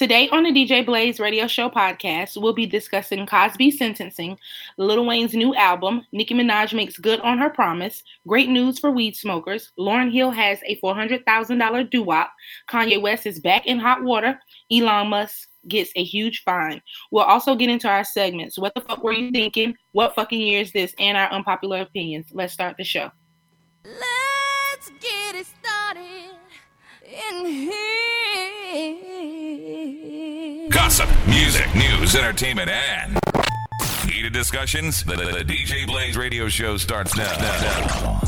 [0.00, 4.38] Today on the DJ Blaze Radio Show podcast, we'll be discussing Cosby sentencing,
[4.78, 9.14] Lil Wayne's new album, Nicki Minaj makes good on her promise, great news for weed
[9.14, 12.32] smokers, Lauryn Hill has a $400,000 doo-wop,
[12.66, 14.40] Kanye West is back in hot water,
[14.72, 16.80] Elon Musk gets a huge fine.
[17.10, 18.58] We'll also get into our segments.
[18.58, 19.76] What the fuck were you thinking?
[19.92, 20.94] What fucking year is this?
[20.98, 22.28] And our unpopular opinions.
[22.32, 23.10] Let's start the show.
[23.84, 26.30] Let's get it started
[27.04, 29.19] in here.
[30.70, 33.18] Gossip, music, news, entertainment, and
[34.08, 35.04] heated discussions.
[35.04, 37.36] The, the, the DJ Blaze radio show starts now.
[37.36, 38.20] now.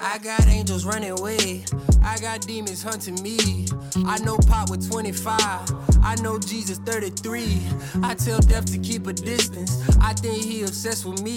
[0.00, 1.64] I got angels running away.
[2.06, 3.66] I got demons hunting me.
[4.06, 5.36] I know Pop with 25.
[6.04, 7.60] I know Jesus 33.
[8.04, 9.82] I tell death to keep a distance.
[10.00, 11.36] I think he obsessed with me.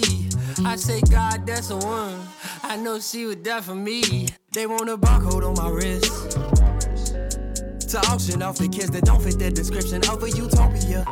[0.64, 2.20] I say, God, that's the one.
[2.62, 4.28] I know she would die for me.
[4.52, 6.38] They want a barcode on my wrist.
[7.90, 11.04] To auction off the kids that don't fit the description of a utopia.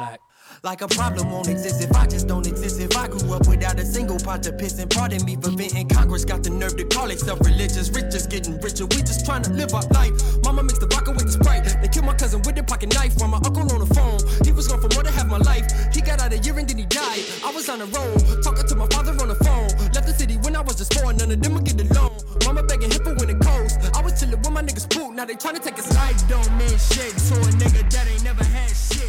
[0.64, 2.80] Like a problem won't exist if I just don't exist.
[2.80, 5.88] If I grew up without a single pot to piss and pardon me for venting.
[5.88, 7.90] Congress got the nerve to call itself religious.
[7.90, 8.86] Rich just getting richer.
[8.86, 10.12] We just trying to live our life.
[10.42, 11.64] Mama mixed the vodka with the sprite.
[11.80, 13.14] They killed my cousin with their pocket knife.
[13.18, 14.18] While my uncle on the phone.
[14.44, 15.66] He was gone for more than half my life.
[15.94, 17.22] He got out a year and then he died.
[17.44, 18.42] I was on the road.
[18.42, 19.70] Talking to my father on the phone.
[19.94, 21.12] Left the city when I was just four.
[21.12, 22.18] None of them would get along.
[22.44, 23.78] Mama begging hippo when it coast.
[23.94, 25.14] I was chilling with my niggas poop.
[25.14, 26.18] Now they trying to take a side.
[26.26, 29.06] Don't mean shit to a nigga that ain't never had shit.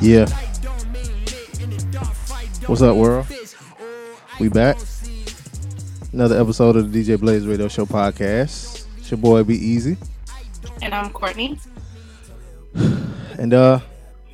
[0.00, 0.30] Yeah.
[0.30, 0.53] Light
[2.66, 3.26] What's up, world?
[4.40, 4.76] We back.
[6.12, 8.86] Another episode of the DJ Blaze Radio Show podcast.
[8.98, 9.96] It's your boy Be Easy.
[10.82, 11.58] And I'm Courtney.
[12.74, 13.80] And uh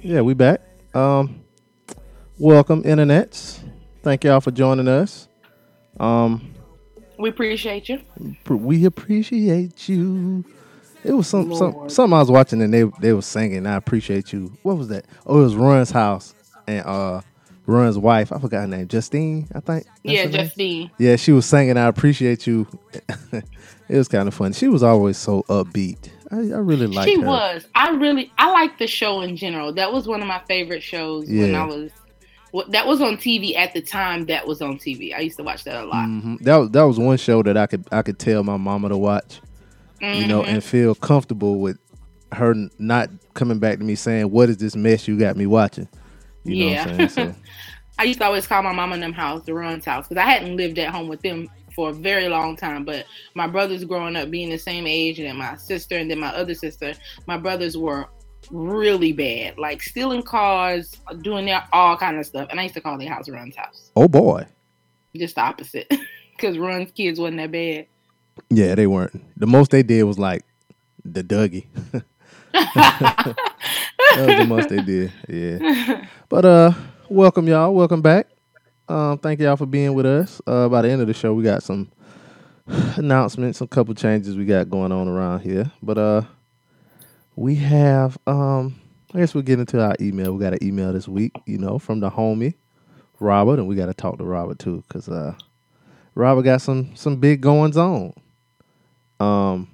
[0.02, 0.60] yeah, we back.
[0.94, 1.42] Um
[2.38, 3.60] welcome internets.
[4.02, 5.28] Thank y'all for joining us.
[5.98, 6.54] Um
[7.18, 8.00] We appreciate you.
[8.48, 10.44] we appreciate you.
[11.02, 13.66] It was some, some something I was watching and they they was singing.
[13.66, 14.52] I appreciate you.
[14.62, 15.06] What was that?
[15.26, 16.34] Oh, it was Run's house
[16.66, 17.20] and uh
[17.66, 18.32] Run's wife.
[18.32, 18.88] I forgot her name.
[18.88, 19.86] Justine, I think.
[20.02, 20.32] Yeah, name?
[20.32, 20.90] Justine.
[20.98, 21.76] Yeah, she was singing.
[21.76, 22.66] I appreciate you.
[23.32, 23.44] it
[23.96, 24.52] was kind of fun.
[24.52, 26.08] She was always so upbeat.
[26.32, 27.26] I, I really liked She her.
[27.26, 27.66] was.
[27.74, 29.72] I really, I like the show in general.
[29.72, 31.90] That was one of my favorite shows when I was.
[32.70, 34.26] That was on TV at the time.
[34.26, 35.14] That was on TV.
[35.14, 36.06] I used to watch that a lot.
[36.06, 38.88] hmm That was that was one show that I could I could tell my mama
[38.88, 39.40] to watch,
[40.00, 40.48] you know, Mhm.
[40.48, 41.78] and feel comfortable with
[42.32, 45.86] her not coming back to me saying, "What is this mess you got me watching?"
[46.50, 47.08] You know what I'm Yeah.
[47.08, 47.32] saying?
[47.34, 47.36] So
[47.98, 50.28] I used to always call my mom and them house the Run's house because I
[50.28, 52.84] hadn't lived at home with them for a very long time.
[52.84, 56.18] But my brothers growing up being the same age, and then my sister, and then
[56.18, 56.94] my other sister,
[57.26, 58.06] my brothers were
[58.50, 62.48] really bad, like stealing cars, doing their all kind of stuff.
[62.50, 64.46] And I used to call their house Run's house, oh boy,
[65.14, 65.92] just the opposite,
[66.36, 67.86] because Run's kids wasn't that bad.
[68.48, 69.38] yeah, they weren't.
[69.38, 70.42] The most they did was like
[71.04, 71.66] the Dougie.
[72.52, 73.36] that
[74.16, 75.12] was the most they did.
[75.28, 76.06] Yeah.
[76.28, 76.72] But uh,
[77.08, 77.74] welcome y'all.
[77.74, 78.28] Welcome back.
[78.88, 80.40] Um, thank y'all for being with us.
[80.46, 81.90] Uh, by the end of the show, we got some
[82.96, 85.70] announcements, a couple changes we got going on around here.
[85.82, 86.22] But uh,
[87.36, 88.80] we have um,
[89.14, 90.32] I guess we'll get into our email.
[90.32, 92.54] We got an email this week, you know, from the homie
[93.20, 95.34] Robert, and we got to talk to Robert too, cause uh,
[96.14, 98.14] Robert got some some big goings on.
[99.20, 99.68] Um,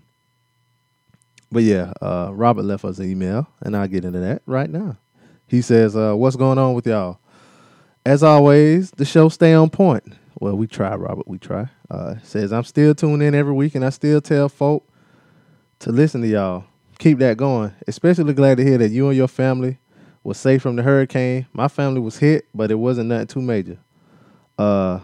[1.51, 4.97] but yeah, uh, Robert left us an email, and I'll get into that right now.
[5.47, 7.21] He says, uh, "What's going on with y'all?
[8.05, 10.05] As always, the show stay on point.
[10.39, 11.27] Well, we try, Robert.
[11.27, 11.69] We try.
[11.91, 14.87] Uh, says I'm still tuned in every week, and I still tell folk
[15.81, 16.65] to listen to y'all.
[16.99, 17.75] Keep that going.
[17.87, 19.79] Especially glad to hear that you and your family
[20.25, 21.47] was safe from the hurricane.
[21.53, 23.79] My family was hit, but it wasn't nothing too major.
[24.59, 25.01] Uh,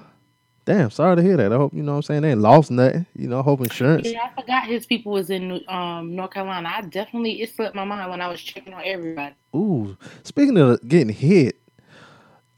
[0.65, 1.53] damn, sorry to hear that.
[1.53, 3.07] I hope you know what I'm saying they ain't lost nothing.
[3.17, 4.09] You know, I hope insurance.
[4.11, 6.71] Yeah, I forgot his people was in um, North Carolina.
[6.75, 9.35] I definitely it slipped my mind when I was checking on everybody.
[9.55, 11.59] Ooh, speaking of getting hit,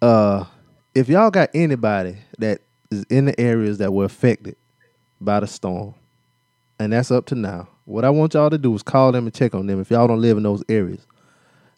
[0.03, 0.45] uh,
[0.95, 4.57] if y'all got anybody that is in the areas that were affected
[5.21, 5.95] by the storm,
[6.79, 9.35] and that's up to now, what I want y'all to do is call them and
[9.35, 11.07] check on them if y'all don't live in those areas.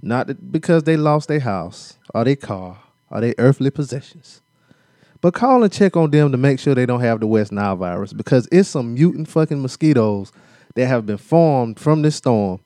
[0.02, 2.78] Not that- because they lost their house or their car
[3.10, 4.40] or their earthly possessions.
[5.26, 7.74] But call and check on them to make sure they don't have the West Nile
[7.74, 10.30] virus because it's some mutant fucking mosquitoes
[10.76, 12.60] that have been formed from this storm.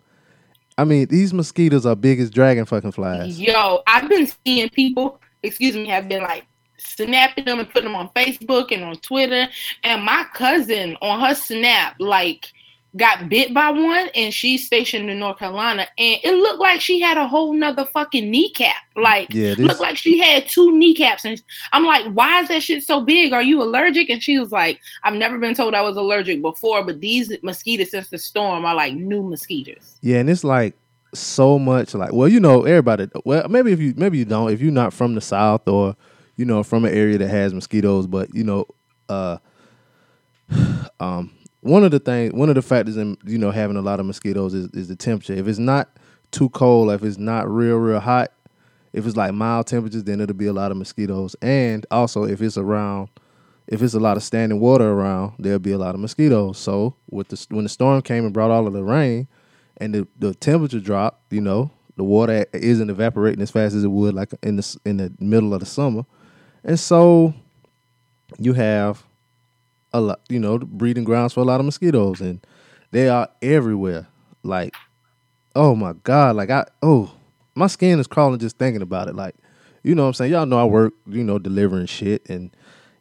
[0.77, 3.41] I mean, these mosquitoes are big as dragon fucking flies.
[3.41, 6.45] Yo, I've been seeing people, excuse me, have been like
[6.77, 9.49] snapping them and putting them on Facebook and on Twitter.
[9.83, 12.53] And my cousin on her snap, like
[12.97, 17.01] got bit by one and she's stationed in North Carolina and it looked like she
[17.01, 18.77] had a whole nother fucking kneecap.
[18.97, 21.41] Like Yeah, looked like she had two kneecaps and
[21.73, 23.33] I'm like, why is that shit so big?
[23.33, 24.11] Are you allergic?
[24.11, 27.93] And she was like, I've never been told I was allergic before, but these mosquitoes
[27.93, 29.97] since the storm are like new mosquitoes.
[30.01, 30.75] Yeah, and it's like
[31.15, 34.61] so much like well, you know, everybody well, maybe if you maybe you don't, if
[34.61, 35.97] you're not from the south or
[36.37, 38.67] you know, from an area that has mosquitoes, but you know,
[39.09, 39.39] uh
[41.01, 44.01] um one of the things one of the factors in you know having a lot
[44.01, 45.35] of mosquitoes is, is the temperature.
[45.35, 45.97] If it's not
[46.31, 48.33] too cold, if it's not real, real hot,
[48.93, 51.37] if it's like mild temperatures, then it'll be a lot of mosquitoes.
[51.43, 53.09] And also if it's around
[53.71, 56.59] if it's a lot of standing water around, there'll be a lot of mosquitoes.
[56.59, 59.29] So with the when the storm came and brought all of the rain,
[59.77, 63.89] and the, the temperature dropped, you know, the water isn't evaporating as fast as it
[63.89, 66.05] would like in the in the middle of the summer,
[66.65, 67.33] and so
[68.39, 69.05] you have
[69.93, 72.45] a lot, you know, breeding grounds for a lot of mosquitoes, and
[72.91, 74.07] they are everywhere.
[74.43, 74.75] Like,
[75.55, 77.13] oh my god, like I oh
[77.55, 79.15] my skin is crawling just thinking about it.
[79.15, 79.35] Like,
[79.83, 80.33] you know what I'm saying?
[80.33, 82.51] Y'all know I work, you know, delivering shit and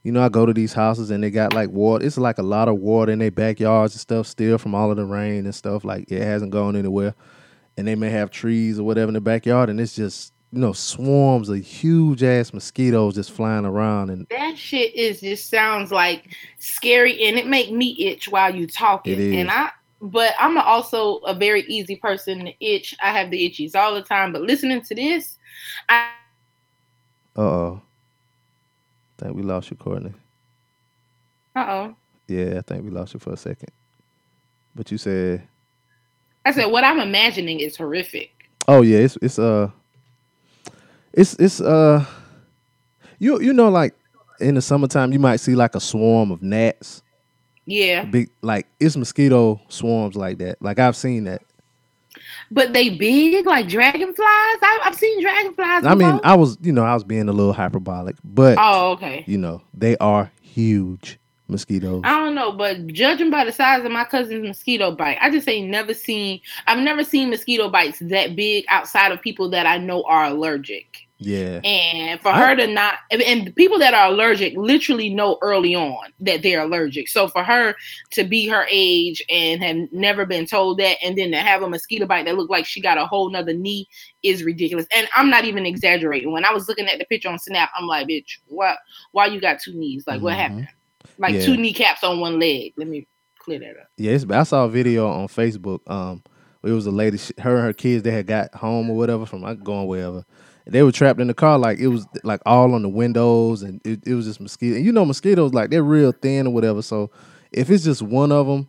[0.04, 2.06] you know, I go to these houses and they got like water.
[2.06, 4.98] It's like a lot of water in their backyards and stuff still from all of
[4.98, 5.84] the rain and stuff.
[5.84, 7.16] Like it hasn't gone anywhere.
[7.78, 10.74] And they may have trees or whatever in the backyard and it's just, you know,
[10.74, 16.36] swarms of huge ass mosquitoes just flying around and That shit is just sounds like
[16.58, 19.14] scary and it make me itch while you talking.
[19.14, 19.36] It is.
[19.36, 22.96] And I but I'm also a very easy person to itch.
[23.04, 24.32] I have the itchies all the time.
[24.32, 25.38] But listening to this,
[25.88, 26.10] I
[27.36, 27.82] uh oh.
[29.20, 30.14] I think we lost you, Courtney.
[31.56, 31.96] uh oh.
[32.28, 33.70] Yeah, I think we lost you for a second.
[34.76, 35.48] But you said
[36.44, 38.32] I said what I'm imagining is horrific.
[38.68, 39.70] Oh yeah, it's it's uh
[41.14, 42.06] it's it's uh
[43.20, 43.94] you you know like
[44.40, 47.04] in the summertime you might see like a swarm of gnats.
[47.66, 48.06] Yeah.
[48.06, 50.62] Big like it's mosquito swarms like that.
[50.62, 51.42] Like I've seen that.
[52.52, 54.18] But they big like dragonflies.
[54.18, 55.86] I, I've seen dragonflies.
[55.86, 56.20] I mean.
[56.24, 59.24] I was you know, I was being a little hyperbolic, but oh okay.
[59.28, 62.02] you know, they are huge mosquitoes.
[62.06, 65.48] I don't know, but judging by the size of my cousin's mosquito bite, I just
[65.48, 66.40] ain't never seen.
[66.68, 71.00] I've never seen mosquito bites that big outside of people that I know are allergic.
[71.22, 71.60] Yeah.
[71.66, 76.14] And for I- her to not, and- people that are allergic literally know early on
[76.22, 77.10] that they're allergic.
[77.10, 77.76] So for her
[78.12, 81.70] to be her age and have never been told that, and then to have a
[81.70, 83.86] mosquito bite that looked like she got a whole nother knee
[84.24, 84.86] is ridiculous.
[84.96, 86.32] And I'm not even exaggerating.
[86.32, 88.78] When I was looking at the picture on Snap, I'm like, bitch, what?
[89.12, 90.06] Why you got two knees?
[90.08, 90.38] Like, what Mhm.
[90.38, 90.68] happened?
[91.20, 91.46] Like Yeah.
[91.46, 92.74] two kneecaps on one leg.
[92.78, 93.08] Let me
[93.38, 93.88] clear that up.
[93.98, 95.80] Yeah, it's, I saw a video on Facebook.
[95.90, 96.24] Um,
[96.64, 99.44] it was a lady, her and her kids, they had got home or whatever from
[99.44, 100.26] uh, going wherever.
[100.66, 103.82] They were trapped in the car, like it was like all on the windows, and
[103.86, 104.76] it, it was just mosquito.
[104.76, 106.82] And you know, mosquitoes like they're real thin or whatever.
[106.82, 107.12] So
[107.52, 108.68] if it's just one of them,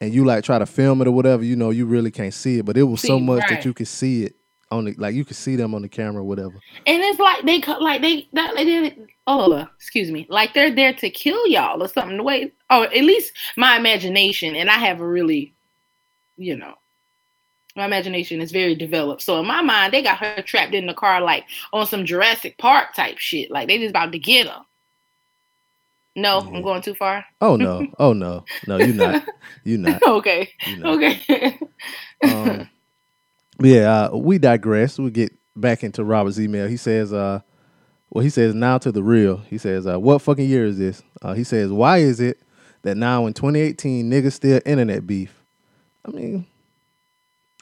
[0.00, 2.58] and you like try to film it or whatever, you know, you really can't see
[2.58, 2.64] it.
[2.64, 3.50] But it was so much right.
[3.50, 4.35] that you could see it
[4.70, 6.54] on the like you could see them on the camera whatever.
[6.86, 8.96] And it's like they like they that they
[9.26, 12.16] oh excuse me like they're there to kill y'all or something.
[12.16, 15.54] The way or at least my imagination and I have a really
[16.36, 16.74] you know
[17.76, 19.20] my imagination is very developed.
[19.20, 22.56] So in my mind, they got her trapped in the car like on some Jurassic
[22.56, 23.50] Park type shit.
[23.50, 24.62] Like they just about to get her.
[26.16, 26.38] No.
[26.38, 27.24] I'm going too far.
[27.42, 29.22] Oh no, oh no, no, you're not,
[29.64, 30.02] you're not.
[30.02, 30.94] okay, You're not.
[30.94, 31.58] okay.
[32.24, 32.70] um,
[33.60, 34.98] yeah, uh, we digress.
[34.98, 36.68] We get back into Robert's email.
[36.68, 37.40] He says, uh,
[38.10, 39.38] well, he says now to the real.
[39.38, 41.02] He says, uh, what fucking year is this?
[41.22, 42.40] Uh, he says, why is it
[42.82, 45.42] that now in 2018 niggas still internet beef?
[46.04, 46.46] I mean,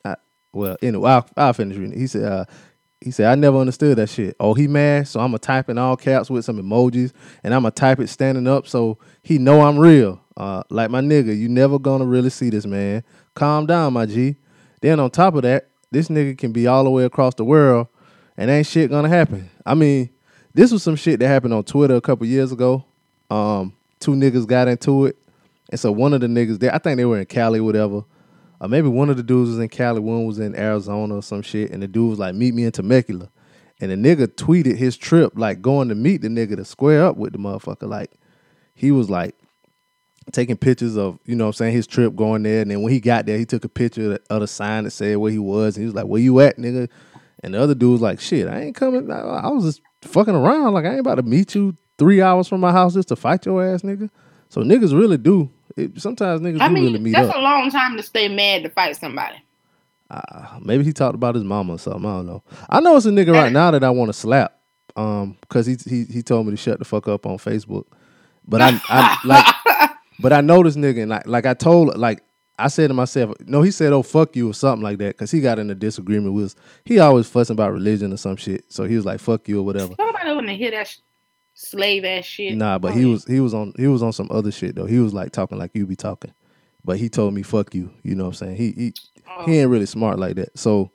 [0.04, 0.16] I,
[0.52, 1.98] well, anyway, I'll, I'll finish reading.
[1.98, 2.44] He said, uh,
[3.00, 4.34] he said, I never understood that shit.
[4.40, 7.62] Oh, he mad, so I'm gonna type in all caps with some emojis, and I'm
[7.62, 10.20] gonna type it standing up so he know I'm real.
[10.36, 13.04] Uh, like my nigga, you never gonna really see this, man.
[13.34, 14.36] Calm down, my G.
[14.80, 17.88] Then on top of that, this nigga can be all the way across the world,
[18.36, 19.48] and ain't shit gonna happen.
[19.64, 20.10] I mean,
[20.52, 22.84] this was some shit that happened on Twitter a couple years ago.
[23.30, 25.16] Um, two niggas got into it,
[25.70, 28.04] and so one of the niggas there, I think they were in Cali, whatever.
[28.60, 31.42] Or maybe one of the dudes was in Cali, one was in Arizona or some
[31.42, 33.30] shit, and the dude was like, "Meet me in Temecula,"
[33.80, 37.16] and the nigga tweeted his trip, like going to meet the nigga to square up
[37.16, 37.88] with the motherfucker.
[37.88, 38.12] Like
[38.74, 39.36] he was like
[40.32, 42.62] taking pictures of, you know what I'm saying, his trip going there.
[42.62, 45.16] And then when he got there, he took a picture of the, sign that said
[45.18, 45.76] where he was.
[45.76, 46.88] And he was like, Where you at, nigga?
[47.42, 49.10] And the other dude was like, Shit, I ain't coming.
[49.10, 50.72] I, I was just fucking around.
[50.74, 53.46] Like, I ain't about to meet you three hours from my house just to fight
[53.46, 54.10] your ass, nigga.
[54.48, 55.50] So niggas really do.
[55.76, 57.36] It, sometimes niggas I do mean, really meet that's up.
[57.36, 59.36] a long time to stay mad to fight somebody.
[60.10, 62.04] Uh, maybe he talked about his mama or something.
[62.04, 62.42] I don't know.
[62.68, 64.60] I know it's a nigga right now that I want to slap.
[64.96, 67.86] Um, because he he he told me to shut the fuck up on Facebook.
[68.46, 69.44] But I, I like
[70.20, 72.22] but I know this nigga and like like I told like
[72.58, 75.30] I said to myself, no, he said, "Oh fuck you" or something like that, because
[75.32, 76.44] he got in a disagreement with.
[76.44, 76.56] Us.
[76.84, 78.72] He always fussing about religion or some shit.
[78.72, 79.94] So he was like, "Fuck you" or whatever.
[79.98, 80.98] Nobody want to hear that sh-
[81.54, 82.56] slave ass shit.
[82.56, 84.86] Nah, but Go he was he was on he was on some other shit though.
[84.86, 86.32] He was like talking like you be talking,
[86.84, 88.56] but he told me "fuck you." You know what I'm saying?
[88.56, 88.94] He he
[89.36, 89.46] Oh.
[89.46, 90.56] he ain't really smart like that.
[90.56, 90.92] So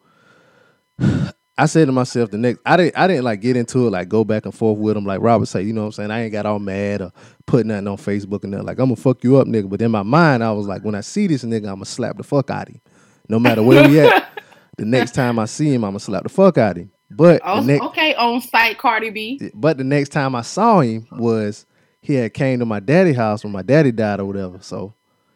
[1.61, 4.09] I said to myself the next I didn't I didn't like get into it like
[4.09, 5.61] go back and forth with him like Robert say.
[5.63, 6.11] You know what I'm saying?
[6.11, 7.11] I ain't got all mad or
[7.45, 9.69] put nothing on Facebook and nothing like I'm gonna fuck you up, nigga.
[9.69, 12.17] But in my mind, I was like, when I see this nigga, I'm gonna slap
[12.17, 12.81] the fuck out of him,
[13.27, 14.27] no matter where we at.
[14.77, 16.91] The next time I see him, I'm gonna slap the fuck out of him.
[17.11, 19.51] But Oh, next okay, on site, Cardi B.
[19.53, 21.65] but the next time I saw him was
[22.01, 24.59] he had came to my daddy house when my daddy died or whatever.
[24.61, 24.93] So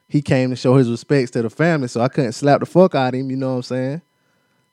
[0.07, 1.89] he came to show his respects to the family.
[1.89, 3.29] So I couldn't slap the fuck out of him.
[3.29, 4.01] You know what I'm saying?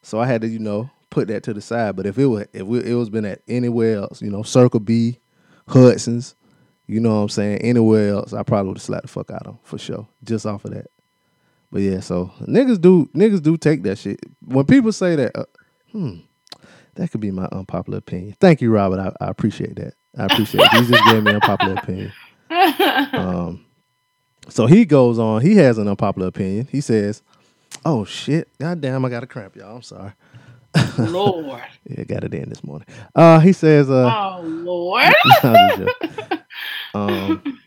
[0.03, 1.97] So I had to, you know, put that to the side.
[1.97, 5.19] But if it was if it was been at anywhere else, you know, Circle B,
[5.69, 6.35] Hudson's,
[6.87, 9.47] you know what I'm saying, anywhere else, I probably would have slapped the fuck out
[9.47, 10.87] of him for sure, just off of that.
[11.71, 14.21] But yeah, so niggas do niggas do take that shit.
[14.45, 15.45] When people say that, uh,
[15.93, 16.17] hmm,
[16.95, 18.37] that could be my unpopular opinion.
[18.41, 18.99] Thank you, Robert.
[19.01, 19.95] I, I appreciate that.
[20.19, 20.71] I appreciate it.
[20.73, 22.13] He just gave me an unpopular opinion.
[23.13, 23.65] Um,
[24.49, 25.43] so he goes on.
[25.43, 26.69] He has an unpopular opinion.
[26.71, 27.23] He says,
[27.85, 29.77] "Oh shit, goddamn, I got a cramp, y'all.
[29.77, 30.13] I'm sorry.
[30.99, 31.63] Lord.
[31.89, 35.05] Yeah, got it in this morning." Uh, he says, "Uh, Oh, Lord.
[35.43, 36.39] I'm just joking.
[36.95, 37.61] um,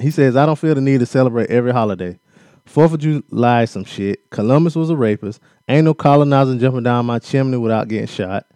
[0.00, 2.18] he says, I don't feel the need to celebrate every holiday.
[2.66, 4.30] Fourth of July, some shit.
[4.30, 5.40] Columbus was a rapist.
[5.68, 8.46] Ain't no colonizing jumping down my chimney without getting shot.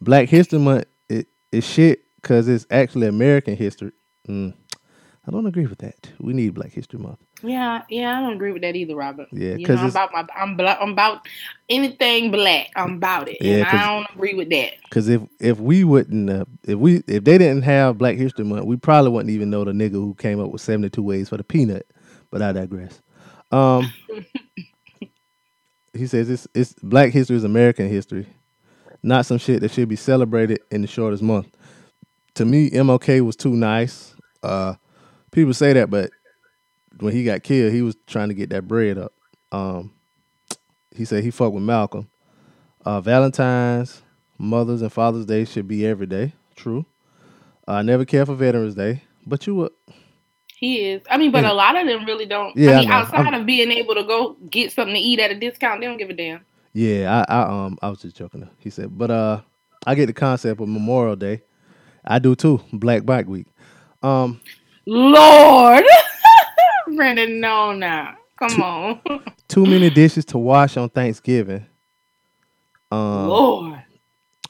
[0.00, 3.92] Black History Month is, is shit because it's actually American history.
[4.28, 4.54] Mm.
[5.26, 6.10] I don't agree with that.
[6.20, 7.18] We need Black History Month.
[7.44, 9.28] Yeah, yeah, I don't agree with that either, Robert.
[9.32, 11.26] Yeah, because I'm about my, I'm, bla- I'm about
[11.68, 12.70] anything black.
[12.74, 14.74] I'm about it, Yeah, I don't agree with that.
[14.84, 18.64] Because if if we wouldn't, uh, if we if they didn't have Black History Month,
[18.64, 21.36] we probably wouldn't even know the nigga who came up with seventy two ways for
[21.36, 21.86] the peanut.
[22.30, 23.02] But I digress.
[23.52, 23.92] Um,
[25.92, 28.26] he says it's it's Black history is American history,
[29.02, 31.48] not some shit that should be celebrated in the shortest month.
[32.36, 34.14] To me, MLK was too nice.
[34.42, 34.74] Uh,
[35.32, 36.10] people say that, but
[37.00, 39.12] when he got killed, he was trying to get that bread up.
[39.52, 39.92] Um,
[40.94, 42.08] he said he fucked with Malcolm.
[42.84, 44.02] Uh, Valentine's,
[44.38, 46.32] Mother's and Father's Day should be every day.
[46.56, 46.84] True.
[47.66, 49.72] I never care for Veterans Day, but you would.
[50.56, 51.02] He is.
[51.10, 51.52] I mean, but Yeah.
[51.52, 52.56] a lot of them really don't.
[52.56, 52.94] Yeah, I I mean, know.
[52.94, 55.86] outside I'm- of being able to go get something to eat at a discount, they
[55.86, 56.40] don't give a damn.
[56.72, 58.48] Yeah, I, I um I was just joking.
[58.58, 59.40] He said, but uh,
[59.86, 61.42] I get the concept of Memorial Day.
[62.04, 62.60] I do too.
[62.72, 63.46] Black Bike Week.
[64.02, 64.40] Um,
[64.86, 65.84] Lord,
[66.96, 69.00] Brandon, no, now, come on,
[69.48, 71.66] too many dishes to wash on Thanksgiving.
[72.90, 73.82] Um, Lord.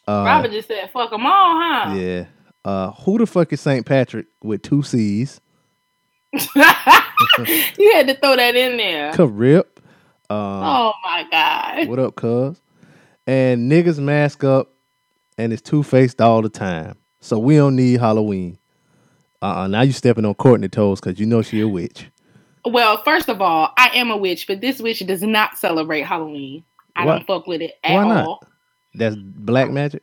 [0.06, 2.26] uh, Robert just said, "Fuck them all, huh?" yeah.
[2.64, 5.40] Uh, who the fuck is Saint Patrick with two C's?
[6.32, 9.12] you had to throw that in there.
[9.12, 9.64] Carip.
[10.30, 11.88] Um, Oh my god.
[11.88, 12.60] What up, cuz?
[13.26, 14.72] And niggas mask up
[15.38, 16.96] and it's two faced all the time.
[17.20, 18.58] So we don't need Halloween.
[19.42, 22.06] Uh uh Now you stepping on Courtney toes because you know she a witch.
[22.66, 26.64] Well, first of all, I am a witch, but this witch does not celebrate Halloween.
[26.96, 28.26] I Why- don't fuck with it at why not?
[28.26, 28.42] all.
[28.94, 30.02] That's black magic.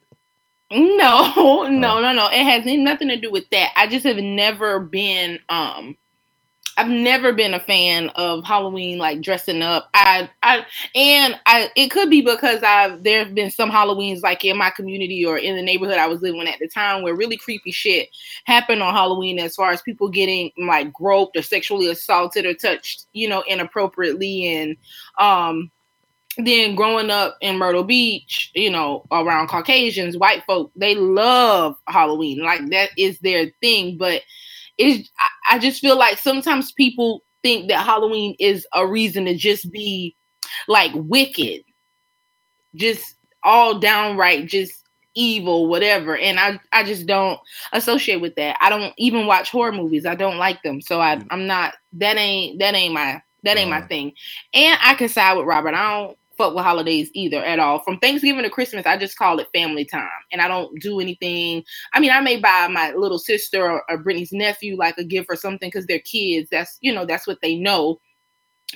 [0.72, 1.68] No, Oh.
[1.70, 2.28] no, no, no.
[2.28, 3.72] It has nothing to do with that.
[3.76, 5.98] I just have never been um
[6.78, 9.90] I've never been a fan of Halloween like dressing up.
[9.94, 14.46] I I and I it could be because I've there have been some Halloweens like
[14.46, 17.38] in my community or in the neighborhood I was living at the time where really
[17.38, 18.10] creepy shit
[18.46, 23.06] happened on Halloween as far as people getting like groped or sexually assaulted or touched,
[23.14, 24.78] you know, inappropriately and
[25.18, 25.72] um
[26.38, 32.42] then growing up in Myrtle Beach, you know, around Caucasians, white folk, they love Halloween.
[32.42, 33.98] Like that is their thing.
[33.98, 34.22] But
[34.82, 39.72] I, I just feel like sometimes people think that Halloween is a reason to just
[39.72, 40.16] be
[40.68, 41.64] like wicked,
[42.76, 44.74] just all downright just
[45.16, 46.18] evil, whatever.
[46.18, 47.40] And I I just don't
[47.74, 48.58] associate with that.
[48.62, 50.06] I don't even watch horror movies.
[50.06, 50.82] I don't like them.
[50.82, 53.88] So I I'm not that ain't that ain't my that ain't my Uh-huh.
[53.88, 54.14] thing.
[54.54, 55.74] And I can side with Robert.
[55.74, 57.80] I don't fuck with holidays either at all.
[57.80, 60.10] From Thanksgiving to Christmas, I just call it family time.
[60.32, 61.64] And I don't do anything.
[61.94, 65.28] I mean, I may buy my little sister or, or Brittany's nephew like a gift
[65.30, 66.50] or something because they're kids.
[66.52, 68.00] That's you know, that's what they know.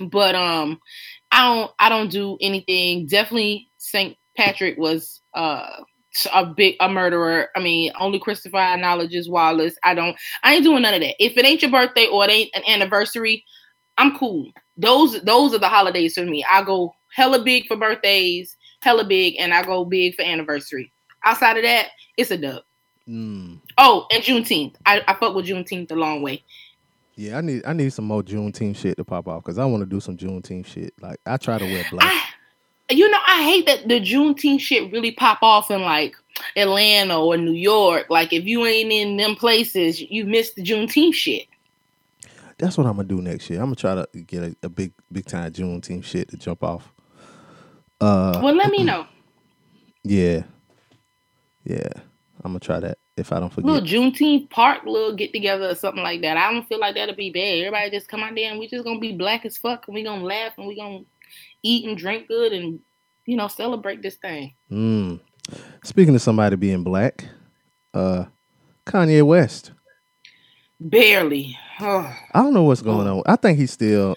[0.09, 0.79] But um
[1.31, 3.07] I don't I don't do anything.
[3.07, 4.15] Definitely St.
[4.37, 5.81] Patrick was uh
[6.33, 7.49] a big a murderer.
[7.55, 9.75] I mean, only Christopher acknowledges Wallace.
[9.83, 11.15] I don't I ain't doing none of that.
[11.23, 13.43] If it ain't your birthday or it ain't an anniversary,
[13.97, 14.51] I'm cool.
[14.77, 16.45] Those those are the holidays for me.
[16.49, 20.91] I go hella big for birthdays, hella big, and I go big for anniversary.
[21.23, 22.63] Outside of that, it's a dub.
[23.07, 23.59] Mm.
[23.77, 24.75] Oh, and Juneteenth.
[24.85, 26.43] I, I fuck with Juneteenth a long way.
[27.15, 29.81] Yeah, I need I need some more Juneteenth shit to pop off because I want
[29.81, 30.93] to do some Juneteenth shit.
[31.01, 32.11] Like I try to wear black.
[32.11, 36.15] I, you know, I hate that the Juneteenth shit really pop off in like
[36.57, 38.07] Atlanta or New York.
[38.09, 41.47] Like if you ain't in them places, you miss the Juneteenth shit.
[42.57, 43.59] That's what I'm gonna do next year.
[43.59, 46.91] I'm gonna try to get a, a big big time Juneteenth shit to jump off.
[48.01, 49.05] Uh, Well, let me know.
[50.03, 50.43] yeah,
[51.63, 51.89] yeah.
[52.43, 53.65] I'm gonna try that if I don't forget.
[53.65, 56.37] Little Juneteenth park, little get together or something like that.
[56.37, 57.59] I don't feel like that'll be bad.
[57.59, 60.03] Everybody just come out there and we just gonna be black as fuck and we
[60.03, 60.99] gonna laugh and we gonna
[61.63, 62.79] eat and drink good and
[63.25, 64.53] you know celebrate this thing.
[64.71, 65.19] Mm.
[65.83, 67.25] Speaking of somebody being black,
[67.93, 68.25] uh,
[68.85, 69.71] Kanye West.
[70.79, 71.57] Barely.
[71.79, 73.23] Oh, I don't know what's going on.
[73.25, 74.15] I think he's still.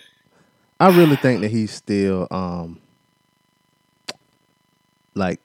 [0.80, 2.80] I really think that he's still um
[5.18, 5.40] like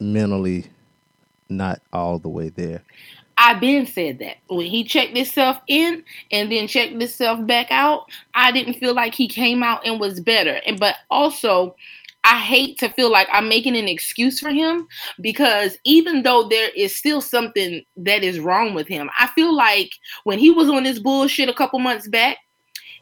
[0.00, 0.66] mentally
[1.48, 2.82] not all the way there.
[3.38, 8.04] I been said that when he checked himself in and then checked himself back out,
[8.34, 10.60] I didn't feel like he came out and was better.
[10.66, 11.74] And but also,
[12.24, 14.86] I hate to feel like I'm making an excuse for him
[15.22, 19.90] because even though there is still something that is wrong with him, I feel like
[20.24, 22.36] when he was on this bullshit a couple months back,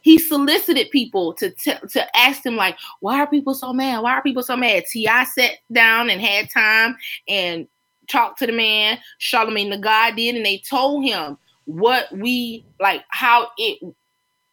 [0.09, 4.03] he solicited people to t- to ask him like, why are people so mad?
[4.03, 4.87] Why are people so mad?
[4.91, 5.25] T.I.
[5.25, 6.97] sat down and had time
[7.29, 7.69] and
[8.09, 8.99] talked to the man.
[9.19, 11.37] Charlemagne the God did, and they told him
[11.67, 13.79] what we like, how it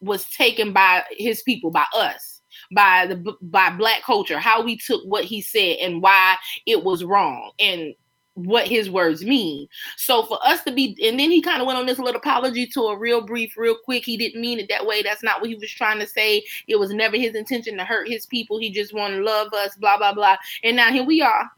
[0.00, 2.42] was taken by his people, by us,
[2.74, 6.36] by the by black culture, how we took what he said and why
[6.66, 7.94] it was wrong and
[8.36, 9.66] what his words mean.
[9.96, 12.66] So for us to be, and then he kind of went on this little apology
[12.66, 14.04] to a real brief, real quick.
[14.04, 15.02] He didn't mean it that way.
[15.02, 16.44] That's not what he was trying to say.
[16.68, 18.58] It was never his intention to hurt his people.
[18.58, 20.36] He just wanted to love us, blah blah blah.
[20.62, 21.50] And now here we are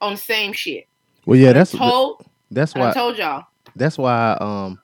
[0.00, 0.86] on the same shit.
[1.24, 2.24] Well, yeah, that's told.
[2.50, 3.44] that's why I told y'all.
[3.74, 4.78] that's why um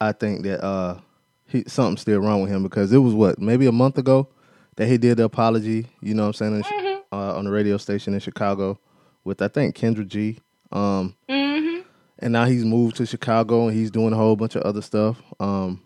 [0.00, 0.98] I think that uh
[1.46, 4.28] he something's still wrong with him because it was what maybe a month ago
[4.76, 5.86] that he did the apology.
[6.00, 8.80] You know what I'm saying in, Chi- uh, on the radio station in Chicago
[9.22, 10.40] with I think Kendra G.
[10.72, 11.80] Um, hmm
[12.18, 15.22] and now he's moved to Chicago and he's doing a whole bunch of other stuff.
[15.38, 15.82] Um,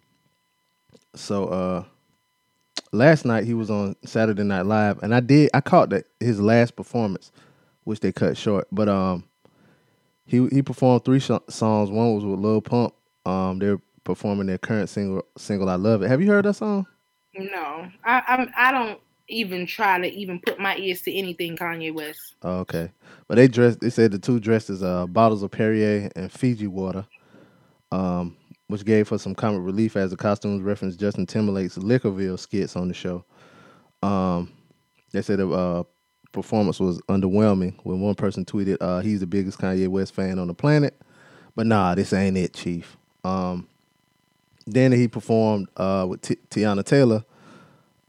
[1.15, 1.85] so uh,
[2.93, 6.41] last night he was on Saturday Night Live, and I did I caught that his
[6.41, 7.33] last performance,
[7.85, 8.69] which they cut short.
[8.71, 9.25] But um,
[10.25, 11.91] he he performed three sh- songs.
[11.91, 12.95] One was with Lil Pump.
[13.27, 16.87] Um, they're performing their current single single "I Love It." Have you heard that song?
[17.35, 21.95] No, I I'm, I don't even try to even put my ears to anything Kanye
[21.95, 22.35] West.
[22.45, 22.91] Okay,
[23.29, 23.81] but they dressed.
[23.81, 27.07] They said the two dresses, uh, bottles of Perrier and Fiji water,
[27.93, 32.77] um, which gave her some comic relief as the costumes referenced Justin Timberlake's Liquorville skits
[32.77, 33.25] on the show.
[34.03, 34.53] Um,
[35.13, 35.83] they said the uh,
[36.33, 37.75] performance was underwhelming.
[37.85, 41.01] When one person tweeted, uh, "He's the biggest Kanye West fan on the planet,"
[41.55, 42.97] but nah, this ain't it, Chief.
[43.25, 43.69] Um,
[44.67, 47.25] then he performed uh, with T- Teyana Taylor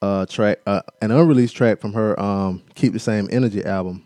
[0.02, 4.06] uh, track, uh, an unreleased track from her um, "Keep the Same Energy" album.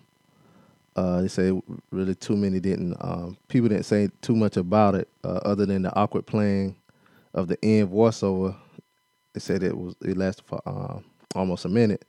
[0.95, 1.51] Uh, they say
[1.91, 2.95] really too many didn't.
[3.01, 6.75] Um, people didn't say too much about it, uh, other than the awkward playing
[7.33, 8.55] of the end voiceover.
[9.33, 10.99] They said it was it lasted for uh,
[11.35, 12.05] almost a minute.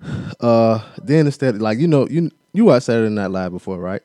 [0.38, 4.02] Uh, then instead, like you know, you you watched Saturday Night Live before, right?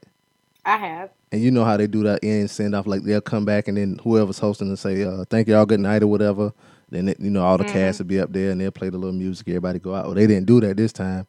[0.64, 1.10] I have.
[1.34, 3.78] And you know how they do that end send off, like they'll come back and
[3.78, 6.54] then whoever's hosting will say, uh, "Thank y'all, good night" or whatever.
[6.92, 8.98] Then it, you know all the cast would be up there and they'll play the
[8.98, 9.48] little music.
[9.48, 10.06] Everybody go out.
[10.06, 11.26] Well, they didn't do that this time.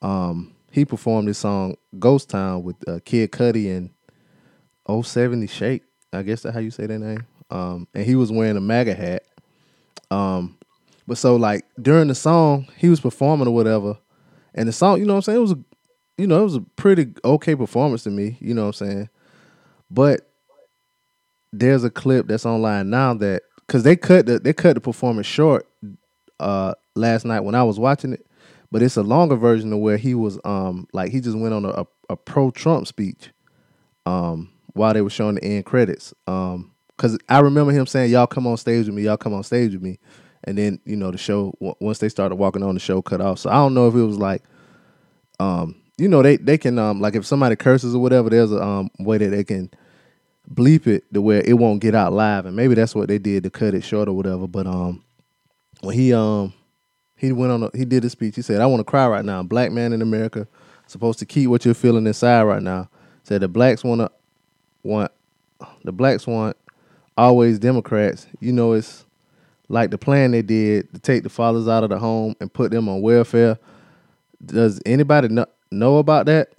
[0.00, 3.90] Um, he performed this song "Ghost Town" with uh, Kid Cudi and
[5.04, 5.82] 070 Shake.
[6.12, 7.26] I guess that's how you say that name.
[7.50, 9.22] Um, and he was wearing a MAGA hat.
[10.10, 10.56] Um,
[11.06, 13.98] but so like during the song, he was performing or whatever,
[14.54, 15.58] and the song, you know what I'm saying, it was a,
[16.16, 18.38] you know, it was a pretty okay performance to me.
[18.40, 19.08] You know what I'm saying,
[19.90, 20.30] but
[21.52, 25.26] there's a clip that's online now that because they cut the they cut the performance
[25.26, 25.66] short
[26.40, 28.26] uh last night when I was watching it,
[28.70, 31.64] but it's a longer version of where he was um like he just went on
[31.64, 33.30] a, a, a pro Trump speech
[34.06, 38.26] um while they were showing the end credits um because I remember him saying y'all
[38.26, 39.98] come on stage with me y'all come on stage with me
[40.44, 43.38] and then you know the show once they started walking on the show cut off
[43.38, 44.42] so I don't know if it was like
[45.40, 48.62] um you know they they can um like if somebody curses or whatever there's a
[48.62, 49.70] um way that they can
[50.52, 53.42] bleep it to where it won't get out live and maybe that's what they did
[53.42, 55.02] to cut it short or whatever but um
[55.80, 56.52] when he um
[57.16, 59.24] he went on a, he did a speech he said i want to cry right
[59.24, 59.42] now.
[59.42, 60.46] Black man in america
[60.86, 62.88] supposed to keep what you're feeling inside right now.
[63.22, 64.10] Said the blacks want to
[64.82, 65.10] want
[65.82, 66.56] the blacks want
[67.16, 69.04] always democrats you know it's
[69.68, 72.70] like the plan they did to take the fathers out of the home and put
[72.70, 73.58] them on welfare.
[74.44, 76.50] Does anybody know, know about that?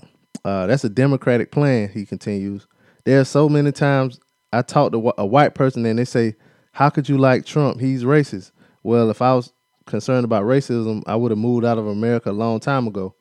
[0.43, 2.67] Uh, that's a democratic plan he continues
[3.05, 4.19] there are so many times
[4.51, 6.35] i talk to a white person and they say
[6.75, 7.79] How could you like Trump?
[7.79, 8.51] He's racist.
[8.83, 9.53] Well, if I was
[9.85, 13.15] concerned about racism, I would have moved out of America a long time ago.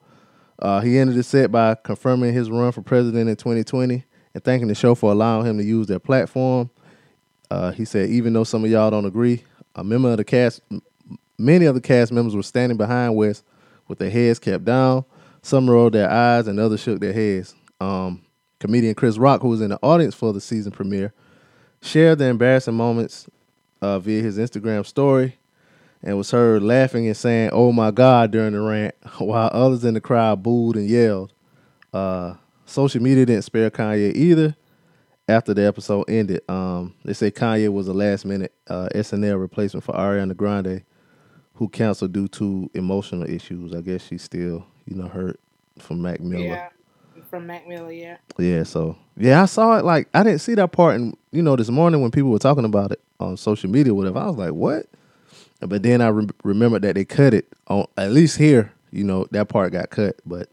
[0.59, 4.66] Uh, he ended the set by confirming his run for president in 2020 and thanking
[4.66, 6.68] the show for allowing him to use their platform.
[7.49, 9.44] Uh, he said, even though some of y'all don't agree,
[9.77, 10.61] a member of the cast,
[11.38, 13.44] many of the cast members were standing behind West
[13.87, 15.05] with their heads kept down.
[15.42, 17.55] Some rolled their eyes and others shook their heads.
[17.81, 18.25] Um,
[18.64, 21.12] comedian Chris Rock, who was in the audience for the season premiere,
[21.83, 23.29] shared the embarrassing moments
[23.83, 25.37] uh, via his Instagram story
[26.03, 29.92] and was heard laughing and saying, "Oh my God!" during the rant, while others in
[29.92, 31.35] the crowd booed and yelled.
[31.92, 34.57] Uh, social media didn't spare Kanye either.
[35.29, 39.92] After the episode ended, um, they say Kanye was a last-minute uh, SNL replacement for
[39.94, 40.85] Ariana Grande,
[41.55, 43.74] who canceled due to emotional issues.
[43.74, 45.38] I guess she's still, you know, hurt
[45.79, 46.44] from Mac Miller.
[46.44, 46.68] Yeah.
[47.35, 48.18] From Mac Miller, yeah.
[48.38, 49.85] Yeah, so yeah, I saw it.
[49.85, 52.64] Like I didn't see that part, and you know, this morning when people were talking
[52.64, 54.87] about it on social media, or whatever, I was like, "What?"
[55.59, 58.73] But then I re- remembered that they cut it on at least here.
[58.92, 60.49] You know, that part got cut, but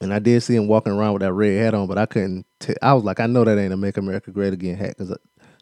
[0.00, 2.46] and I did see him walking around with that red hat on, but I couldn't.
[2.60, 5.10] T- I was like, I know that ain't a "Make America Great Again" hat because
[5.10, 5.16] uh,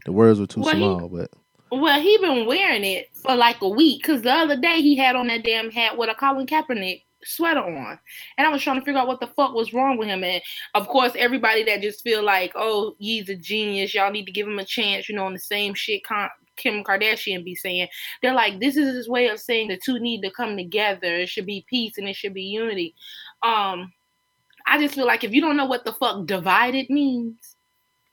[0.04, 1.08] the words were too Well, he- small.
[1.08, 1.30] But
[1.72, 5.16] Well, he been wearing it for like a week because the other day he had
[5.16, 7.98] on that damn hat with a Colin Kaepernick sweater on,
[8.38, 10.24] and I was trying to figure out what the fuck was wrong with him.
[10.24, 10.42] And
[10.74, 14.46] of course, everybody that just feel like, oh, he's a genius, y'all need to give
[14.46, 17.88] him a chance, you know, on the same shit Con- Kim Kardashian be saying.
[18.22, 21.14] They're like, this is his way of saying the two need to come together.
[21.14, 22.94] It should be peace and it should be unity.
[23.42, 23.92] Um,
[24.66, 27.56] I just feel like if you don't know what the fuck divided means,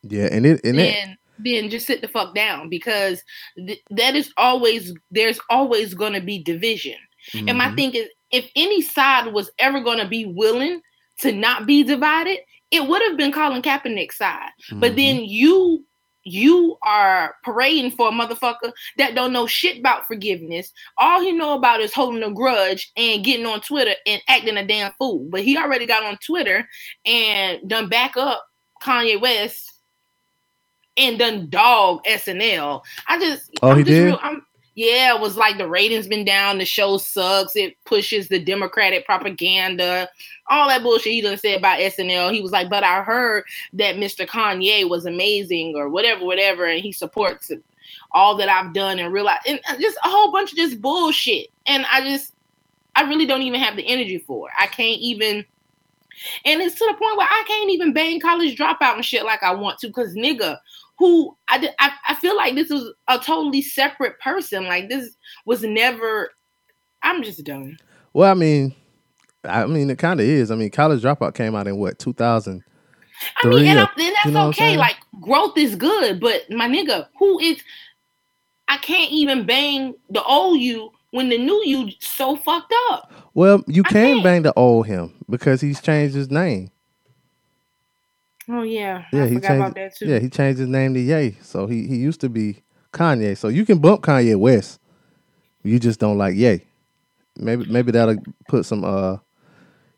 [0.03, 3.21] yeah, and it and it then then just sit the fuck down because
[3.57, 6.95] th- that is always there's always going to be division.
[7.47, 7.75] And my Mhm.
[7.75, 10.81] thing is, if any side was ever going to be willing
[11.19, 12.39] to not be divided,
[12.71, 14.49] it would have been Colin Kaepernick's side.
[14.73, 14.95] But Mhm.
[14.95, 15.83] then you
[16.29, 20.73] you are parading for a motherfucker that don't know shit about forgiveness.
[20.97, 24.65] All he know about is holding a grudge and getting on Twitter and acting a
[24.67, 25.25] damn fool.
[25.29, 26.67] But he already got on Twitter
[27.05, 28.45] and done back up
[28.83, 29.71] Kanye West
[30.97, 32.83] and done dog SNL.
[33.07, 34.05] I just Oh, I'm he just did?
[34.05, 34.45] real, I'm,
[34.77, 39.07] yeah, it was like the ratings been down, the show sucks, it pushes the Democratic
[39.07, 40.07] propaganda,
[40.51, 42.31] all that bullshit he done said about SNL.
[42.31, 44.27] He was like, but I heard that Mr.
[44.27, 47.51] Kanye was amazing or whatever, whatever, and he supports
[48.11, 51.47] all that I've done and realize and uh, just a whole bunch of just bullshit.
[51.65, 52.35] And I just
[52.95, 54.53] I really don't even have the energy for it.
[54.59, 55.43] I can't even
[56.45, 59.41] and it's to the point where I can't even bang college dropout and shit like
[59.41, 60.59] I want to, cause nigga,
[60.97, 64.65] who I, I I feel like this was a totally separate person.
[64.65, 66.31] Like this was never.
[67.03, 67.77] I'm just done.
[68.13, 68.73] well, I mean,
[69.43, 70.49] I mean, it kind of is.
[70.51, 72.63] I mean, College Dropout came out in what 2000.
[73.43, 74.77] I mean, and, or- and that's you know okay.
[74.77, 77.61] Like growth is good, but my nigga, who is?
[78.67, 83.11] I can't even bang the old you when the new you so fucked up.
[83.33, 86.69] Well, you I can bang the old him because he's changed his name.
[88.49, 89.45] Oh yeah, Yeah, I he changed.
[89.49, 90.05] about that too.
[90.07, 91.37] Yeah, he changed his name to Ye.
[91.41, 93.37] So he he used to be Kanye.
[93.37, 94.79] So you can bump Kanye West.
[95.63, 96.63] You just don't like Ye.
[97.37, 99.17] Maybe maybe that'll put some uh,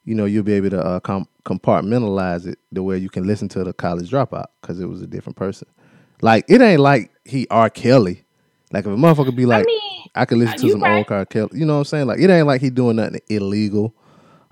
[0.09, 3.47] you know, you'll be able to uh, com- compartmentalize it the way you can listen
[3.49, 5.67] to the college dropout because it was a different person.
[6.21, 7.69] Like it ain't like he R.
[7.69, 8.23] Kelly.
[8.71, 10.97] Like if a motherfucker be like, I mean, I could listen uh, to some right.
[10.97, 11.25] old R.
[11.25, 11.51] Kelly.
[11.53, 12.07] You know what I'm saying?
[12.07, 13.93] Like it ain't like he doing nothing illegal.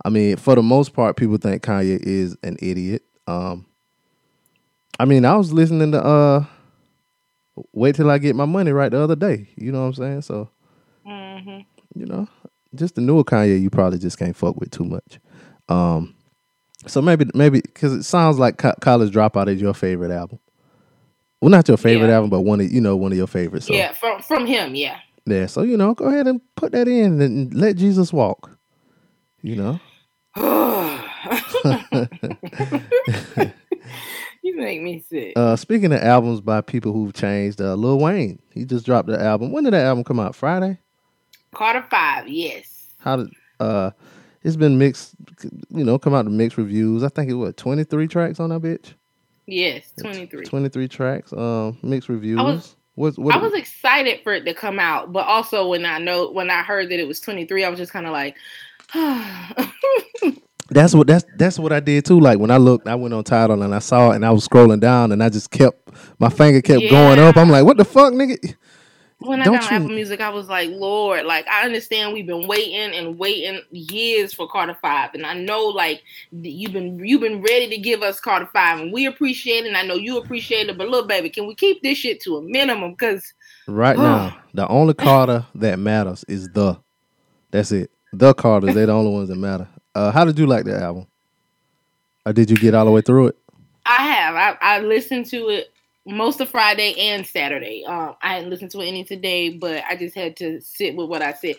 [0.05, 3.03] I mean, for the most part, people think Kanye is an idiot.
[3.25, 3.65] Um,
[4.99, 6.45] I mean, I was listening to uh,
[7.73, 9.49] "Wait Till I Get My Money" right the other day.
[9.55, 10.21] You know what I'm saying?
[10.23, 10.49] So,
[11.07, 11.65] mhm.
[11.95, 12.27] you know,
[12.75, 15.19] just the newer Kanye, you probably just can't fuck with too much.
[15.69, 16.15] Um,
[16.87, 20.39] so maybe maybe because it sounds like Co- College Dropout is your favorite album.
[21.41, 22.15] Well, not your favorite Yeah.
[22.15, 23.67] album, but one of you know one of your favorites.
[23.67, 23.73] So.
[23.73, 24.97] yeah, from from him, yeah.
[25.25, 28.57] Yeah, so you know, go ahead and put that in and let Jesus walk.
[29.43, 29.79] You know,
[34.47, 35.33] you make me sick.
[35.35, 39.21] uh, speaking of albums by people who've changed, uh, Lil Wayne, he just dropped the
[39.21, 39.51] album.
[39.51, 40.35] When did that album come out?
[40.35, 40.77] Friday.
[41.53, 42.87] Carter Five, yes.
[42.99, 43.29] How did?
[43.59, 43.91] Uh,
[44.43, 45.15] it's been mixed.
[45.69, 47.03] You know, come out to mixed reviews.
[47.03, 48.93] I think it was twenty three tracks on that bitch.
[49.49, 50.43] Yes, 23.
[50.45, 51.31] Twenty three tracks.
[51.31, 52.37] Um, mixed reviews.
[52.39, 53.35] was- What's what?
[53.35, 56.63] I was excited for it to come out, but also when I know when I
[56.63, 58.35] heard that it was 23, I was just kind of like,
[60.69, 62.19] That's what that's that's what I did too.
[62.19, 64.47] Like when I looked, I went on Tidal and I saw it and I was
[64.47, 67.37] scrolling down and I just kept my finger kept going up.
[67.37, 68.55] I'm like, what the fuck, nigga?
[69.19, 72.13] when I Don't got on you- Apple Music, I was like, Lord, like I understand
[72.13, 76.99] we've been waiting and waiting years for Carter Five, and I know like you've been
[77.03, 79.69] you've been ready to give us Carter Five, and we appreciate it.
[79.69, 82.37] And I know you appreciate it, but little baby, can we keep this shit to
[82.37, 82.91] a minimum?
[82.91, 83.33] Because
[83.67, 86.77] Right now, the only Carter that matters is the.
[87.49, 87.89] That's it.
[88.13, 88.75] The Carters.
[88.75, 89.67] They're the only ones that matter.
[89.97, 91.07] Uh, how did you like that album?
[92.23, 93.37] Or did you get all the way through it?
[93.83, 95.73] I have I, I listened to it
[96.07, 97.83] most of Friday and Saturday.
[97.85, 101.21] Um, I hadn't listened to any today, but I just had to sit with what
[101.21, 101.55] I said,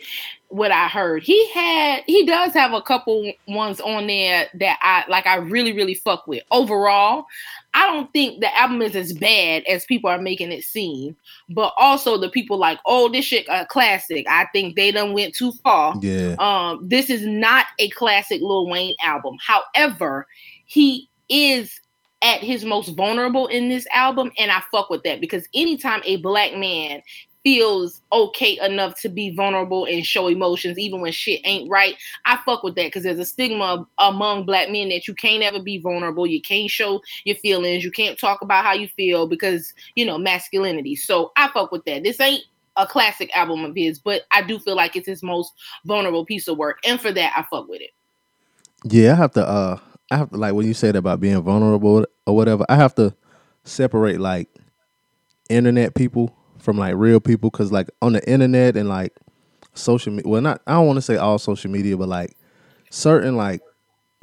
[0.47, 1.21] what I heard.
[1.21, 5.27] He had, he does have a couple ones on there that I like.
[5.27, 6.43] I really, really fuck with.
[6.49, 7.25] Overall,
[7.75, 11.15] I don't think the album is as bad as people are making it seem.
[11.49, 14.25] But also the people like, oh, this shit a classic.
[14.27, 15.95] I think they done went too far.
[16.01, 16.35] Yeah.
[16.39, 19.37] Um, this is not a classic Lil Wayne album.
[19.39, 20.25] However,
[20.65, 21.79] he is
[22.21, 26.17] at his most vulnerable in this album, and I fuck with that because anytime a
[26.17, 27.01] black man
[27.43, 32.37] feels okay enough to be vulnerable and show emotions, even when shit ain't right, I
[32.45, 35.79] fuck with that because there's a stigma among black men that you can't ever be
[35.79, 40.05] vulnerable, you can't show your feelings, you can't talk about how you feel because you
[40.05, 40.95] know masculinity.
[40.95, 42.03] So I fuck with that.
[42.03, 42.43] This ain't
[42.75, 45.53] a classic album of his, but I do feel like it's his most
[45.85, 47.91] vulnerable piece of work, and for that I fuck with it.
[48.83, 49.79] Yeah, I have to uh
[50.11, 53.15] I have to like when you said about being vulnerable or whatever, I have to
[53.63, 54.49] separate like
[55.49, 59.15] internet people from like real people cuz like on the internet and like
[59.73, 62.35] social media well not I don't want to say all social media but like
[62.89, 63.61] certain like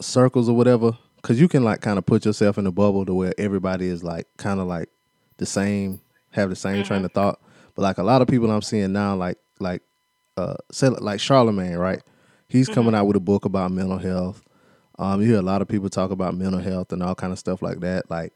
[0.01, 3.15] circles or whatever cuz you can like kind of put yourself in a bubble to
[3.15, 4.89] where everybody is like kind of like
[5.39, 7.41] the same have the same train of thought
[7.75, 9.83] but like a lot of people I'm seeing now like like
[10.37, 12.03] uh say like Charlemagne, right?
[12.49, 14.43] He's coming out with a book about mental health.
[14.99, 17.39] Um, you hear a lot of people talk about mental health and all kind of
[17.39, 18.11] stuff like that.
[18.11, 18.35] Like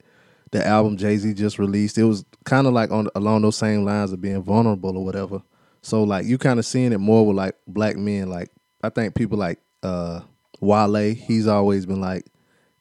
[0.50, 3.84] the album Jay Z just released, it was kind of like on along those same
[3.84, 5.42] lines of being vulnerable or whatever.
[5.82, 8.28] So like you kind of seeing it more with like black men.
[8.28, 8.50] Like
[8.82, 10.20] I think people like uh
[10.60, 12.26] Wale, he's always been like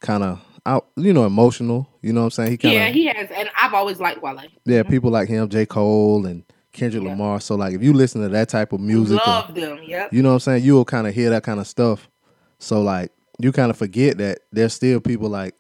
[0.02, 1.88] kind of out, you know, emotional.
[2.02, 2.52] You know what I'm saying?
[2.52, 4.42] He kind of yeah, he has, and I've always liked Wale.
[4.66, 7.12] yeah, people like him, J Cole and Kendrick Yeah.
[7.12, 7.40] Lamar.
[7.40, 9.80] So like if you listen to that type of music, and- Love them.
[9.86, 10.12] Yep.
[10.14, 10.64] you know what I'm saying?
[10.66, 12.10] You'll kind of hear that kind of stuff.
[12.58, 15.56] So like you kind of forget that there's still people like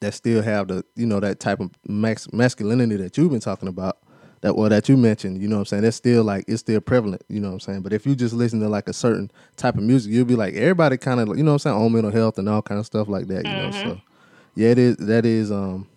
[0.00, 3.68] that still have the you know that type of max masculinity that you've been talking
[3.68, 3.98] about
[4.42, 5.40] that or that you mentioned.
[5.40, 5.82] You know what I'm saying?
[5.82, 7.22] That's still like it's still prevalent.
[7.28, 7.80] You know what I'm saying?
[7.82, 10.54] But if you just listen to like a certain type of music, you'll be like
[10.54, 12.86] everybody kind of you know what I'm saying on mental health and all kind of
[12.86, 13.44] stuff like that.
[13.44, 14.00] You know, so
[14.54, 15.88] yeah, it is that is um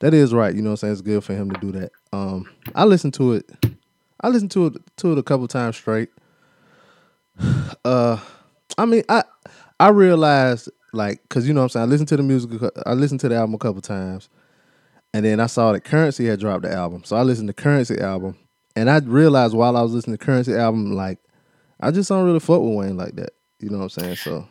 [0.00, 0.54] that is right.
[0.54, 0.92] You know what I'm saying?
[0.92, 1.92] It's good for him to do that.
[2.12, 3.50] Um, I listened to it.
[4.20, 6.10] I listened to it to it a couple times straight.
[7.84, 8.18] Uh,
[8.78, 9.24] I mean, I
[9.80, 11.82] I realized like because you know what I'm saying.
[11.84, 12.50] I listened to the music.
[12.86, 14.28] I listened to the album a couple times,
[15.12, 17.04] and then I saw that Curren$y had dropped the album.
[17.04, 18.36] So I listened to Curren$y album,
[18.76, 21.18] and I realized while I was listening to Curren$y album, like
[21.80, 23.30] I just don't really fuck with Wayne like that.
[23.58, 24.16] You know what I'm saying?
[24.16, 24.48] So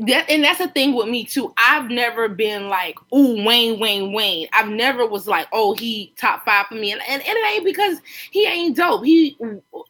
[0.00, 1.54] That and that's the thing with me too.
[1.56, 6.44] I've never been like, oh Wayne, Wayne, Wayne." I've never was like, "Oh, he top
[6.44, 7.98] five for me," and, and, and it ain't because
[8.32, 9.04] he ain't dope.
[9.04, 9.38] He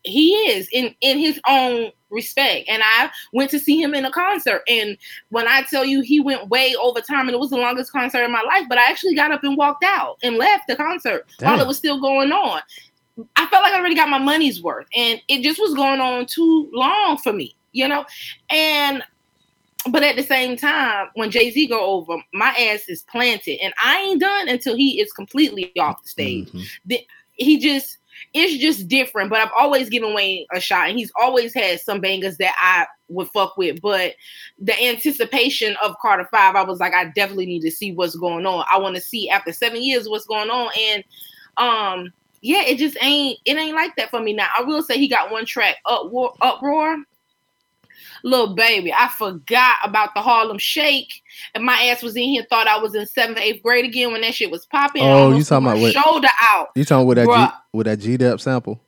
[0.03, 2.69] he is in in his own respect.
[2.69, 4.99] And I went to see him in a concert, and
[5.31, 8.25] when I tell you he went way over time, and it was the longest concert
[8.25, 11.27] in my life, but I actually got up and walked out and left the concert
[11.41, 12.61] while it was still going on.
[13.37, 16.27] I felt like I already got my money's worth, and it just was going on
[16.27, 18.05] too long for me, you know,
[18.51, 19.03] and
[19.91, 23.75] but at the same time, when Jay Z go over, my ass is planted, and
[23.83, 26.51] I ain't done until he is completely off the stage.
[26.51, 26.65] mhm.
[26.87, 27.99] The- he just
[28.33, 29.31] it's just different.
[29.31, 32.87] But I've always given Wayne a shot, and he's always had some bangers that I
[33.09, 33.81] would fuck with.
[33.81, 34.15] But
[34.59, 38.47] the anticipation of Carter Five, I was like, I definitely need to see what's going
[38.47, 38.65] on.
[38.73, 41.05] I want to see after seven years what's going on, and
[41.57, 42.13] um.
[42.47, 44.49] Yeah, it just ain't it ain't like that for me now.
[44.55, 46.99] I will say he got one track, Uproar, Uproar
[48.25, 51.23] little baby, I forgot about the Harlem Shake,
[51.55, 54.23] and my ass was in here thought I was in seventh, eighth grade again when
[54.23, 55.03] that shit was popping.
[55.05, 56.69] Oh, you talking about my what- shoulder out?
[56.75, 58.81] You talking with that G, with that G Dep sample?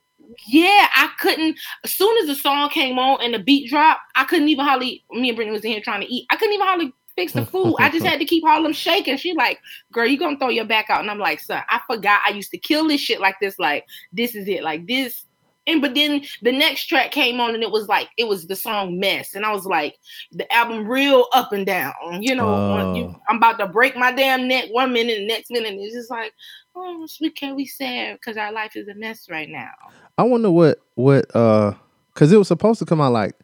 [0.47, 1.57] Yeah, I couldn't.
[1.83, 5.03] As soon as the song came on and the beat dropped, I couldn't even hardly.
[5.11, 6.25] Me and Brittany was in here trying to eat.
[6.29, 7.75] I couldn't even hardly fix the food.
[7.79, 9.17] I just had to keep Harlem shaking.
[9.17, 9.59] She like,
[9.91, 11.01] girl, you gonna throw your back out?
[11.01, 13.57] And I'm like, son, I forgot I used to kill this shit like this.
[13.57, 14.63] Like this is it.
[14.63, 15.23] Like this.
[15.67, 18.55] And but then the next track came on and it was like it was the
[18.55, 19.95] song mess, and I was like,
[20.31, 21.93] the album real up and down.
[22.21, 23.21] You know, when you- Oh.
[23.29, 26.33] I'm about to break my damn neck one minute, and next minute it's just like,
[26.75, 29.71] oh, sweet can we sad because our life is a mess right now.
[30.17, 31.73] I wonder what what uh
[32.13, 33.35] because it was supposed to come out like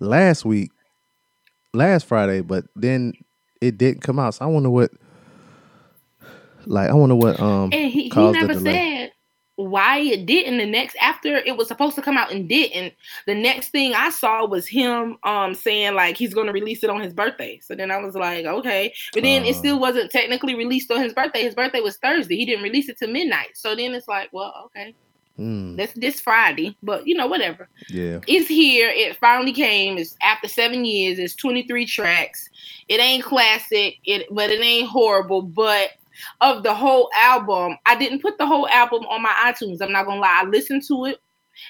[0.00, 0.70] last week,
[1.74, 3.12] last Friday, but then
[3.60, 4.34] it didn't come out.
[4.34, 4.90] So I wonder what
[6.66, 8.64] like I wonder what um And he, he never said
[9.56, 12.92] why it didn't the next after it was supposed to come out and didn't
[13.26, 16.90] the next thing i saw was him um saying like he's going to release it
[16.90, 17.58] on his birthday.
[17.62, 18.92] So then i was like okay.
[19.12, 21.42] But then uh, it still wasn't technically released on his birthday.
[21.42, 22.36] His birthday was thursday.
[22.36, 23.56] He didn't release it to midnight.
[23.56, 24.94] So then it's like well okay.
[25.38, 25.76] Mm.
[25.76, 26.76] that's this friday.
[26.82, 27.68] But you know whatever.
[27.88, 28.20] Yeah.
[28.26, 28.90] It's here.
[28.94, 29.98] It finally came.
[29.98, 31.18] It's after seven years.
[31.18, 32.48] It's 23 tracks.
[32.88, 33.96] It ain't classic.
[34.04, 35.42] It but it ain't horrible.
[35.42, 35.90] But
[36.40, 37.76] of the whole album.
[37.86, 39.80] I didn't put the whole album on my iTunes.
[39.80, 40.42] I'm not gonna lie.
[40.42, 41.20] I listened to it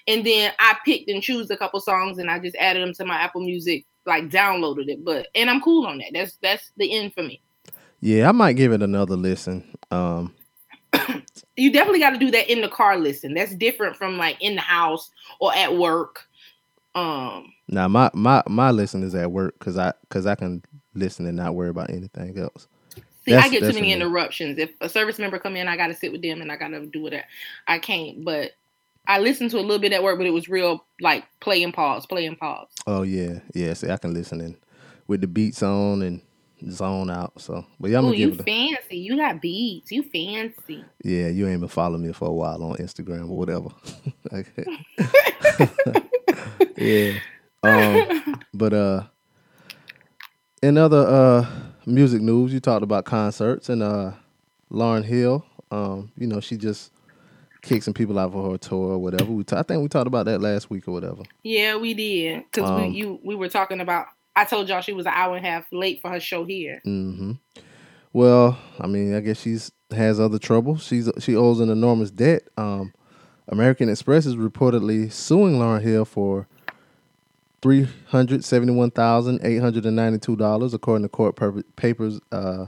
[0.06, 3.04] and then I picked and chose a couple songs and I just added them to
[3.04, 5.04] my Apple Music, like downloaded it.
[5.04, 6.10] But and I'm cool on that.
[6.12, 7.40] That's that's the end for me.
[8.00, 9.76] Yeah, I might give it another listen.
[9.90, 10.34] Um
[11.56, 13.34] you definitely got to do that in the car listen.
[13.34, 16.26] That's different from like in the house or at work.
[16.94, 20.62] Um now my my my listen is at work because I because I can
[20.94, 22.68] listen and not worry about anything else.
[23.26, 24.56] See, that's, I get too many interruptions.
[24.58, 26.68] If a service member come in, I got to sit with them and I got
[26.68, 27.24] to do whatever.
[27.66, 28.24] I can't.
[28.24, 28.52] But
[29.08, 31.74] I listened to a little bit at work, but it was real like play and
[31.74, 32.68] pause, play and pause.
[32.86, 33.74] Oh yeah, yeah.
[33.74, 34.56] See, I can listen in
[35.08, 36.20] with the beats on and
[36.70, 37.40] zone out.
[37.40, 38.42] So, but Ooh, gonna you give it.
[38.42, 38.98] A, fancy.
[38.98, 39.90] You got beats.
[39.90, 40.84] You fancy.
[41.02, 43.68] Yeah, you ain't been following me for a while on Instagram or whatever.
[44.32, 44.64] Okay.
[46.76, 47.12] Yeah.
[47.62, 49.04] Um, but uh,
[50.62, 51.46] in other uh
[51.86, 54.12] music news, you talked about concerts and uh
[54.70, 55.44] Lauryn Hill.
[55.70, 56.92] Um, you know, she just
[57.62, 59.30] kicked some people out for her tour or whatever.
[59.30, 61.22] We t- I think we talked about that last week or whatever.
[61.42, 64.06] Yeah, we did because um, we you we were talking about.
[64.34, 66.82] I told y'all she was an hour and a half late for her show here.
[66.86, 67.32] Mm-hmm.
[68.12, 70.76] Well, I mean, I guess she's has other trouble.
[70.78, 72.42] She's she owes an enormous debt.
[72.56, 72.92] Um,
[73.48, 76.48] American Express is reportedly suing Lauryn Hill for
[77.62, 81.36] three hundred seventy one thousand eight hundred and ninety two dollars, according to court
[81.76, 82.66] papers uh,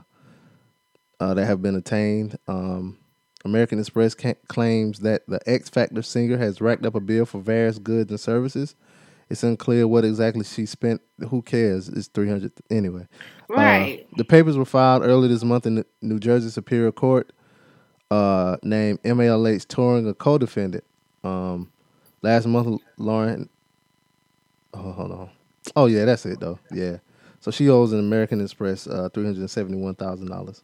[1.21, 2.39] uh, that have been obtained.
[2.49, 2.99] Um,
[3.45, 4.15] American Express
[4.49, 8.19] claims that the X Factor singer has racked up a bill for various goods and
[8.21, 8.75] services.
[9.31, 11.03] It's unclear what exactly she spent.
[11.29, 11.89] Who cares?
[11.89, 13.07] It's three hundred anyway.
[13.51, 14.07] Uh, right.
[14.11, 17.33] Uh, the papers were filed early this month in the New Jersey Superior Court.
[18.11, 20.83] Uh, named MALH Touring a co-defendant.
[21.23, 21.71] Um,
[22.23, 23.51] last month, Lauryn
[24.75, 25.31] Oh, hold on.
[25.77, 26.59] Oh yeah, that's it though.
[26.71, 26.99] Yeah.
[27.41, 30.63] So she owes an American Express uh, three hundred seventy one thousand dollars.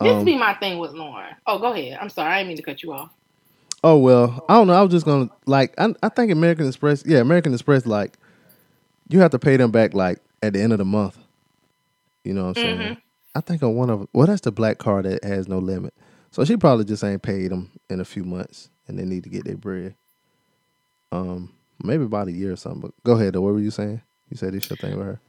[0.00, 1.34] This um, be my thing with Lauryn.
[1.46, 1.98] Oh, go ahead.
[2.00, 3.10] I'm sorry, I didn't mean to cut you off.
[3.84, 4.74] Oh well, I don't know.
[4.74, 8.16] I was just gonna like I, I think American Express, yeah, American Express, like
[9.08, 11.18] you have to pay them back like at the end of the month.
[12.24, 12.78] You know what I'm saying?
[12.78, 12.92] Mm-hmm.
[13.34, 15.94] I think on one of well, that's the black card that has no limit.
[16.30, 19.30] So she probably just ain't paid them in a few months, and they need to
[19.30, 19.94] get their bread.
[21.10, 22.80] Um, maybe about a year or something.
[22.80, 23.34] But go ahead.
[23.34, 23.42] Though.
[23.42, 24.00] What were you saying?
[24.30, 25.20] You said it's your thing with her.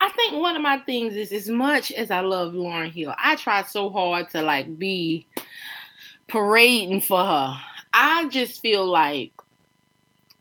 [0.00, 3.36] I think one of my things is as much as I love Lauryn Hill, I
[3.36, 5.26] try so hard to like be
[6.28, 7.56] parading for her.
[7.94, 9.32] I just feel like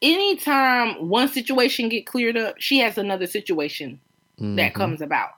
[0.01, 3.99] anytime one situation get cleared up, she has another situation
[4.39, 4.55] mm-hmm.
[4.58, 5.29] that comes about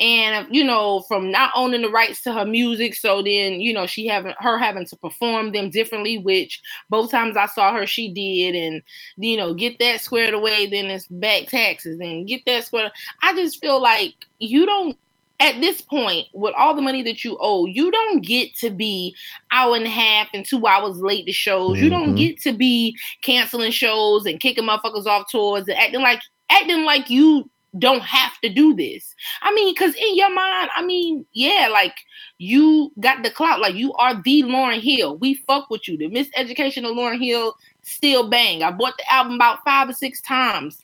[0.00, 3.86] and you know from not owning the rights to her music so then you know
[3.86, 8.12] she having her having to perform them differently which both times i saw her she
[8.12, 8.82] did and
[9.16, 12.90] you know get that squared away then it's back taxes and get that squared
[13.22, 14.98] i just feel like you don't
[15.40, 19.14] at this point, with all the money that you owe, you don't get to be
[19.50, 21.72] hour and a half and two hours late to shows.
[21.72, 21.84] Mm-hmm.
[21.84, 22.14] You don't mm-hmm.
[22.14, 27.10] get to be canceling shows and kicking motherfuckers off tours and acting like acting like
[27.10, 29.14] you don't have to do this.
[29.42, 31.96] I mean, because in your mind, I mean, yeah, like
[32.38, 35.16] you got the clout, like you are the Lauryn Hill.
[35.16, 35.96] We fuck with you.
[35.96, 38.62] The miseducation of Lauryn Hill still bang.
[38.62, 40.80] I bought the album about five or six times.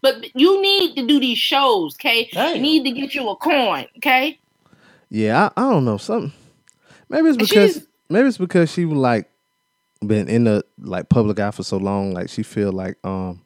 [0.00, 2.30] But you need to do these shows, okay?
[2.32, 4.38] You need to get you a coin, okay?
[5.10, 5.98] Yeah, I, I don't know.
[5.98, 6.32] Something
[7.08, 9.30] maybe it's because She's, maybe it's because she was like
[10.04, 13.42] been in the like public eye for so long, like she feel like um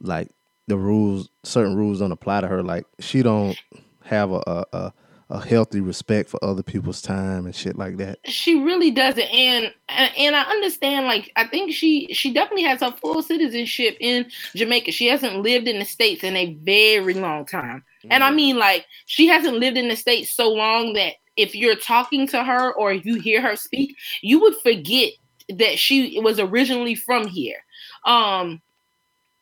[0.00, 0.28] like
[0.68, 2.62] the rules, certain rules don't apply to her.
[2.62, 3.58] Like she don't
[4.04, 4.92] have a, a,
[5.30, 8.18] a healthy respect for other people's time and shit like that.
[8.26, 11.06] She really doesn't, and and I understand.
[11.06, 14.92] Like I think she she definitely has her full citizenship in Jamaica.
[14.92, 18.12] She hasn't lived in the states in a very long time, mm-hmm.
[18.12, 21.76] and I mean like she hasn't lived in the states so long that if you're
[21.76, 25.12] talking to her or you hear her speak, you would forget
[25.48, 27.58] that she was originally from here.
[28.04, 28.60] Um,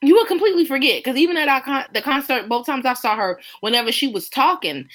[0.07, 3.17] you would completely forget because even at our con- the concert, both times I saw
[3.17, 4.89] her, whenever she was talking,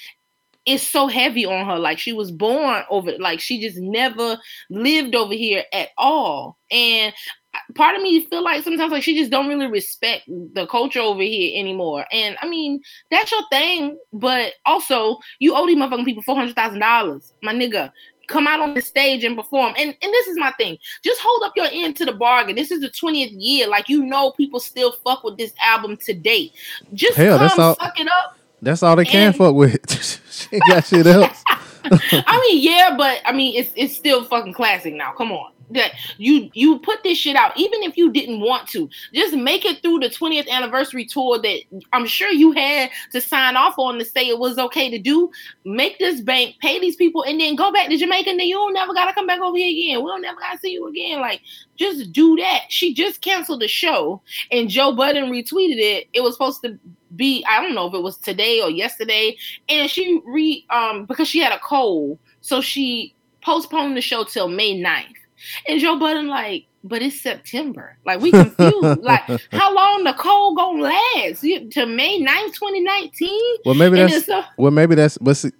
[0.64, 1.78] it's so heavy on her.
[1.78, 4.38] Like she was born over, like she just never
[4.70, 6.56] lived over here at all.
[6.70, 7.12] And
[7.54, 11.00] uh, part of me feel like sometimes like she just don't really respect the culture
[11.00, 12.06] over here anymore.
[12.12, 16.54] And I mean, that's your thing, but also you owe these motherfucking people four hundred
[16.54, 17.92] thousand dollars, my nigga
[18.32, 19.74] come out on the stage and perform.
[19.76, 20.78] And and this is my thing.
[21.04, 22.56] Just hold up your end to the bargain.
[22.56, 23.68] This is the 20th year.
[23.68, 26.52] Like you know people still fuck with this album to date.
[26.94, 28.38] Just Hell, come that's all- suck it up.
[28.62, 30.20] That's all they can fuck with.
[30.30, 31.42] she got shit else.
[31.84, 35.12] I mean, yeah, but I mean, it's it's still fucking classic now.
[35.12, 38.88] Come on, that you you put this shit out, even if you didn't want to,
[39.12, 41.60] just make it through the 20th anniversary tour that
[41.92, 45.30] I'm sure you had to sign off on to say it was okay to do.
[45.64, 48.30] Make this bank, pay these people, and then go back to Jamaica.
[48.30, 50.04] And then you don't never gotta come back over here again.
[50.04, 51.20] We don't never gotta see you again.
[51.20, 51.40] Like,
[51.76, 52.62] just do that.
[52.68, 56.08] She just canceled the show, and Joe Budden retweeted it.
[56.12, 56.78] It was supposed to
[57.16, 59.36] be I don't know if it was today or yesterday,
[59.68, 64.48] and she re um because she had a cold, so she postponed the show till
[64.48, 65.21] May 9th.
[65.68, 67.96] And Joe Budden like, but it's September.
[68.04, 68.82] Like we confused.
[69.02, 69.22] like
[69.52, 71.42] how long the cold gonna last?
[71.44, 73.56] You- To May 9th, 2019?
[73.64, 75.18] Well, maybe And that's so- well, maybe that's.
[75.18, 75.50] But see,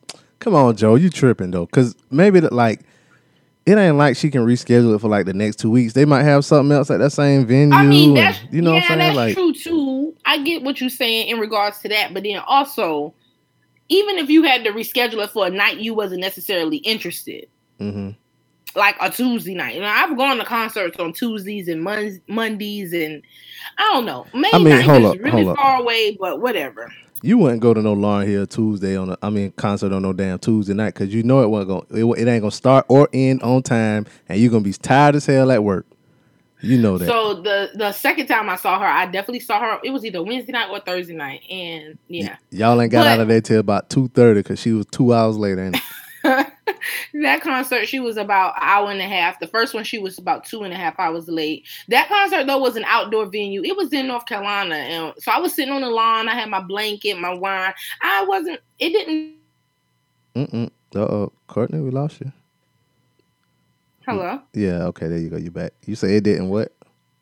[0.41, 1.66] come on, Joe, you tripping though?
[1.66, 2.80] Because maybe that like
[3.64, 5.93] it ain't like she can reschedule it for like the next two weeks.
[5.93, 7.72] They might have something else at that same venue.
[7.74, 8.99] I mean, and- that's you know yeah, what I'm saying?
[8.99, 10.16] that's Like, true too.
[10.24, 13.14] I get what you're saying in regards to that, but then also,
[13.89, 17.47] even if you had to reschedule it for a night you wasn't necessarily interested,
[17.78, 18.11] hmm
[18.76, 19.74] like a Tuesday night.
[19.74, 23.22] You know, I've gone to concerts on Tuesdays and Mon- Mondays, and
[23.78, 24.26] I don't know.
[24.34, 25.56] Maybe I mean, 9th hold up, really hold up.
[25.56, 26.92] far away, but whatever.
[27.22, 30.12] you wouldn't go to no Lauryn Hill Tuesday on a, I mean, concert on no
[30.12, 31.86] damn Tuesday night because you know it wasn't going.
[32.16, 35.26] It, it ain't gonna start or end on time, and you're gonna be tired as
[35.26, 35.86] hell at work.
[36.64, 37.06] You know that.
[37.08, 39.80] So the the second time I saw her, I definitely saw her.
[39.82, 43.20] It was either Wednesday night or Thursday night, and yeah, Y'all ain't got But- out
[43.20, 45.72] of there till about two thirty because she was two hours later.
[47.14, 49.38] That concert she was about an hour and a half.
[49.38, 51.64] The first one she was about two and a half hours late.
[51.88, 53.62] That concert though was an outdoor venue.
[53.62, 56.28] It was in North Carolina, and so I was sitting on the lawn.
[56.28, 57.72] I had my blanket, my wine.
[58.00, 58.60] I wasn't.
[58.78, 59.36] It didn't.
[60.34, 62.32] mm uh oh, Courtney, we lost you.
[64.06, 64.40] Hello.
[64.52, 65.36] Yeah, okay, there you go.
[65.36, 65.72] You back.
[65.86, 66.72] You say it didn't what?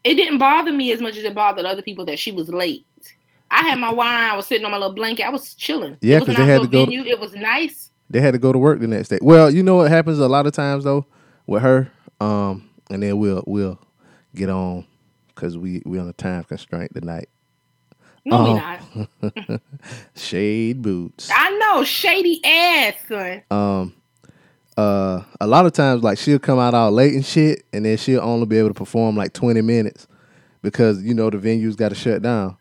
[0.05, 2.87] It didn't bother me as much as it bothered other people that she was late.
[3.51, 4.31] I had my wine.
[4.31, 5.25] I was sitting on my little blanket.
[5.27, 5.99] I was chilling.
[6.01, 7.03] Yeah, it was 'cause an they had to go- venue.
[7.05, 7.90] It was nice.
[8.11, 9.19] They had to go to work the next day.
[9.23, 11.07] Well, you know what happens a lot of times though
[11.47, 11.91] with her,
[12.21, 13.79] um, and then we'll we'll
[14.35, 14.85] get on
[15.29, 17.29] because we we on a time constraint tonight.
[18.27, 19.07] No, Oh.
[19.23, 19.61] we not.
[20.15, 21.31] Shade boots.
[21.33, 23.43] I know, shady ass, son.
[23.51, 23.95] Um,
[24.77, 27.97] uh, a lot of times like she'll come out all late and shit, and then
[27.97, 30.07] she'll only be able to perform like twenty minutes
[30.63, 32.57] because you know the venue's got to shut down.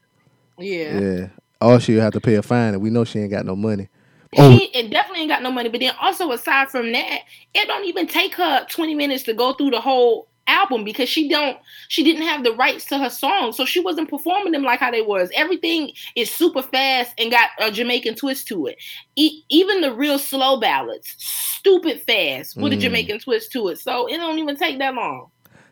[0.58, 1.00] Yeah.
[1.00, 1.28] Yeah,
[1.62, 3.90] or she'll have to pay a fine, and we know she ain't got no money.
[4.38, 5.70] Oh, She it definitely ain't got no money.
[5.70, 7.22] But then also aside from that,
[7.54, 11.30] it don't even take her 20 minutes to go through the whole album because she
[11.30, 11.58] don't
[11.90, 13.56] she didn't have the rights to her songs.
[13.58, 15.30] So she wasn't performing them like how they was.
[15.36, 18.78] Everything is super fast and got a Jamaican twist to it.
[19.16, 22.82] E- even the real slow ballads, stupid fast with a Mm.
[22.82, 23.80] Jamaican twist to it.
[23.80, 25.28] So it don't even take that long.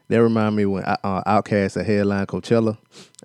[0.10, 0.96] That remind me when uh,
[1.28, 2.78] Outkast a headline Coachella,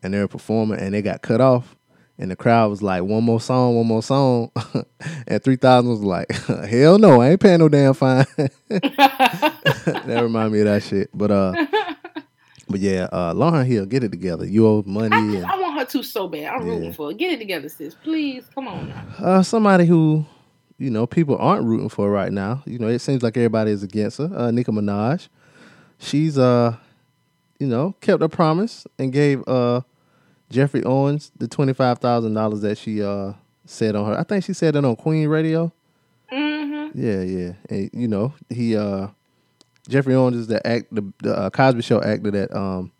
[0.02, 1.76] and they were performing, and they got cut off,
[2.18, 4.50] and the crowd was like, "One more song, one more song,"
[5.26, 6.30] and three thousand was like,
[6.68, 8.26] "Hell no, I ain't paying no damn fine."
[8.68, 11.10] that remind me of that shit.
[11.14, 11.66] But uh,
[12.68, 14.46] but yeah, uh, Lauryn Hill, get it together.
[14.46, 16.44] You owe money, I, and I want her to so bad.
[16.54, 17.12] I'm rooting for her.
[17.14, 17.94] Get it together, sis.
[17.94, 19.04] Please, come on now.
[19.18, 20.24] uh, somebody who
[20.78, 22.62] you know people aren't rooting for right now.
[22.66, 24.30] You know, it seems like everybody is against her.
[24.34, 25.28] Uh, Nicki Minaj,
[25.98, 26.76] she's uh,
[27.58, 29.80] you know, kept her promise and gave uh
[30.52, 33.32] Geoffrey Owens the twenty five thousand dollars that she uh
[33.64, 34.18] said on her.
[34.18, 35.72] I think she said it on Queen Radio.
[36.30, 36.98] Mm-hmm.
[36.98, 39.08] Yeah, yeah, and you know he uh
[39.88, 42.92] Geoffrey Owens is the act the, the uh, Cosby Show actor that um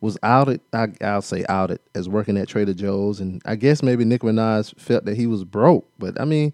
[0.00, 0.60] was outed.
[0.72, 4.78] I, I'll say outed as working at Trader Joe's, and I guess maybe Nicki Minaj
[4.80, 5.86] felt that he was broke.
[5.98, 6.52] But I mean,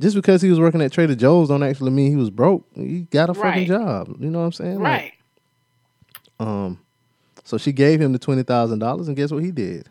[0.00, 2.64] just because he was working at Trader Joe's don't actually mean he was broke.
[2.74, 3.66] He got a fucking Right.
[3.68, 4.16] job.
[4.20, 4.80] You know what I'm saying?
[4.80, 5.12] Like, Right.
[6.40, 6.78] um,
[7.46, 9.88] so she gave him the twenty thousand dollars, and guess what he did?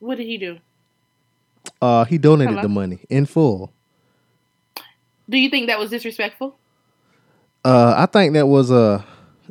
[0.00, 0.58] What did he do?
[1.80, 2.62] Uh, he donated Hello?
[2.62, 3.72] the money in full.
[5.28, 6.56] Do you think that was disrespectful?
[7.64, 9.04] Uh, I think that was a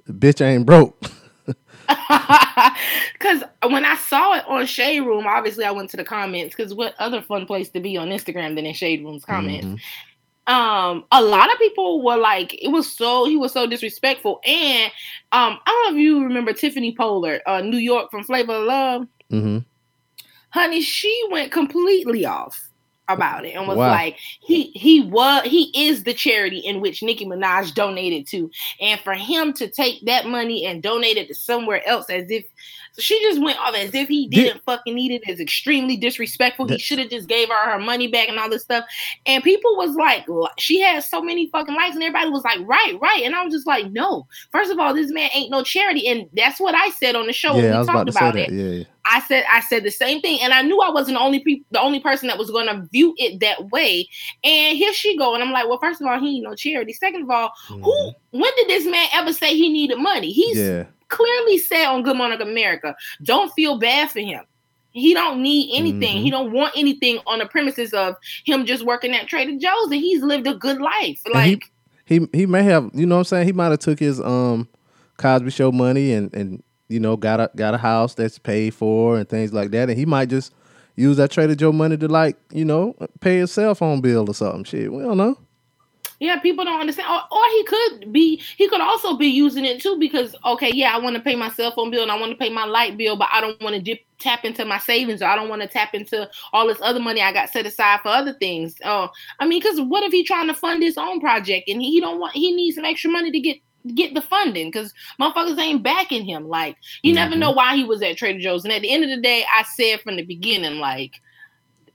[0.10, 1.02] bitch ain't broke.
[3.14, 6.56] Because when I saw it on Shade Room, obviously I went to the comments.
[6.56, 9.66] Because what other fun place to be on Instagram than in Shade Room's comments?
[9.66, 9.80] Mhm.
[10.48, 14.42] Um, a lot of people were like, it was so he was so disrespectful.
[14.46, 14.92] And
[15.32, 18.64] um, I don't know if you remember Tiffany Pollard, uh, New York from Flavor of
[18.66, 19.08] Love.
[19.30, 19.58] hmm
[20.52, 22.70] honey, she went completely off
[23.10, 23.92] about it and was Wow.
[23.92, 29.00] like, he he was he is the charity in which Nicki Minaj donated to, and
[29.02, 32.46] for him to take that money and donate it to somewhere else as if
[32.96, 35.98] So she just went off as if he Did- didn't fucking need it, as extremely
[35.98, 36.68] disrespectful.
[36.68, 38.86] He should have just gave her her money back and all this stuff.
[39.26, 40.26] And people was like,
[40.58, 43.24] she had so many fucking likes, and everybody was like, right, right.
[43.24, 44.28] And I was just like, no.
[44.52, 47.34] First of all, this man ain't no charity, and that's what I said on the
[47.34, 48.50] show when yeah, we I was talked about that.
[48.50, 48.54] it.
[48.54, 48.84] Yeah, yeah.
[49.08, 51.64] I said I said the same thing, and I knew I wasn't the only people,
[51.70, 54.10] the only person that was going to view it that way.
[54.44, 56.94] And here she go, and I'm like, well, first of all, he ain't no charity.
[56.94, 58.14] Second of all, who?
[58.32, 60.32] When did this man ever say he needed money?
[60.32, 60.78] He's Mm-hmm.
[60.78, 64.42] Yeah, clearly said on Good Morning America, don't feel bad for him.
[64.92, 66.18] He don't need anything.
[66.20, 66.22] Mhm.
[66.24, 69.96] He don't want anything on the premises of him just working at Trader Joe's, and
[69.96, 71.20] he's lived a good life.
[71.26, 71.64] And he- Like,
[72.06, 73.46] he he may have, you know what I'm saying?
[73.48, 74.68] He might have took his um
[75.18, 79.18] Cosby show money and and you know got a got a house that's paid for
[79.18, 80.54] and things like that, and he might just
[80.96, 84.34] use that Trader Joe money to like you know pay his cell phone bill or
[84.34, 84.64] something.
[84.64, 85.38] Shit, we don't know.
[86.26, 87.08] Yeah, people don't understand.
[87.08, 90.96] Or, or he could be, he could also be using it too because, okay, yeah,
[90.96, 92.98] I want to pay my cell phone bill and I want to pay my light
[92.98, 95.62] bill, but I don't want to dip tap into my savings or I don't want
[95.62, 98.76] to tap into all this other money I got set aside for other things.
[98.84, 99.10] Oh,
[99.40, 102.20] I mean, because what if he trying to fund his own project and he, don't
[102.20, 103.58] want, he needs some extra money to get
[103.94, 106.48] get the funding because motherfuckers ain't backing him.
[106.48, 107.40] Like, you never Mhm.
[107.40, 108.64] know why he was at Trader Joe's.
[108.66, 111.22] And at the end of the day, I said from the beginning, like,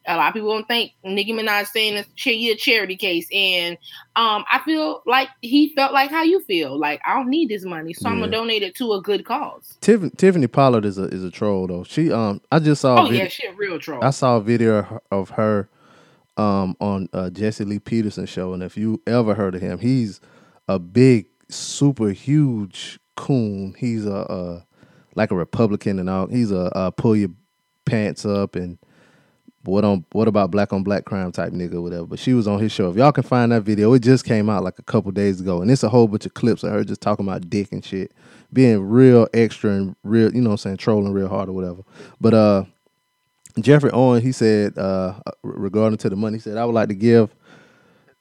[0.07, 3.77] a lot of people don't think Nicki Minaj saying it's a charity case, and
[4.17, 6.79] um, I feel like he felt like how you feel.
[6.79, 9.77] Like I don't need this money, so I'm gonna donate it to a good cause.
[9.81, 11.85] Tiffany Tiffany Pollard is a is a troll though.
[11.85, 14.03] She um I just saw a Oh video, yeah, she a real troll.
[14.03, 15.69] I saw a video of her,
[16.37, 20.21] um on uh, Jesse Lee Peterson show, and if you ever heard of him, he's
[20.69, 23.75] a big, super huge coon.
[23.77, 24.61] He's a uh,
[25.15, 26.27] like a Republican and all.
[26.27, 27.31] He's a uh, pull your
[27.85, 28.79] pants up and
[29.65, 32.07] what on what about black on black crime type nigga whatever.
[32.07, 32.91] But she was on his show.
[32.91, 35.63] If y'all can find that video, it just came out like a couple days ago,
[35.63, 38.13] and it's a whole bunch of clips of her just talking about dick and shit,
[38.53, 41.83] being real extra and real, you know, what I'm saying trolling real hard or whatever.
[42.21, 42.65] But uh.
[43.59, 46.95] Geoffrey Owen, he said, uh, regarding to the money, he said, I would like to
[46.95, 47.35] give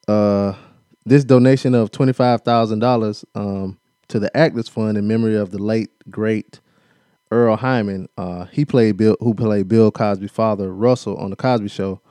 [0.07, 0.53] uh,
[1.05, 3.77] this donation of twenty five thousand dollars um,
[4.07, 6.59] to the Actors Fund in memory of the late great
[7.31, 8.09] Earle Hyman.
[8.17, 12.01] Uh, he played Bill, who played Bill Cosby's father, Russell, on the Cosby Show,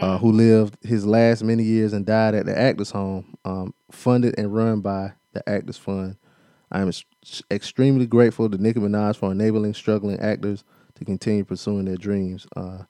[0.00, 4.34] uh, who lived his last many years and died at the Actors Home, um, funded
[4.38, 6.16] and run by the Actors Fund.
[6.70, 7.04] I am ex-
[7.50, 10.64] extremely grateful to Nicki Minaj for enabling struggling actors
[10.96, 12.46] to continue pursuing their dreams.
[12.56, 12.84] Uh,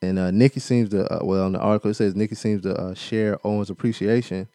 [0.00, 2.74] and uh, Nicki seems to, uh, well, in the article it says Nicki seems to
[2.74, 4.46] uh, share Owen's appreciation,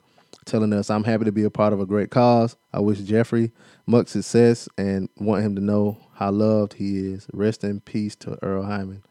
[0.45, 2.55] telling us, I'm happy to be a part of a great cause.
[2.71, 3.51] I wish Geoffrey
[3.85, 7.27] much success and want him to know how loved he is.
[7.33, 9.03] Rest in peace to Earle Hyman.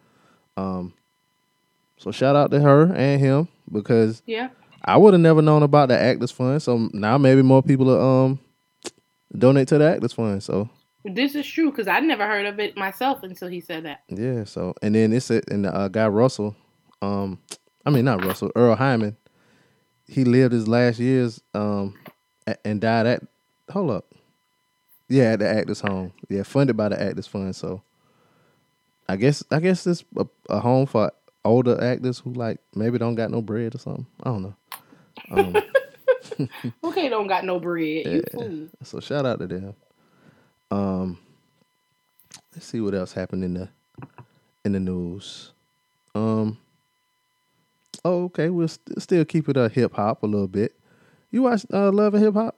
[0.56, 0.94] Um,
[1.96, 4.48] so shout out to her and him because yeah,
[4.84, 6.62] I would have never known about the Actors Fund.
[6.62, 8.40] So now maybe more people will um,
[9.36, 10.42] donate to the Actors Fund.
[10.42, 10.68] So
[11.04, 14.02] this is true because I never heard of it myself until he said that.
[14.08, 16.56] Yeah, so and then it's a, and the uh, guy Russell,
[17.00, 17.38] um,
[17.86, 19.16] I mean not Russell, Earle Hyman,
[20.06, 21.96] he lived his last years um
[22.64, 23.22] and died at
[23.70, 24.11] hold up,
[25.12, 27.54] yeah, at the Actors Home, yeah, funded by the Actors Fund.
[27.54, 27.82] So
[29.08, 31.12] I guess I guess it's a, a home for
[31.44, 34.06] older actors who like maybe don't got no bread or something.
[34.22, 34.54] I don't know.
[35.30, 35.56] Um,
[36.84, 38.06] Okay, don't got no bread.
[38.06, 38.68] You fool.
[38.82, 39.74] So shout out to them.
[40.70, 41.18] Um,
[42.54, 43.68] let's see what else happened in the
[44.64, 45.52] in the news.
[46.14, 46.58] Um,
[48.04, 50.74] oh, okay, we'll st- still keep it a hip hop a little bit.
[51.30, 52.56] You watch uh, Love and Hip Hop?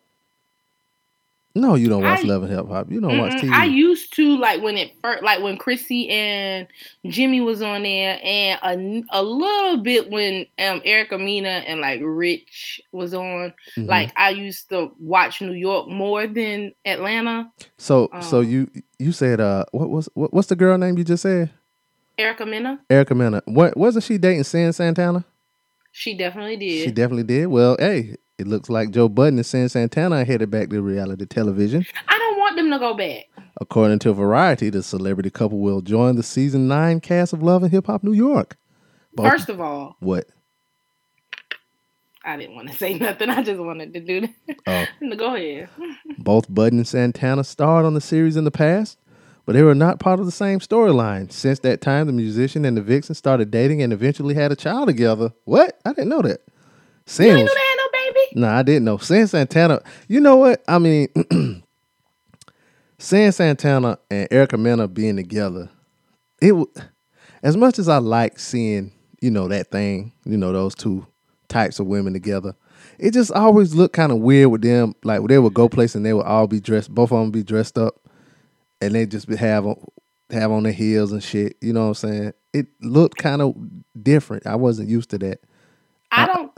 [1.57, 2.91] No, you don't watch I- Love and Hip Hop.
[2.91, 3.53] You don't watch TV.
[3.53, 6.67] I used to like when it first, like when Chrissy and
[7.07, 12.01] Jimmy was on there, and a, a little bit when um Erica Mena and like
[12.03, 13.55] Rich was on.
[13.77, 13.87] Mhm.
[13.89, 17.49] Like I used to watch New York more than Atlanta.
[17.79, 21.05] so so um, you you said uh what was what, what's the girl name you
[21.05, 21.51] just said?
[22.19, 23.43] Erica Mena, Erica Mena.
[23.45, 25.25] What wasn't she dating Cyn Santana?
[25.93, 26.85] she definitely did.
[26.85, 27.47] She definitely did.
[27.47, 31.25] Well, hey, it looks like Joe Budden and Cyn Santana are headed back to reality
[31.27, 31.85] television.
[32.09, 33.25] I don't want them to go back.
[33.61, 37.71] According to Variety, the celebrity couple will join the season nine cast of Love and
[37.73, 38.57] Hip Hop New York.
[39.15, 40.27] Both- First of all, what?
[42.27, 43.29] I didn't want to say nothing.
[43.29, 44.29] I just wanted to do
[44.67, 44.89] that.
[45.03, 45.69] Oh, go ahead.
[46.19, 48.99] both Budden and Santana starred on the series in the past,
[49.45, 51.31] but they were not part of the same storyline.
[51.31, 54.89] Since that time, the musician and the vixen started dating and eventually had a child
[54.89, 55.33] together.
[55.45, 55.79] What?
[55.85, 56.41] I didn't know that.
[57.07, 57.47] Cyn
[58.35, 58.49] no.
[58.49, 58.99] I didn't know.
[58.99, 59.81] Cyn Santana.
[60.09, 60.63] You know what?
[60.69, 61.09] I mean,
[62.99, 65.71] Cyn Santana and Erica Mena being together.
[66.41, 66.55] It
[67.43, 71.07] as much as I like seeing, you know, that thing, you know, those two
[71.49, 72.55] types of women together.
[72.99, 74.95] It just always looked kind of weird with them.
[75.05, 76.95] Like they would go place and they would all be dressed.
[76.95, 77.95] Both of them be dressed up
[78.81, 79.77] and they just have on
[80.31, 81.57] have on their heels and shit.
[81.61, 82.33] You know what I'm saying?
[82.53, 83.55] It looked kind of
[84.01, 84.47] different.
[84.47, 85.41] I wasn't used to that.
[86.11, 86.53] I don't.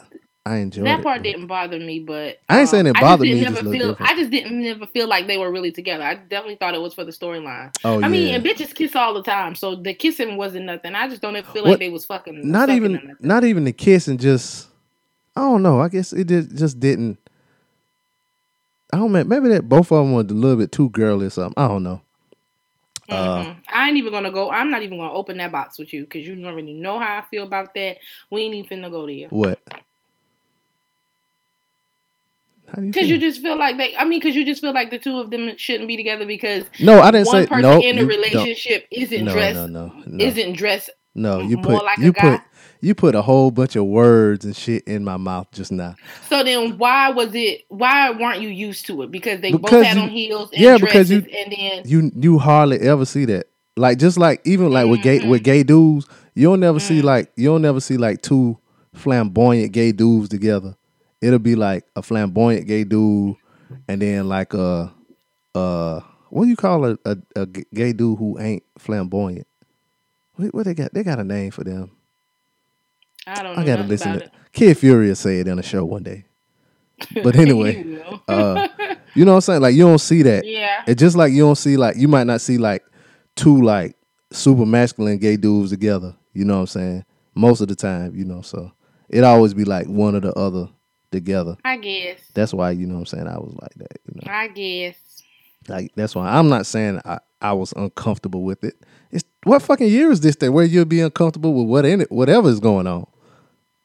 [0.46, 3.40] I enjoyed That part didn't bother me, but I ain't saying it just bothered me,
[3.40, 3.72] never feel.
[3.72, 4.00] different.
[4.00, 6.04] I just didn't never feel like they were really together.
[6.04, 7.74] I definitely thought it was for the storyline.
[7.84, 10.94] Oh I mean, and bitches kiss all the time, so the kissing wasn't nothing.
[10.94, 12.48] I just don't ever feel What- like they was fucking.
[12.48, 14.18] not even not even the kissing.
[14.18, 14.68] just
[15.34, 15.80] I don't know.
[15.80, 17.18] I guess it just, just didn't.
[18.92, 19.24] I don't know.
[19.24, 21.54] Maybe that both of them were a little bit too girly or something.
[21.62, 22.00] I don't know.
[23.08, 23.56] Uh, Mhm.
[23.72, 24.50] I ain't even gonna go.
[24.50, 27.18] I'm not even gonna open that box with you because you don't really know how
[27.18, 27.98] I feel about that.
[28.30, 29.28] We ain't even gonna go there.
[29.30, 29.58] what?
[32.76, 33.96] Do you Because you just feel like they.
[33.96, 36.64] I mean, because you just feel like the two of them shouldn't be together because
[36.80, 37.80] no, I didn't one say person no.
[37.80, 38.08] in a don't.
[38.08, 40.24] relationship isn't No, dressed no, no, no.
[40.24, 40.90] isn't dressed.
[41.14, 42.40] no, you put like a you put
[42.82, 45.96] you put a whole bunch of words and shit in my mouth just now.
[46.28, 47.62] So then, why was it?
[47.68, 49.10] Why weren't you used to it?
[49.10, 52.38] Because they both had you- on heels and yeah, because you- and then You you
[52.38, 53.46] hardly ever see that.
[53.78, 55.22] Like just like even like with Mm-hmm.
[55.24, 58.58] gay with gay dudes, you don't never see like you don't never see like two
[58.94, 60.76] flamboyant gay dudes together.
[61.20, 63.36] It'll be like a flamboyant gay dude,
[63.88, 64.92] and then like a
[65.54, 66.00] uh
[66.30, 66.98] what do you call a
[67.34, 69.46] a gay dude who ain't flamboyant?
[70.34, 70.92] What, what they got?
[70.92, 71.90] They got a name for them.
[73.26, 73.56] I don't.
[73.56, 74.30] Know I gotta listen to it.
[74.52, 76.24] Kid Fury will say it in a show one day.
[77.22, 78.68] But anyway, You uh,
[79.14, 79.62] you know what I'm saying?
[79.62, 80.44] Like you don't see that.
[80.46, 80.82] yeah.
[80.86, 82.84] It's just like you don't see like you might not see like
[83.34, 83.96] two like
[84.30, 86.14] super masculine gay dudes together.
[86.32, 87.04] You know what I'm saying?
[87.34, 88.42] Most of the time, you know.
[88.42, 88.72] So
[89.08, 90.68] it always be like one or the other
[91.10, 91.56] together.
[91.64, 92.20] I guess.
[92.34, 93.28] That's why you know what I'm saying.
[93.28, 93.98] I was like that.
[94.06, 94.96] You know, I guess.
[95.68, 98.74] like that's why I'm not saying I, I was uncomfortable with it.
[99.10, 100.36] It's what fucking year is this?
[100.36, 103.06] That where you'll be uncomfortable with what in it, whatever is going on.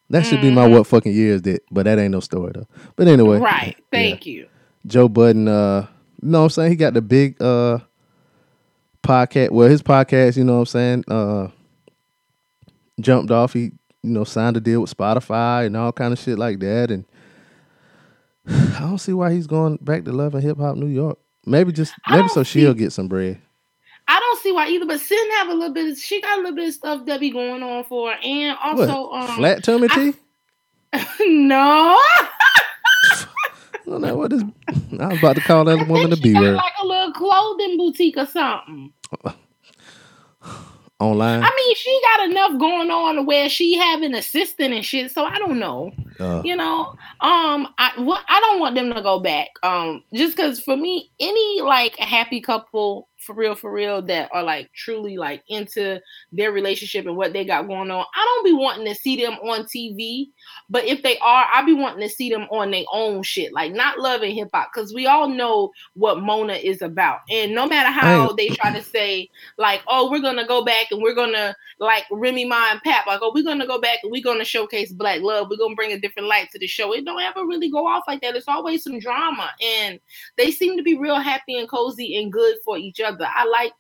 [0.09, 1.63] That should be my what fucking year is that?
[1.71, 2.67] But that ain't no story though.
[2.97, 3.75] But anyway, Right.
[3.93, 3.99] yeah.
[3.99, 4.47] Thank you.
[4.85, 5.87] Joe Budden, uh,
[6.21, 6.71] you know what I'm saying?
[6.71, 7.79] He got the big uh
[9.03, 9.51] podcast.
[9.51, 11.47] Well, his podcast, you know what I'm saying, uh
[12.99, 13.53] jumped off.
[13.53, 13.71] He,
[14.03, 16.91] you know, signed a deal with Spotify and all kind of shit like that.
[16.91, 17.05] And
[18.47, 21.19] I don't see why he's going back to Love and Hip Hop New York.
[21.45, 23.41] Maybe just maybe so she'll get some bread.
[24.07, 25.91] I don't see why either, but Cyn have a little bit.
[25.91, 28.17] Of, she got a little bit of stuff that be going on for, her.
[28.21, 29.29] and also, what?
[29.29, 30.13] um, Flat tummy I- tea?
[31.21, 33.25] no, I
[33.85, 34.43] don't know what is.
[34.99, 38.25] I was about to call that woman she word like a little clothing boutique or
[38.25, 38.91] something.
[41.01, 41.43] Online.
[41.43, 45.11] I mean, she got enough going on where she have an assistant and shit.
[45.11, 45.91] So I don't know.
[46.19, 49.47] Uh, You know, um, I what I don't want them to go back.
[49.63, 54.43] Um, just because for me, any like happy couple for real, for real that are
[54.43, 55.99] like truly like into
[56.31, 59.33] their relationship and what they got going on, I don't be wanting to see them
[59.33, 60.27] on TV.
[60.71, 63.73] But if they are, I be wanting to see them on their own shit, like
[63.73, 67.19] not Love and Hip Hop, because we all know what Mona is about.
[67.29, 71.01] And no matter how they try to say like, oh, we're gonna go back and
[71.01, 74.23] we're gonna like Remy Ma and Pap, like, oh, we're gonna go back and we're
[74.23, 75.47] gonna showcase black love.
[75.49, 76.93] We're gonna bring a different light to the show.
[76.93, 78.37] It don't ever really go off like that.
[78.37, 79.99] It's always some drama, and
[80.37, 83.27] they seem to be real happy and cozy and good for each other.
[83.27, 83.73] I like.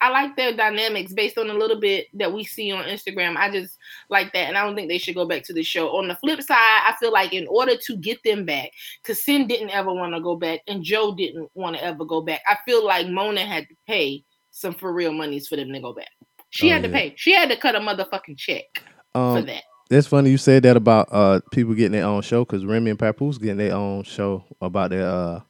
[0.00, 3.36] I like their dynamics based on a little bit that we see on Instagram.
[3.36, 3.78] I just
[4.10, 5.96] like that, and I don't think they should go back to the show.
[5.96, 8.70] On the flip side, I feel like in order to get them back,
[9.02, 12.20] because Cyn didn't ever want to go back, and Joe didn't want to ever go
[12.20, 12.42] back.
[12.46, 15.92] I feel like Mona had to pay some for real monies for them to go
[15.92, 16.08] back.
[16.50, 17.14] She Oh, had to pay.
[17.16, 18.64] She had to cut a motherfucking check
[19.12, 19.62] for um, that.
[19.90, 22.98] It's funny you said that about uh people getting their own show because Remy and
[22.98, 25.40] Papoose getting their own show about their uh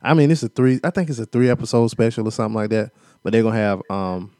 [0.00, 2.70] I mean it's a three I think it's a three episode special or something like
[2.70, 2.92] that.
[3.22, 4.32] But they're gonna have um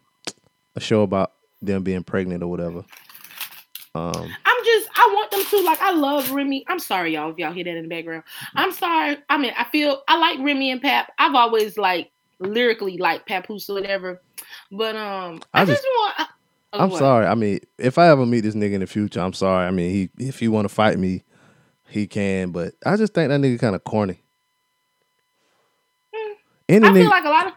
[0.77, 2.85] a show about them being pregnant or whatever.
[3.95, 5.81] Um I'm just, I want them to like.
[5.83, 6.65] I love Remy.
[6.69, 8.23] I'm sorry, y'all, if y'all hear that in the background.
[8.55, 9.17] I'm sorry.
[9.29, 11.13] I mean, I feel I like Remy and Pap.
[11.19, 14.21] I've always like lyrically like Papoose or whatever,
[14.71, 16.15] but um, I, I just, just- want.
[16.19, 16.27] I,
[16.75, 16.99] oh, I'm what?
[17.01, 17.27] sorry.
[17.27, 19.67] I mean, if I ever meet this nigga in the future, I'm sorry.
[19.67, 21.25] I mean, he if he want to fight me,
[21.89, 22.51] he can.
[22.53, 24.23] But I just think that nigga kind of corny.
[26.69, 26.85] Any Hmm.
[26.85, 27.53] I nigga, feel like a lot of.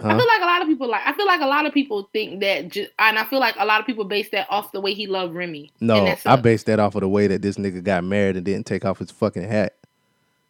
[0.00, 1.06] I feel like a lot of people like.
[1.06, 3.80] I feel like a lot of people think that, and I feel like a lot
[3.80, 5.72] of people base that off the way he loved Remy.
[5.80, 8.66] no, I based that off of the way that this nigga got married and didn't
[8.66, 9.74] take off his fucking hat.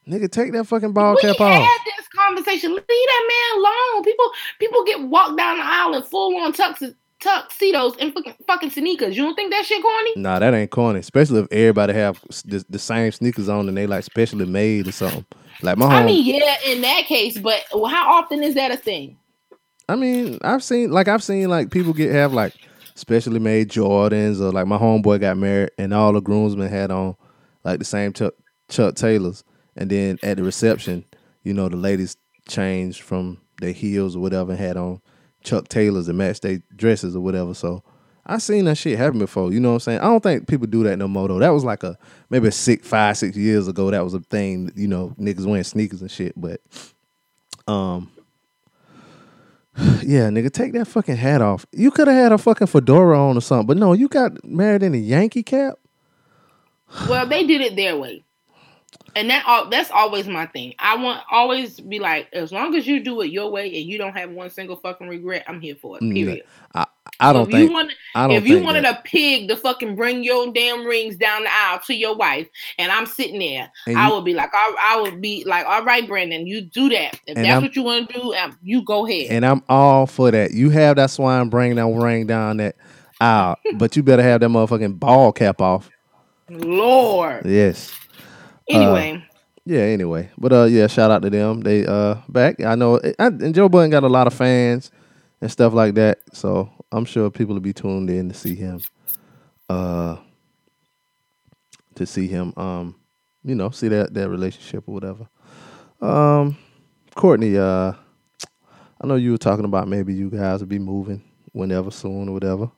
[0.09, 2.73] Nigga, take that fucking ball we cap had this conversation.
[2.73, 4.05] Leave that man alone.
[4.05, 4.31] People,
[4.61, 9.17] people get walked down the aisle in full on tux, tuxedos and fucking fucking sneakers.
[9.17, 10.13] You don't think that shit corny?
[10.17, 11.01] Nah, that ain't corny.
[11.01, 14.93] Especially if everybody have the, the same sneakers on and they like specially made or
[14.93, 15.25] something.
[15.63, 15.95] Like my home.
[15.95, 19.17] I mean, yeah, in that case, but how often is that a thing?
[19.89, 22.55] I mean, I've seen like I've seen like people get have like
[22.95, 27.15] specially made Jordans or like my homeboy got married and all the groomsmen had on
[27.65, 28.35] like the same Chuck,
[28.69, 29.45] Chuck Taylors,
[29.77, 31.05] and then at the reception,
[31.45, 32.17] you know, the ladies
[32.49, 35.01] changed from their heels or whatever and had on
[35.43, 37.55] Chuck Taylors and matched their dresses or whatever.
[37.55, 37.83] So
[38.27, 39.53] I seen that shit happen before.
[39.53, 40.01] You know what I'm saying?
[40.01, 41.39] I don't think people do that no more though.
[41.39, 41.97] That was like a
[42.29, 43.91] maybe six, five, six years ago.
[43.91, 44.73] That was a thing.
[44.75, 46.33] You know, niggas wearing sneakers and shit.
[46.37, 46.61] But
[47.69, 48.11] um,
[50.03, 51.67] yeah, nigga, take that fucking hat off.
[51.73, 53.67] You could have had a fucking fedora on or something.
[53.67, 55.75] But no, you got married in a Yankee cap.
[57.09, 58.25] Well, they did it their way.
[59.17, 60.75] And that all that's always my thing.
[60.79, 63.99] I want always be like, as long as you do it your way and you
[63.99, 66.03] don't have one single fucking regret, I'm here for it.
[66.03, 66.45] Mm, Period.
[66.75, 66.87] I,
[67.21, 67.69] I don't if think.
[67.71, 68.99] you want, I don't if you wanted that.
[69.01, 72.47] a pig to fucking bring your damn rings down the aisle to your wife,
[72.79, 75.65] and I'm sitting there, And I you- would be like, I, I would be like,
[75.67, 77.19] all right, Brandon, you do that.
[77.27, 79.29] If that's I'm- what you want to do, um, you go ahead.
[79.31, 80.53] and I'm all for that.
[80.53, 82.77] You have that swine bring that ring down that
[83.21, 85.91] aisle, but you better have that motherfucking ball cap off.
[86.51, 87.47] Lord.
[87.47, 87.93] Yes.
[88.69, 89.25] Anyway,
[89.65, 89.81] Yeah.
[89.81, 91.61] Anyway, but uh, yeah, shout out to them.
[91.61, 92.61] They uh back.
[92.63, 94.91] I know, I, and Joe Budden got a lot of fans
[95.41, 96.19] and stuff like that.
[96.33, 98.81] So I'm sure people will be tuned in to see him.
[99.69, 100.17] Uh,
[101.95, 102.55] to see him.
[102.57, 102.97] Um,
[103.45, 105.29] you know, see that that relationship or whatever.
[106.01, 106.57] Um,
[107.15, 107.59] Courtney.
[107.59, 107.93] Uh,
[109.01, 111.23] I know you were talking about maybe you guys will be moving
[111.53, 112.71] whenever soon or whatever.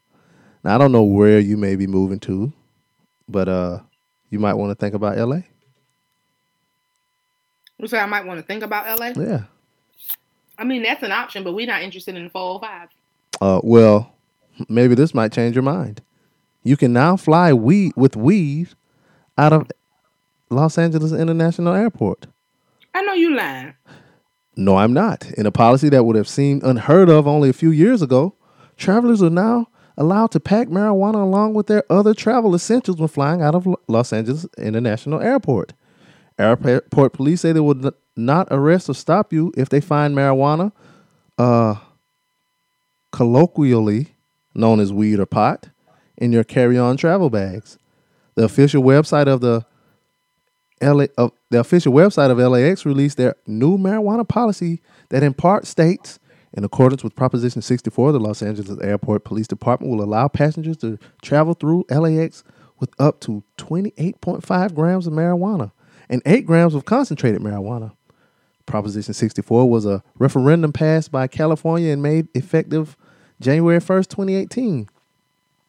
[0.65, 2.53] Now I don't know where you may be moving to,
[3.29, 3.81] but uh,
[4.31, 5.45] you might want to think about L.A.
[7.79, 9.13] You say I might want to think about LA.
[9.23, 9.45] Yeah.
[10.59, 12.89] I mean, that's an option, but we're not interested in the 405.
[13.41, 14.15] Uh, well,
[14.69, 16.03] maybe this might change your mind.
[16.63, 18.69] You can now fly weed with weed
[19.37, 19.71] out of
[20.51, 22.27] Los Angeles International Airport.
[22.95, 23.75] I know you lying.
[24.57, 25.31] No, I'm not.
[25.33, 28.35] In a policy that would have seemed unheard of only a few years ago,
[28.77, 33.43] travelers are now allowed to pack marijuana along with their other travel essentials when flying
[33.43, 35.75] out of Los Angeles International Airport.
[36.39, 40.73] Airport police say they will not arrest or stop you if they find marijuana,
[41.37, 41.77] uh,
[43.13, 44.15] colloquially
[44.55, 45.69] known as weed or pot,
[46.17, 47.79] in your carry-on travel bags.
[48.35, 49.65] The official website of the
[50.81, 51.07] LA,
[51.51, 56.19] the official website of LAX released their new marijuana policy that in part states,
[56.53, 60.99] in accordance with Proposition 64, the Los Angeles Airport Police Department will allow passengers to
[61.23, 62.43] travel through LAX
[62.79, 65.73] with up to 28.5 grams of marijuana
[66.09, 67.93] and 8 grams of concentrated marijuana.
[68.69, 72.97] Proposition 64 was a referendum passed by California and made effective
[73.41, 74.89] January 1st, 2018.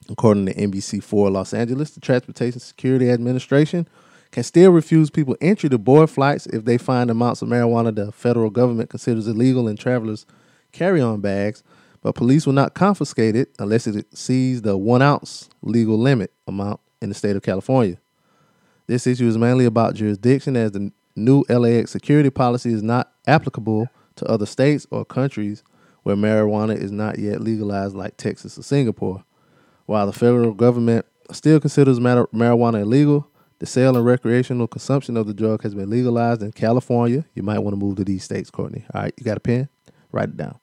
[0.10, 3.88] According to NBC4 Los Angeles, the Transportation Security Administration
[4.32, 8.12] can still refuse people entry to board flights if they find amounts of marijuana the
[8.12, 10.26] federal government considers illegal in travelers'
[10.72, 11.64] carry on bags,
[12.02, 16.80] but police will not confiscate it unless it exceeds the one ounce legal limit amount
[17.02, 17.98] in the state of California.
[18.88, 23.88] This issue is mainly about jurisdiction as the new LAX security policy is not applicable
[24.16, 25.64] to other states or countries
[26.04, 29.24] where marijuana is not yet legalized, like Texas or Singapore.
[29.86, 33.28] While the federal government still considers mar- marijuana illegal,
[33.60, 37.26] the sale and recreational consumption of the drug has been legalized in California.
[37.36, 38.86] You might want to move to these states, Courtney.
[38.94, 39.68] All right, you got a pen?
[40.12, 40.60] Write it down.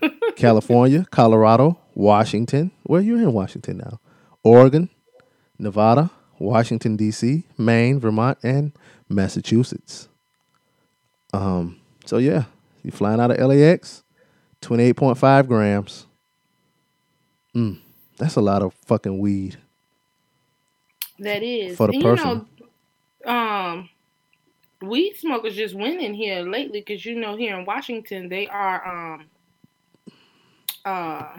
[0.36, 2.70] California, Colorado, Washington.
[2.84, 4.00] Where you in Washington now?
[4.44, 4.88] Oregon,
[5.58, 8.72] Nevada, Washington D.C., Maine, Vermont, and
[9.10, 10.08] Massachusetts.
[11.32, 11.78] Um.
[12.06, 12.44] So yeah,
[12.82, 14.02] you flying out of LAX,
[14.60, 16.06] twenty eight point five grams.
[17.54, 17.80] Mm,
[18.16, 19.56] that's a lot of fucking weed.
[21.18, 21.76] That is.
[21.76, 22.46] For the and person.
[22.56, 22.66] you
[23.26, 23.88] know, um,
[24.82, 29.14] weed smokers just went in here lately because you know here in Washington they are
[29.14, 29.26] um
[30.84, 31.38] uh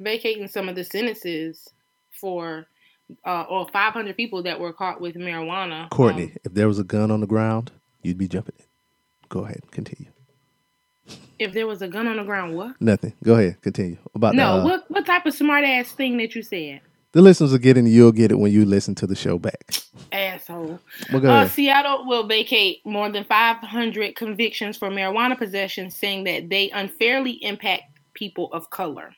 [0.00, 1.70] vacating some of the sentences
[2.10, 2.66] for
[3.24, 5.88] uh or 500 people that were caught with marijuana.
[5.90, 7.70] Courtney, Um, if there was a gun on the ground,
[8.02, 8.66] you'd be jumping it.
[9.28, 10.10] Go ahead, continue.
[11.38, 12.80] if there was a gun on the ground, what?
[12.80, 13.12] Nothing.
[13.22, 13.98] Go ahead, continue.
[14.14, 16.80] About No, the, uh, what what type of smart ass thing that you said?
[17.12, 17.86] the listeners are getting.
[17.86, 19.72] you'll get it when you listen to the show back.
[20.10, 20.80] Asshole.
[21.12, 21.48] Well, Uh.
[21.48, 27.84] Seattle will vacate more than 500 convictions for marijuana possession, saying that they unfairly impact
[28.14, 29.14] people of color.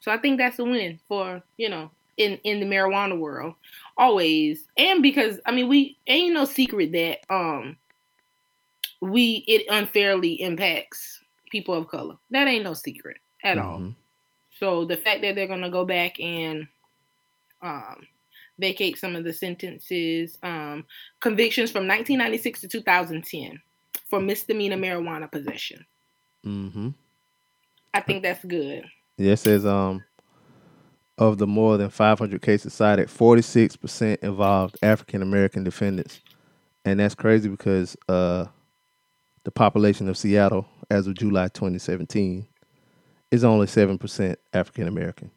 [0.00, 3.54] So I think that's a win for you know in in the marijuana world
[3.96, 7.76] always, and because I mean we ain't no secret that um
[9.00, 12.16] we it unfairly impacts people of color.
[12.30, 13.78] That ain't no secret at all.
[13.78, 13.94] Mhm.
[14.58, 16.68] So the fact that they're gonna go back and
[17.62, 18.06] um,
[18.58, 20.84] vacate some of the sentences, um,
[21.20, 23.60] convictions from 1996 to 2010
[24.08, 25.84] for misdemeanor marijuana possession.
[26.44, 26.88] mm-hmm.
[27.92, 28.84] I think that's good.
[29.16, 30.04] Yeah, it says um
[31.20, 36.20] of the more than 500 cases cited, 46% involved African American defendants,
[36.84, 38.46] and that's crazy because uh
[39.44, 42.46] the population of Seattle as of July 2017
[43.30, 45.30] is only 7% African American.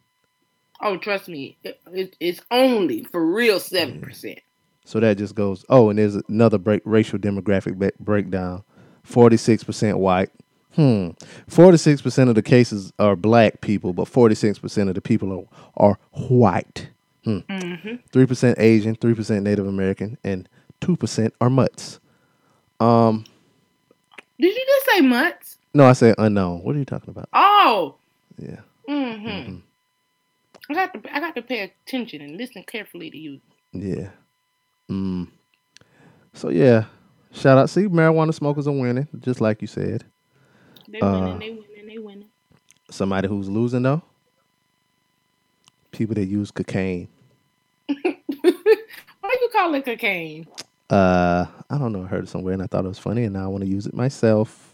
[0.81, 4.39] Oh, trust me, it, it, it's only for real seven percent.
[4.83, 5.63] So that just goes.
[5.69, 8.63] Oh, and there's another break, racial demographic breakdown.
[9.03, 10.29] Forty-six percent white.
[10.75, 11.09] Hmm.
[11.47, 15.47] Forty-six percent of the cases are black people, but forty-six percent of the people
[15.77, 16.89] are, are white.
[17.23, 17.39] Hmm.
[18.11, 20.49] 3 percent Asian, three percent Native American, and
[20.81, 21.99] two percent are mutts.
[22.79, 23.23] Um.
[24.39, 25.57] Did you just say mutts?
[25.73, 26.63] No, I said unknown.
[26.63, 27.29] What are you talking about?
[27.33, 27.95] Oh,
[28.37, 28.59] Yeah.
[28.89, 29.57] mm-hmm.
[30.69, 33.39] I got to I got to pay attention and listen carefully to you.
[33.71, 34.09] Yeah.
[34.89, 35.27] Mm.
[36.33, 36.85] So yeah.
[37.31, 37.69] Shout out.
[37.69, 40.03] See, marijuana smokers are winning, just like you said.
[40.93, 42.29] They Uh, winning, they winning, they winning.
[42.91, 44.03] Somebody who's losing though.
[45.91, 47.07] People that use cocaine.
[47.87, 50.47] Why you call it cocaine?
[50.89, 52.03] Uh, I don't know.
[52.03, 53.69] I heard it somewhere and I thought it was funny, and now I want to
[53.69, 54.73] use it myself.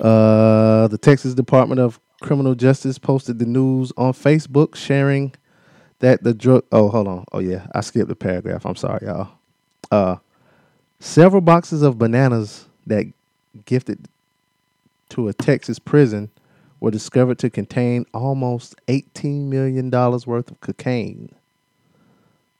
[0.00, 5.34] Uh, the Texas Department of Criminal Justice posted the news on Facebook, sharing
[6.00, 6.64] that the drug.
[6.72, 7.24] Oh, hold on.
[7.32, 8.66] Oh yeah, I skipped the paragraph.
[8.66, 9.28] I'm sorry, y'all.
[9.90, 10.16] Uh,
[11.00, 13.06] several boxes of bananas that
[13.66, 14.08] gifted
[15.10, 16.30] to a Texas prison
[16.80, 21.34] were discovered to contain almost 18 million dollars worth of cocaine.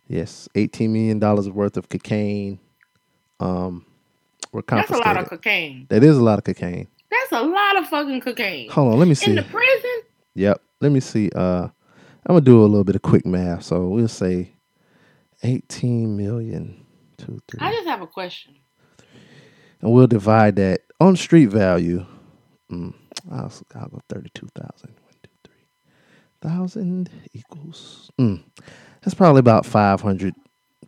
[0.09, 2.59] Yes, eighteen million dollars worth of cocaine.
[3.41, 3.85] Um,
[4.53, 5.87] were That's a lot of cocaine.
[5.91, 6.89] That is a lot of cocaine.
[7.11, 8.71] That's a lot of fucking cocaine.
[8.71, 9.31] Hold on, let me see.
[9.31, 10.01] In the prison?
[10.35, 11.31] Yep, let me see.
[11.35, 11.65] Uh,
[12.25, 13.65] I'm gonna do a little bit of quick math.
[13.65, 14.53] So we'll say
[15.43, 16.87] eighteen million,
[17.19, 18.55] two, three, I just have a question.
[19.83, 22.07] and we'll divide that on street value.
[22.71, 22.95] Mm,
[23.33, 24.91] I'll, I'll go thirty-two thousand.
[25.03, 25.67] One, two, three
[26.43, 28.11] thousand equals.
[28.19, 28.43] Mm,
[29.03, 30.35] that's probably about five hundred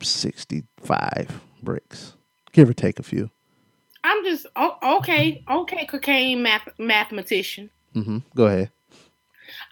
[0.02, 2.14] sixty-five bricks,
[2.52, 3.30] give or take a few.
[4.04, 7.70] I'm just oh, okay, okay, cocaine math mathematician.
[7.94, 8.70] hmm Go ahead.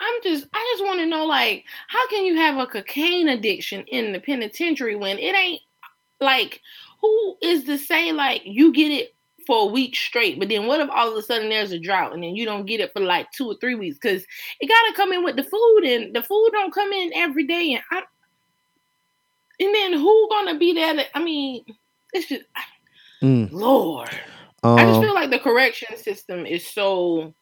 [0.01, 3.85] I'm just I just want to know like how can you have a cocaine addiction
[3.89, 5.63] in the penitentiary when it ain't
[6.21, 6.61] like
[7.01, 9.15] who is to say like you get it
[9.49, 12.13] for a week straight, but then what if all of a sudden there's a drought
[12.13, 14.23] and then you don't get it for like two or three weeks because
[14.61, 17.73] it gotta come in with the food and the food don't come in every day
[17.73, 18.03] and I
[19.59, 20.95] and then who gonna be there?
[20.95, 21.65] To, I mean,
[22.13, 22.45] it's just
[23.23, 23.51] Mm.
[23.51, 24.11] Lord.
[24.63, 27.35] I just Um, feel like the correction system is so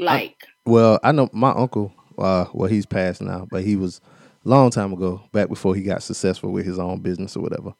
[0.00, 0.36] like
[0.66, 1.94] Well, I know my uncle.
[2.18, 4.00] Uh, well, he's passed now, but he was
[4.44, 7.74] a long time ago, back before he got successful with his own business or whatever.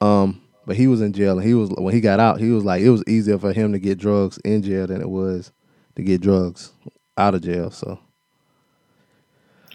[0.00, 2.64] Um, but he was in jail, and he was when he got out, he was
[2.64, 5.52] like it was easier for him to get drugs in jail than it was
[5.96, 6.72] to get drugs
[7.16, 7.70] out of jail.
[7.70, 7.98] So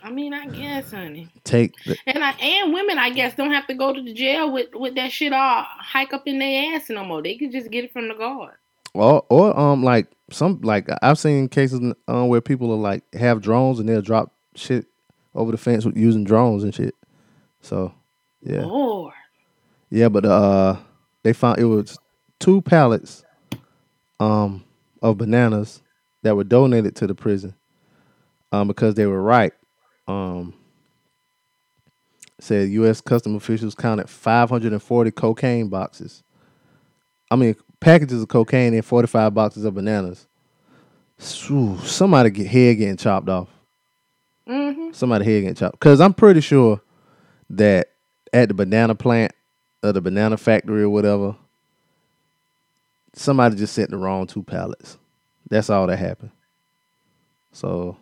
[0.07, 1.27] I mean, I guess, honey.
[1.43, 4.51] take the, And I and women, I guess, don't have to go to the jail
[4.51, 7.21] with with that shit all hike up in their ass no more.
[7.21, 8.55] They can just get it from the guard.
[8.93, 13.41] or or um like some like I've seen cases uh, where people are like have
[13.41, 14.85] drones and they'll drop shit
[15.35, 16.95] over the fence with using drones and shit.
[17.61, 17.93] So
[18.41, 18.63] yeah.
[18.63, 19.13] Lord,
[19.89, 20.77] Yeah, but uh,
[21.23, 21.97] they found it was
[22.39, 23.23] two pallets
[24.19, 24.63] um
[25.01, 25.81] of bananas
[26.23, 27.53] that were donated to the prison
[28.51, 29.53] um because they were ripe.
[30.07, 30.53] Um
[32.39, 33.01] said U.S.
[33.01, 36.23] custom officials counted 540 cocaine boxes.
[37.31, 40.27] I mean packages of cocaine and 45 boxes of bananas.
[41.19, 43.49] Somebody get head getting chopped off.
[44.47, 45.79] hmm Somebody head getting chopped.
[45.79, 46.81] Because I'm pretty sure
[47.51, 47.89] that
[48.33, 49.31] at the banana plant
[49.83, 51.35] or the banana factory or whatever,
[53.13, 54.97] somebody just sent the wrong two pallets.
[55.49, 56.31] That's all that happened.
[57.53, 57.97] So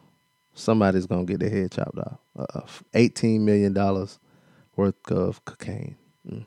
[0.56, 2.20] somebody's gonna get their head chopped off.
[2.38, 2.62] Uh,
[2.96, 4.20] Eighteen million dollars
[4.78, 5.98] worth of cocaine.
[6.30, 6.46] Mm.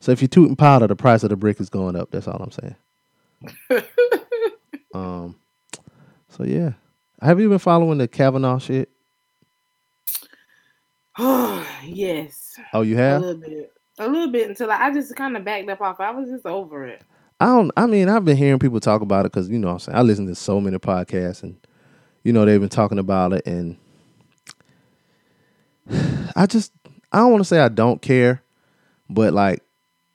[0.00, 2.10] So if you're tooting powder, the price of the brick is going up.
[2.12, 2.76] That's all I'm saying.
[4.94, 5.36] um.
[6.30, 6.72] So yeah,
[7.22, 8.90] have you been following the Kavanaugh shit?
[11.18, 13.18] Oh yes, Oh, you a have.
[13.18, 16.00] little bit, a little bit until I, I just kind of backed up off.
[16.00, 17.02] I was just over it.
[17.40, 17.70] I don't.
[17.76, 20.02] I mean, I've been hearing people talk about it because you know, I'm saying I
[20.02, 21.56] listen to so many podcasts, and
[22.22, 23.76] you know they've been talking about it, and
[26.36, 26.72] I just
[27.12, 28.42] I don't want to say I don't care,
[29.10, 29.62] but like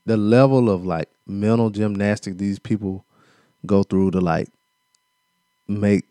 [0.06, 3.04] the level of like mental gymnastics these people
[3.66, 4.48] go through to like
[5.68, 6.06] make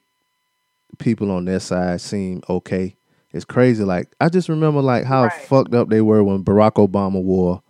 [0.99, 2.95] people on their side seem okay.
[3.33, 3.85] It's crazy.
[3.85, 5.33] Like I just remember like how Right.
[5.33, 7.62] fucked up they were when Barack Obama wore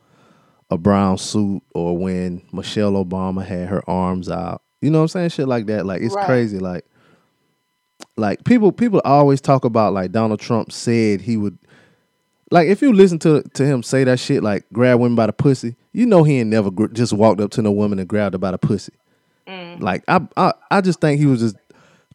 [0.71, 4.63] a brown suit or when Michelle Obama had her arms out.
[4.81, 5.29] You know what I'm saying?
[5.31, 5.87] Shit like that.
[5.87, 6.27] Like it's Right.
[6.27, 6.59] crazy.
[6.59, 6.85] Like
[8.17, 11.59] like people people always talk about like Donald Trump said he would
[12.51, 15.33] like if you listen to to him say that shit like grab women by the
[15.33, 18.35] pussy, you know he ain't never gr- just walked up to no woman and grabbed
[18.35, 18.93] her by the pussy.
[19.49, 19.81] Mm.
[19.81, 21.57] Like I, I I just think he was just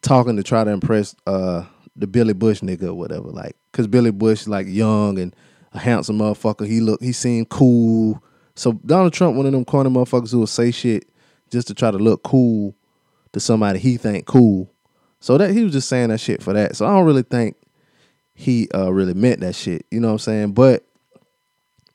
[0.02, 1.64] talking to try to impress uh
[1.96, 3.28] the Billy Bush nigga or whatever.
[3.28, 5.34] Like, cause Billy Bush like young and
[5.72, 6.66] a handsome motherfucker.
[6.66, 8.22] He look he seemed cool.
[8.54, 11.08] So Donald Trump, one of them corny motherfuckers who will say shit
[11.50, 12.74] just to try to look cool
[13.32, 14.70] to somebody he think cool.
[15.20, 16.76] So that he was just saying that shit for that.
[16.76, 17.56] So I don't really think
[18.34, 19.86] he uh really meant that shit.
[19.90, 20.52] You know what I'm saying?
[20.52, 20.84] But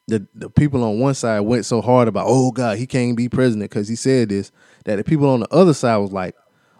[0.07, 3.29] the the people on one side went so hard about, oh God, he can't be
[3.29, 4.51] president because he said this,
[4.85, 6.35] that the people on the other side was like,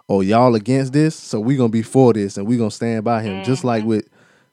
[0.10, 3.22] oh, y'all against this, so we gonna be for this and we gonna stand by
[3.22, 3.43] him.
[3.43, 4.08] Just like with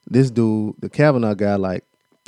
[0.09, 1.85] this dude, the Kavanaugh guy, like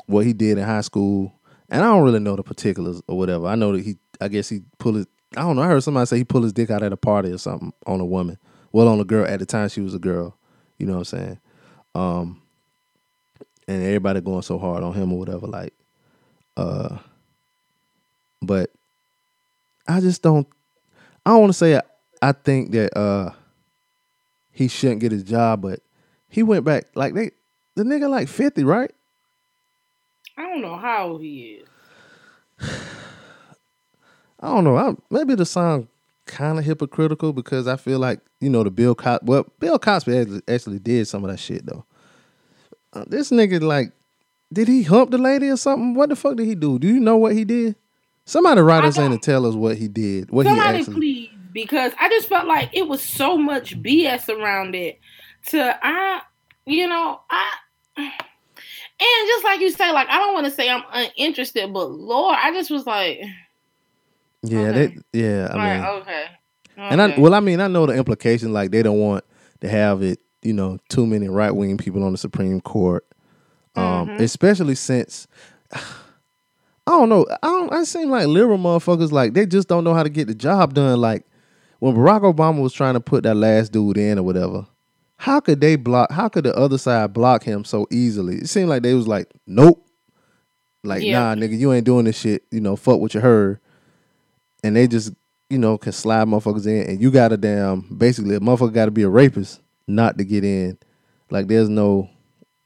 [0.07, 1.33] what he did in high school.
[1.69, 3.47] And I don't really know the particulars or whatever.
[3.47, 5.07] I know that he I guess he pulled his
[5.37, 7.31] I don't know, I heard somebody say he pulled his dick out at a party
[7.31, 8.39] or something on a woman.
[8.73, 10.37] Well on a girl at the time she was a girl.
[10.79, 11.39] You know what I'm saying?
[11.95, 12.43] Um
[13.69, 15.75] and everybody going so hard on him or whatever, like
[16.57, 16.99] uh
[18.41, 18.71] but
[19.89, 20.47] I just don't
[21.25, 21.81] I don't want to say
[22.23, 23.33] I, think that uh
[24.53, 25.81] he shouldn't get his job, but
[26.29, 27.31] he went back like they
[27.75, 28.91] the nigga like 50, right?
[30.37, 31.69] I don't know how old he is.
[34.41, 34.77] I don't know.
[34.77, 35.89] I, maybe the sound
[36.27, 39.25] kind of hypocritical because I feel like you know the Bill Cosby.
[39.25, 41.85] Well, Bill Cosby actually, actually did some of that shit though.
[42.93, 43.93] Uh, this nigga like,
[44.53, 45.95] did he hump the lady or something?
[45.95, 46.79] What the fuck did he do?
[46.79, 47.77] Do you know what he did?
[48.25, 50.31] Somebody write us in and tell us what he did.
[50.31, 50.95] What Somebody he actually.
[50.95, 55.01] please, because I just felt like it was so much BS around it.
[55.47, 56.21] To I,
[56.67, 57.51] you know, I,
[57.97, 58.11] and
[59.27, 62.53] just like you say, like I don't want to say I'm uninterested, but Lord, I
[62.53, 63.21] just was like,
[64.43, 64.87] Yeah, Okay.
[64.87, 65.03] that.
[65.15, 66.25] Yeah, I mean, right, okay,
[66.77, 68.53] and I well, I mean, I know the implication.
[68.53, 69.25] Like they don't want
[69.63, 70.21] to have it.
[70.43, 73.07] You know, too many right wing people on the Supreme Court.
[73.75, 74.21] Um, Mhm.
[74.21, 75.27] especially since
[75.73, 75.81] I
[76.87, 77.27] don't know.
[77.43, 77.73] I don't.
[77.73, 80.75] I seem like liberal motherfuckers like they just don't know how to get the job
[80.75, 81.01] done.
[81.01, 81.25] Like
[81.79, 84.67] when Barack Obama was trying to put that last dude in or whatever,
[85.19, 86.11] how could they block?
[86.11, 88.37] How could the other side block him so easily?
[88.37, 89.83] It seemed like they was like, nope.
[90.85, 91.35] Like Yeah.
[91.35, 92.45] nah, nigga, you ain't doing this shit.
[92.51, 93.59] You know, fuck what you heard.
[94.63, 95.13] And they just,
[95.51, 98.87] you know, can slide motherfuckers in, and you got to damn basically a motherfucker got
[98.87, 100.79] to be a rapist not to get in.
[101.31, 102.09] Like there's no,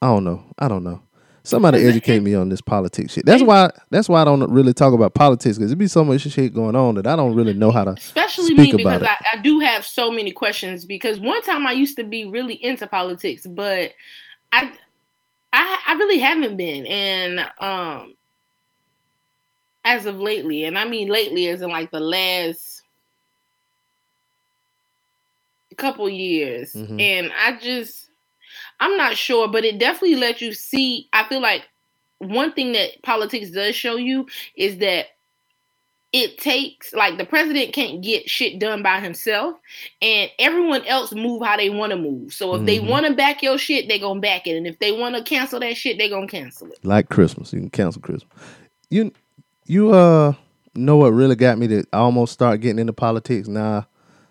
[0.02, 1.02] I don't know, I don't know.
[1.50, 3.26] Somebody educate me on this politics shit.
[3.26, 3.70] That's why.
[3.90, 6.76] That's why I don't really talk about politics because there be so much shit going
[6.76, 7.90] on that I don't really know how to.
[7.92, 9.26] especially speak me about because it.
[9.34, 10.84] I, I do have so many questions.
[10.84, 13.92] Because one time I used to be really into politics, but
[14.52, 14.72] I,
[15.52, 18.14] I, I really haven't been, and um,
[19.84, 22.82] as of lately, and I mean lately as in like the last
[25.76, 27.00] couple years, Mhm.
[27.00, 28.09] and I just,
[28.80, 31.08] I'm not sure, but it definitely lets you see.
[31.12, 31.62] I feel like
[32.18, 34.26] one thing that politics does show you
[34.56, 35.06] is that
[36.12, 39.54] it takes like the president can't get shit done by himself
[40.02, 42.88] and everyone else move how they want to move so if they Mhm.
[42.88, 45.60] want to back your shit they gonna back it and if they want to cancel
[45.60, 48.28] that shit they gonna cancel it Like Christmas, you can cancel Christmas.
[48.90, 49.12] You,
[49.66, 50.32] you uh
[50.74, 53.46] know what really got me to almost start getting into politics.
[53.46, 53.86] Now,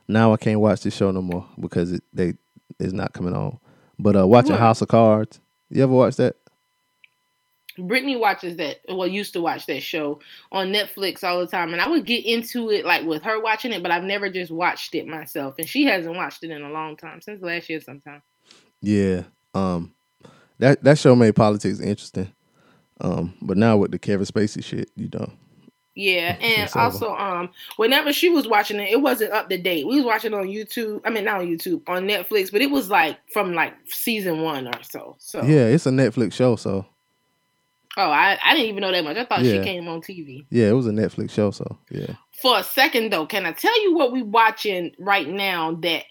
[0.09, 2.33] now I can't watch this show no more because it they
[2.77, 3.57] it's not coming on.
[3.99, 4.59] But uh watching What?
[4.61, 5.39] House of Cards.
[5.69, 6.35] You ever watch that?
[7.77, 10.19] brittany watches that well used to watch that show
[10.51, 13.71] on netflix all the time and i would get into it like with her watching
[13.71, 16.69] it but i've never just watched it myself and she hasn't watched it in a
[16.69, 18.21] long time since last year sometime
[18.81, 19.23] Yeah.
[19.53, 19.93] Um
[20.57, 22.33] that that show made politics interesting.
[22.99, 25.31] Um, but now with the Kevin Spacey shit, you know.
[25.99, 29.85] Yeah, and also, um, whenever she was watching it, it wasn't up to date.
[29.85, 31.01] We was watching it on YouTube.
[31.05, 34.67] I mean, not on YouTube, on Netflix, but it was like from like season one
[34.67, 35.15] or so.
[35.19, 36.85] So, Yeah, it's a Netflix show, so
[37.97, 39.17] oh, I, I didn't even know that much.
[39.17, 39.59] I thought Yeah.
[39.59, 40.45] she came on TV.
[40.49, 42.13] yeah, it was a Netflix show, so yeah.
[42.41, 46.03] For a second though, can I tell you what we watching right now that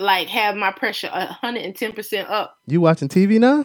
[0.00, 2.56] like have my pressure hundred and ten percent up?
[2.66, 3.64] You watching TV now?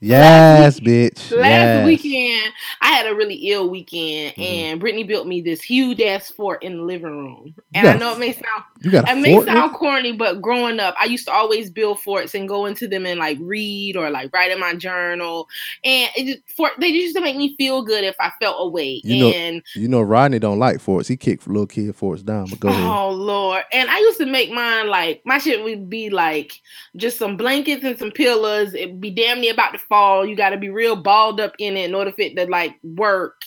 [0.00, 1.30] Yes, bitch.
[1.30, 1.86] Last yes.
[1.86, 4.42] weekend, I had a really ill weekend, Mhm.
[4.44, 7.54] and Brittany built me this huge ass fort in the living room.
[7.74, 7.94] And Yeah.
[7.94, 10.80] I know it may sound You got a It may fort, sound corny, but growing
[10.80, 14.08] up, I used to always build forts and go into them and like read or
[14.08, 15.48] like write in my journal.
[15.84, 19.02] And it just for they used to make me feel good if I felt away.
[19.04, 21.08] You know- and You know Rodney don't like forts.
[21.08, 22.86] He kicked little kid forts down, but go ahead.
[22.86, 23.64] oh lord.
[23.72, 26.58] And I used to make mine like my shit would be like
[26.96, 28.72] just some blankets and some pillows.
[28.72, 30.24] It'd be damn near about to fall.
[30.24, 33.42] You gotta be real balled up in it in order for it to like work.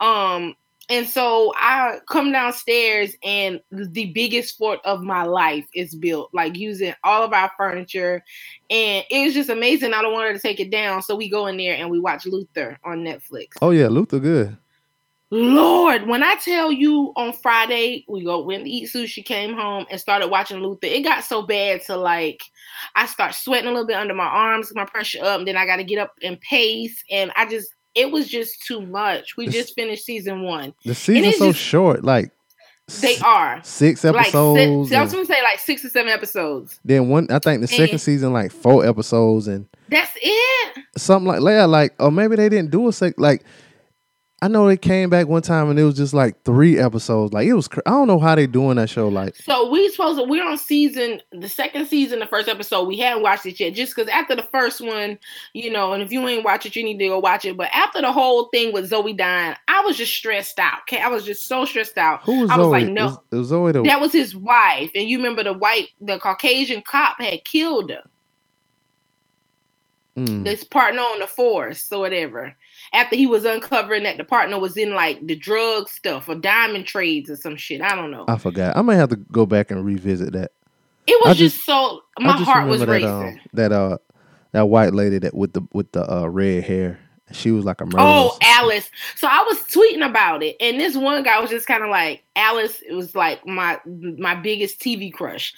[0.00, 0.54] Um
[0.88, 6.56] and so I come downstairs and the biggest fort of my life is built, like
[6.56, 8.22] using all of our furniture.
[8.70, 9.94] And it was just amazing.
[9.94, 11.02] I don't want her to take it down.
[11.02, 13.48] So we go in there and we watch Luther on Netflix.
[13.60, 14.56] Oh yeah, Luther good.
[15.30, 19.84] Lord, when I tell you on Friday we go went to eat sushi, came home
[19.90, 22.42] and started watching Luther, it got so bad to like
[22.94, 25.66] I start sweating a little bit under my arms, my pressure up, and then I
[25.66, 29.36] got to get up and pace, and I just it was just too much.
[29.36, 30.74] We This- just finished season one.
[30.84, 32.30] The season's so just- short, like
[33.00, 34.92] They are six like six, episodes.
[34.92, 36.78] I was gonna say like six or seven episodes.
[36.84, 40.84] then one, I think the second and- season like four episodes and That's it.
[40.96, 43.14] something like yeah, like or maybe they didn't do a sec.
[43.18, 43.42] Like
[44.42, 47.32] I know they came back one time and it was just like three episodes.
[47.32, 49.08] Like it was, cr- I don't know how they doing that show.
[49.08, 52.84] Like So we supposed to we're on season the second season, the first episode.
[52.84, 55.18] We hadn't watched it yet, just because after the first one,
[55.54, 57.56] you know, and if you ain't watch it, you need to go watch it.
[57.56, 60.80] But after the whole thing with Zoe dying, I was just stressed out.
[60.82, 62.22] Okay, I was just so stressed out.
[62.24, 62.70] who was I was Zoe?
[62.72, 63.72] like, It no, was, it was.
[63.72, 67.88] The, that was his wife, and you remember the white, the Caucasian cop had killed
[67.90, 68.02] her.
[70.18, 70.44] Mm.
[70.44, 72.54] This partner on the force or whatever.
[72.96, 76.86] After he was uncovering that the partner was in like the drug stuff or diamond
[76.86, 77.80] trades or some shit.
[77.82, 78.24] I don't know.
[78.26, 78.76] I forgot.
[78.76, 80.50] I may have to go back and revisit that.
[81.06, 83.40] it was just, just- so my just heart was remember racing.
[83.52, 83.98] that, um, that uh
[84.52, 86.98] that white lady that with the with the uh, red hair.
[87.32, 88.02] She was like a murderer.
[88.02, 88.88] Oh, Alice.
[89.16, 92.22] So I was tweeting about it, and this one guy was just kind of like,
[92.36, 95.52] Alice it was like my my biggest TV crush.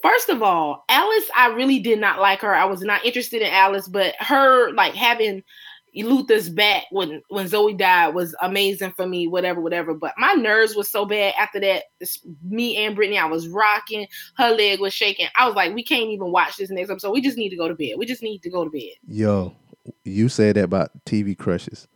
[0.00, 2.54] First of all, Alice, I really did not like her.
[2.54, 5.42] I was not interested in Alice, but her like having
[5.94, 9.26] Luther's back when when Zoe died was amazing for me.
[9.26, 9.94] Whatever, whatever.
[9.94, 11.84] But my nerves was so bad after that.
[12.00, 14.06] It's me and Brittany, I was rocking.
[14.36, 15.26] Her leg was shaking.
[15.36, 17.12] I was like, we can't even watch this next episode.
[17.12, 17.94] We just need to go to bed.
[17.98, 18.92] We just need to go to bed.
[19.06, 19.54] Yo,
[20.04, 21.88] you said that about TV crushes.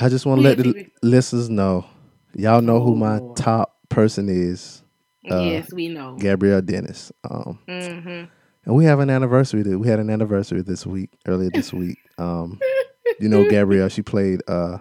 [0.00, 1.86] I just want to let the TV listeners know.
[2.34, 3.34] Y'all know who my Oh.
[3.34, 4.82] top person is.
[5.30, 6.16] Uh, yes, we know.
[6.18, 7.12] Gabrielle Dennis.
[7.30, 8.24] Um, hmm
[8.66, 9.62] and we have an anniversary.
[9.62, 11.98] That we had an anniversary this week, earlier this week.
[12.18, 12.58] Um,
[13.20, 13.88] you know, Gabrielle.
[13.88, 14.78] She played uh,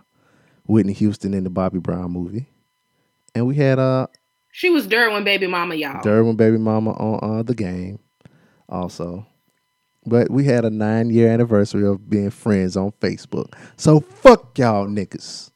[0.65, 2.47] Whitney Houston in the Bobby Brown movie,
[3.35, 4.07] and we had uh,
[4.51, 6.01] She was Derwin baby mama, y'all.
[6.03, 7.99] Derwin Baby Mama on uh, the game,
[8.69, 9.25] also.
[10.05, 13.53] But we had a nine year anniversary of being friends on Facebook.
[13.77, 15.49] So fuck y'all niggas.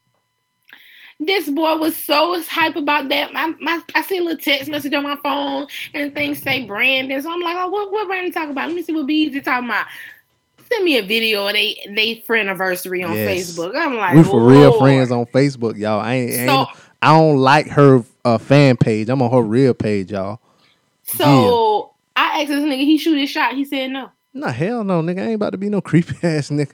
[1.19, 3.33] this boy was so hype about that.
[3.33, 7.21] My, my I see a little text message on my phone and things say Brandon.
[7.21, 8.67] So I'm like, oh, what what Brandon talking about?
[8.67, 9.87] Let me see what Beezy talking about.
[10.71, 13.51] Send me a video of they they friend anniversary on Yes.
[13.51, 13.73] Facebook.
[13.75, 15.99] I'm like, we for real friends on Facebook, y'all.
[15.99, 16.67] I ain't, ain't
[17.01, 19.09] I don't like her uh, fan page.
[19.09, 20.39] I'm on her real page, y'all.
[21.03, 23.53] So I asked this nigga, he shoot his shot.
[23.53, 24.09] He said no.
[24.33, 25.19] Nah, hell no, nigga.
[25.19, 26.73] I ain't about to be no creepy ass nigga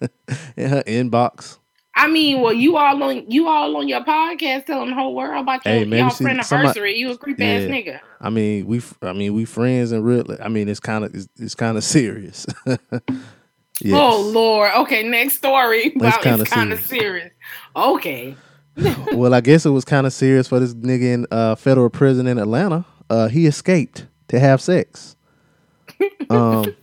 [0.56, 1.58] in her inbox.
[2.00, 5.42] I mean, well, you all on you all on your podcast telling the whole world
[5.42, 6.96] about your Hey, maybe y'all friend anniversary.
[6.96, 8.00] You a creepy ass nigga.
[8.22, 8.80] I mean, we.
[9.02, 10.24] I mean, we friends and real.
[10.42, 12.46] I mean, it's kind of it's, it's kind of serious.
[12.66, 13.92] yes.
[13.92, 14.72] Oh Lord.
[14.78, 15.92] Okay, next story.
[15.96, 17.32] Wow, kinda it's kind of serious.
[17.76, 18.34] Okay.
[19.12, 22.26] well, I guess it was kind of serious for this nigga in uh, federal prison
[22.26, 22.86] in Atlanta.
[23.10, 25.16] Uh, he escaped to have sex.
[26.30, 26.74] Um,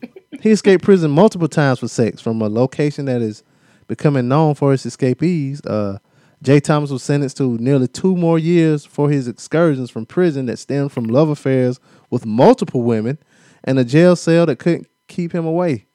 [0.42, 3.42] he escaped prison multiple times for sex from a location that is
[3.88, 5.62] becoming known for his escapees.
[5.66, 5.98] Uh,
[6.44, 10.58] Jay Thomas was sentenced to nearly two more years for his excursions from prison that
[10.58, 11.80] stemmed from love affairs
[12.10, 13.18] with multiple women
[13.64, 15.86] and a jail cell that couldn't keep him away.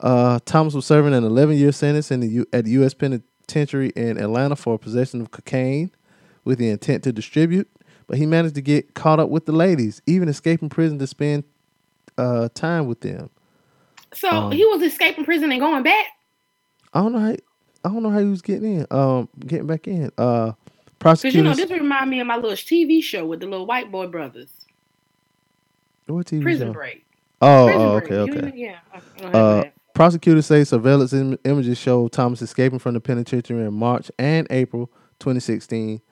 [0.00, 2.94] Uh, Thomas was serving an 11 year sentence in the U- at the U.S.
[2.94, 5.90] Penitentiary in Atlanta for possession of cocaine
[6.44, 7.68] with the intent to distribute,
[8.06, 11.44] but he managed to get caught up with the ladies, even escaping prison to spend
[12.18, 13.28] uh, time with them.
[14.14, 16.06] So Um, he was escaping prison and going back.
[16.92, 17.36] I don't know how
[17.84, 20.10] I don't know how he was getting in, um, getting back in.
[20.18, 20.52] Uh,
[20.98, 23.90] Cause you know this remind me of my little TV show with the little white
[23.90, 24.50] boy brothers.
[26.06, 26.72] what TV Prison show?
[26.74, 27.06] Break.
[27.40, 28.12] Oh, Prison oh, Break.
[28.12, 28.52] okay, okay.
[28.54, 28.78] yeah.
[28.94, 33.64] okay, go ahead, Uh, prosecutors say surveillance Im- images show Thomas escaping from the penitentiary
[33.64, 34.90] in March and April
[35.20, 36.02] 2016.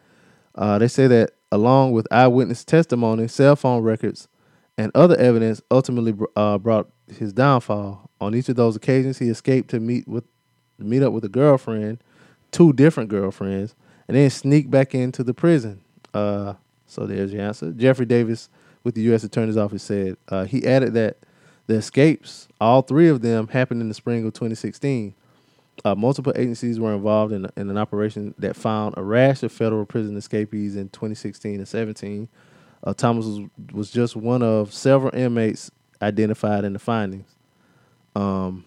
[0.54, 4.26] Uh, they say that along with eyewitness testimony, cell phone records,
[4.78, 8.08] and other evidence, ultimately uh, brought his downfall.
[8.22, 10.24] On each of those occasions, he escaped to meet with
[10.78, 11.98] meet up with a girlfriend,
[12.50, 13.74] two different girlfriends,
[14.06, 15.80] and then sneak back into the prison.
[16.14, 16.54] Uh,
[16.86, 17.72] so there's your answer.
[17.72, 18.48] Jeffrey Davis
[18.84, 19.24] with the U.S.
[19.24, 21.18] Attorney's Office said uh, he added that
[21.66, 25.14] the escapes, all three of them, happened in the spring of 2016.
[25.84, 29.84] Uh, multiple agencies were involved in, in an operation that found a rash of federal
[29.84, 32.28] prison escapees in 2016 and 17.
[32.82, 33.40] Uh, Thomas was,
[33.72, 37.28] was just one of several inmates identified in the findings.
[38.16, 38.64] Um,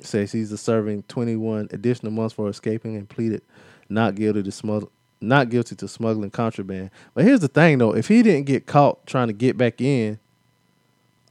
[0.00, 3.42] says he's serving 21 additional months for escaping and pleaded
[3.88, 4.90] not guilty to smuggle,
[5.20, 6.90] not guilty to smuggling contraband.
[7.14, 10.18] But here's the thing, though: if he didn't get caught trying to get back in,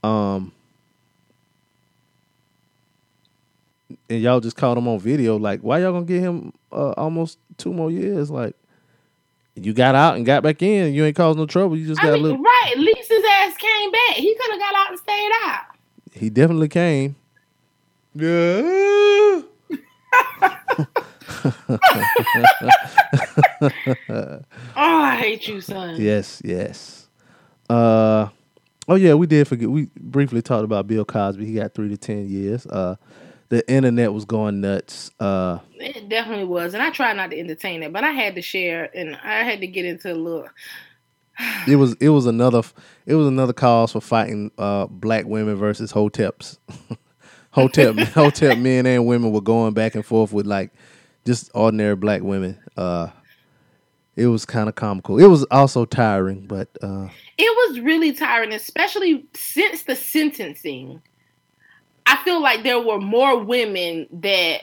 [0.02, 0.52] um,
[4.08, 5.36] and y'all just caught him on video.
[5.38, 8.30] Like, why y'all gonna give him uh, almost two more years?
[8.30, 8.54] Like,
[9.54, 10.94] you got out and got back in.
[10.94, 11.76] You ain't caused no trouble.
[11.76, 12.42] You just I got mean, a little.
[12.42, 12.70] right?
[12.72, 14.16] At least his ass came back.
[14.16, 15.60] He could have got out and stayed out.
[16.12, 17.16] He definitely came.
[18.14, 19.42] Yeah.
[24.76, 26.00] Oh, I hate you, son.
[26.00, 27.08] Yes, yes.
[27.68, 28.28] Uh,
[28.88, 29.70] oh yeah, we did forget.
[29.70, 31.44] We briefly talked about Bill Cosby.
[31.46, 32.66] He got three to ten years.
[32.66, 32.96] Uh,
[33.48, 35.10] the internet was going nuts.
[35.20, 38.42] Uh, It definitely was, and I tried not to entertain it, but I had to
[38.42, 40.48] share, and I had to get into a little.
[41.68, 42.62] it was it was another
[43.06, 46.58] it was another cause for fighting uh black women versus hoteps.
[47.54, 50.72] hotep hotep men and women were going back and forth with like
[51.24, 52.58] just ordinary black women.
[52.76, 53.08] Uh,
[54.16, 55.18] it was kind of comical.
[55.18, 57.08] It was also tiring, but uh,
[57.38, 61.00] It was really tiring, especially since the sentencing.
[62.06, 64.62] I feel like there were more women that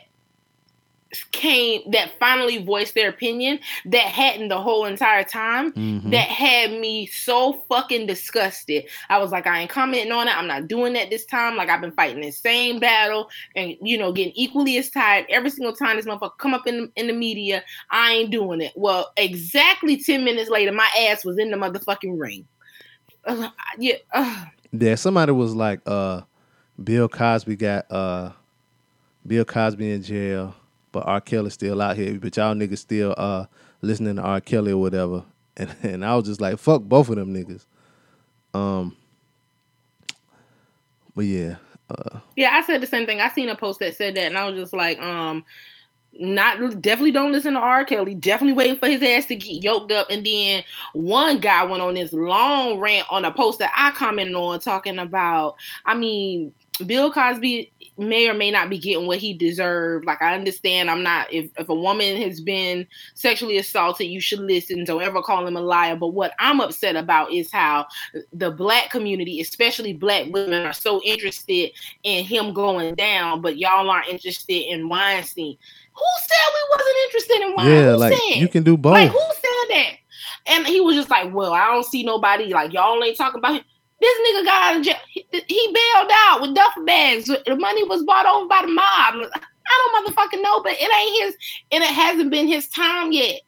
[1.32, 6.10] came that finally voiced their opinion that hadn't the whole entire time mhm.
[6.12, 8.86] that had me so fucking disgusted.
[9.10, 10.38] I was like, I ain't commenting on it.
[10.38, 11.56] I'm not doing that this time.
[11.56, 15.50] Like I've been fighting the same battle and you know getting equally as tired every
[15.50, 17.64] single time this motherfucker come up in in the media.
[17.90, 18.74] I ain't doing it.
[18.76, 22.48] Well, exactly ten minutes later, my ass was in the motherfucking ring.
[23.26, 26.22] Uh, yeah, uh, Yeah, somebody was like, uh,
[26.84, 28.32] Bill Cosby got uh,
[29.26, 30.56] Bill Cosby in jail,
[30.92, 31.22] but R.
[31.22, 32.20] Kelly's still out here.
[32.20, 33.46] But y'all niggas still uh
[33.82, 34.42] listening to R.
[34.42, 35.24] Kelly or whatever.
[35.58, 37.66] And and I was just like, fuck both of them niggas.
[38.54, 38.96] Um,
[41.14, 41.58] but yeah,
[41.90, 42.52] uh, yeah.
[42.54, 43.20] I said the same thing.
[43.20, 45.44] I seen a post that said that, and I was just like, um.
[46.20, 47.86] Not definitely don't listen to R.
[47.86, 48.14] Kelly.
[48.14, 50.08] Definitely waiting for his ass to get yoked up.
[50.10, 50.62] And then
[50.92, 55.00] one guy went on this long rant on a post that I commented on talking
[55.00, 55.56] about.
[55.86, 56.54] I mean,
[56.86, 60.06] Bill Cosby may or may not be getting what he deserved.
[60.06, 61.32] Like I understand, I'm not.
[61.32, 64.84] If if a woman has been sexually assaulted, you should listen.
[64.84, 65.96] Don't ever call him a liar.
[65.96, 67.86] But what I'm upset about is how
[68.34, 71.72] the black community, especially black women, are so interested
[72.04, 75.58] in him going down, but y'all aren't interested in Weinstein.
[75.94, 77.78] Who said we wasn't interested in Weinstein?
[77.78, 78.40] yeah, Who like said?
[78.40, 78.94] you can do both.
[78.94, 79.92] Like who said that?
[80.48, 83.56] And he was just like, "Well, I don't see nobody like y'all ain't talking about
[83.56, 83.64] him."
[84.02, 84.96] This nigga got out of jail.
[85.10, 87.26] He, he bailed out with duffel bags.
[87.28, 89.16] The money was bought over by the mob.
[89.70, 91.36] I don't motherfucking know, but it ain't his,
[91.72, 93.42] and it hasn't been his time yet.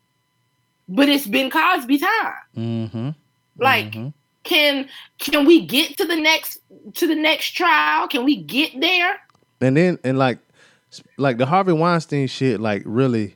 [0.88, 2.34] But it's been Cosby time.
[2.56, 3.10] mm-hmm.
[3.58, 4.14] Like, Mhm.
[4.44, 4.88] can
[5.20, 6.60] can we get to the next
[6.96, 8.08] to the next trial?
[8.08, 9.18] Can we get there?
[9.62, 10.40] and then and like
[11.18, 13.36] like the Harvey Weinstein shit, like really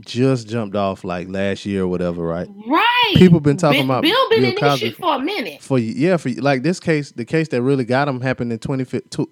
[0.00, 2.48] just jumped off like last year or whatever, right?
[2.66, 3.14] Right.
[3.16, 5.60] People been talking about Bill been Bill in this shit for a minute.
[5.62, 8.84] for yeah for like this case the case that really got him happened in 20,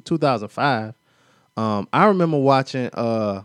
[0.04, 0.94] 2005
[1.58, 3.42] um i remember watching uh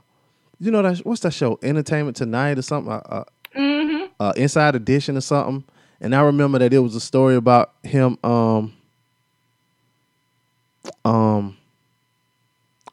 [0.60, 3.23] you know that what's that show entertainment tonight or something uh, uh,
[3.53, 5.64] hmm uh inside edition or something
[5.99, 8.73] and i remember that it was a story about him um
[11.06, 11.57] um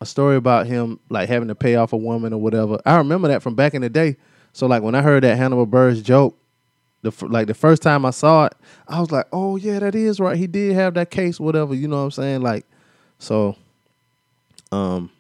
[0.01, 3.29] a story about him like having to pay off a woman or whatever i remember
[3.29, 4.16] that from back in the day
[4.53, 6.39] so like when i heard that Hannibal Buress joke
[7.03, 8.55] the like the first time I saw it,
[8.87, 10.37] I was like, "Oh yeah, that is right.
[10.37, 12.43] He did have that case, whatever." You know what I'm saying?
[12.43, 12.66] Like,
[13.19, 13.57] so,
[14.73, 15.11] um,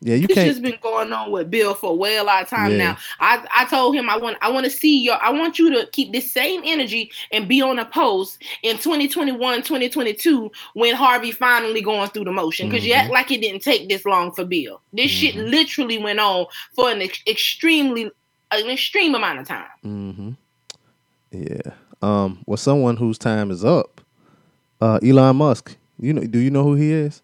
[0.00, 0.46] yeah, you This can't.
[0.48, 2.78] has been going on with Bill for a way a lot of time Yeah.
[2.78, 2.96] now.
[3.20, 5.86] I, I told him I want I want to see your I want you to
[5.92, 11.80] keep this same energy and be on a post in 2021, 2022 when Harvey finally
[11.80, 12.68] going through the motion.
[12.68, 13.00] Because you Mm-hmm.
[13.02, 14.80] act like it didn't take this long for Bill.
[14.92, 18.10] This shit literally went on for an ex- extremely
[18.52, 19.66] an extreme amount of time.
[19.82, 20.30] hmm
[21.32, 21.72] Yeah.
[22.02, 22.42] Um.
[22.46, 24.00] Well, someone whose time is up.
[24.80, 25.76] Uh, Elon Musk.
[25.98, 26.24] You know?
[26.24, 27.22] Do you know who he is?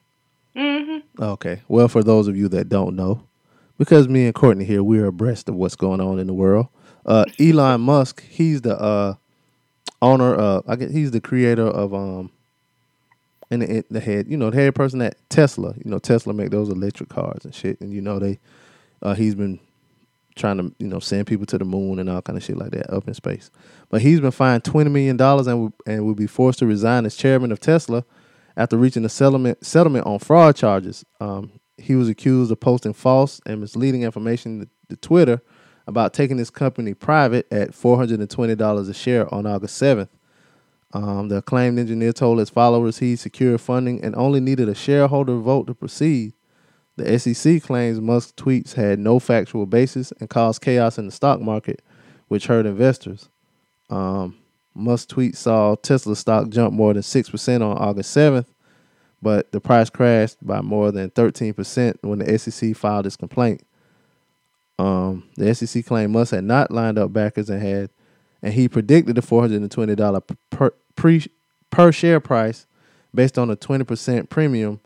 [0.56, 1.62] Hmm Okay.
[1.68, 3.24] Well, for those of you that don't know,
[3.78, 6.68] because me and Courtney here, we're abreast of what's going on in the world.
[7.06, 9.14] Uh, Elon Musk, he's the uh,
[10.00, 10.34] owner.
[10.34, 12.30] of, I guess he's the creator of um,
[13.50, 15.74] and the, the head, you know, the head person at Tesla.
[15.76, 18.38] You know, Tesla make those electric cars and shit, and you know they,
[19.02, 19.60] uh, he's been
[20.34, 22.70] trying to you know send people to the moon and all kind of shit like
[22.70, 23.50] that up in space.
[23.90, 27.16] But he's been fined twenty million dollars and and will be forced to resign as
[27.16, 28.04] chairman of Tesla
[28.56, 31.04] after reaching a settlement settlement on fraud charges.
[31.20, 35.40] Um, he was accused of posting false and misleading information to, to Twitter
[35.86, 39.76] about taking his company private at four hundred and twenty dollars a share on August
[39.76, 40.10] seventh.
[40.94, 45.36] Um, the acclaimed engineer told his followers he secured funding and only needed a shareholder
[45.38, 46.34] vote to proceed.
[46.96, 51.40] The SEC claims Musk's tweets had no factual basis and caused chaos in the stock
[51.40, 51.80] market,
[52.28, 53.30] which hurt investors.
[53.88, 54.36] Um,
[54.74, 58.46] Musk's tweet saw Tesla stock jump more than 6% on August 7th,
[59.20, 63.64] but the price crashed by more than 13% when the SEC filed its complaint.
[64.78, 67.90] Um, the SEC claimed Musk had not lined up backers and had,
[68.42, 71.24] and he predicted the $420 per, pre,
[71.70, 72.66] per share price
[73.14, 74.80] based on a 20% premium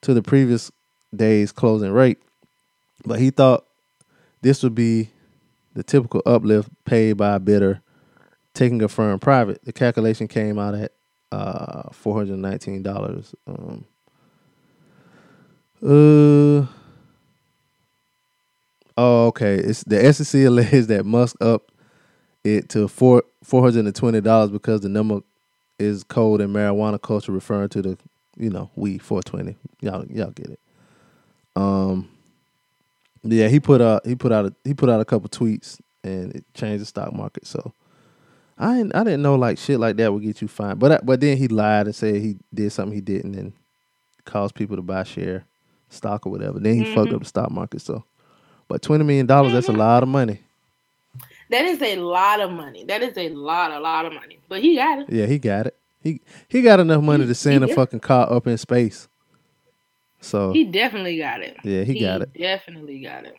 [0.00, 0.72] to the previous
[1.14, 2.18] day's closing rate.
[3.04, 3.66] But he thought
[4.40, 5.10] this would be
[5.74, 7.82] the typical uplift paid by a bidder
[8.54, 9.64] taking a firm private.
[9.64, 10.92] The calculation came out at
[11.32, 13.34] uh, four hundred nineteen dollars.
[13.46, 13.84] Um,
[15.82, 16.66] uh,
[18.96, 19.54] oh, okay.
[19.54, 21.70] It's the SEC alleged that Musk up
[22.44, 25.20] it to four four hundred and twenty dollars because the number
[25.78, 27.98] is code in marijuana culture, referring to the
[28.36, 29.56] you know we four twenty.
[29.80, 30.60] Y'all y'all get it.
[31.56, 32.08] Um,
[33.22, 36.34] yeah, he put out he put out a, he put out a couple tweets and
[36.34, 37.46] it changed the stock market.
[37.46, 37.72] So
[38.60, 40.78] I didn't, I didn't know like shit like that would get you fined.
[40.78, 43.52] But I- but then he lied and said he did something he didn't and
[44.24, 45.44] caused people to buy share
[45.88, 46.60] stock or whatever.
[46.60, 47.16] Then he fucked mm-hmm.
[47.16, 47.80] up the stock market.
[47.80, 48.04] So,
[48.68, 49.80] but twenty million dollars that's a mm-hmm.
[49.80, 50.40] lot of money.
[51.50, 52.84] That is a lot of money.
[52.84, 54.38] That is a lot, a lot of money.
[54.48, 55.10] But he got it.
[55.10, 55.76] Yeah, he got it.
[56.02, 57.74] He he got enough money to send a yeah.
[57.74, 59.08] fucking car up in space.
[60.20, 61.56] So He definitely got it.
[61.64, 62.32] Yeah, he got it.
[62.34, 63.36] Definitely got it.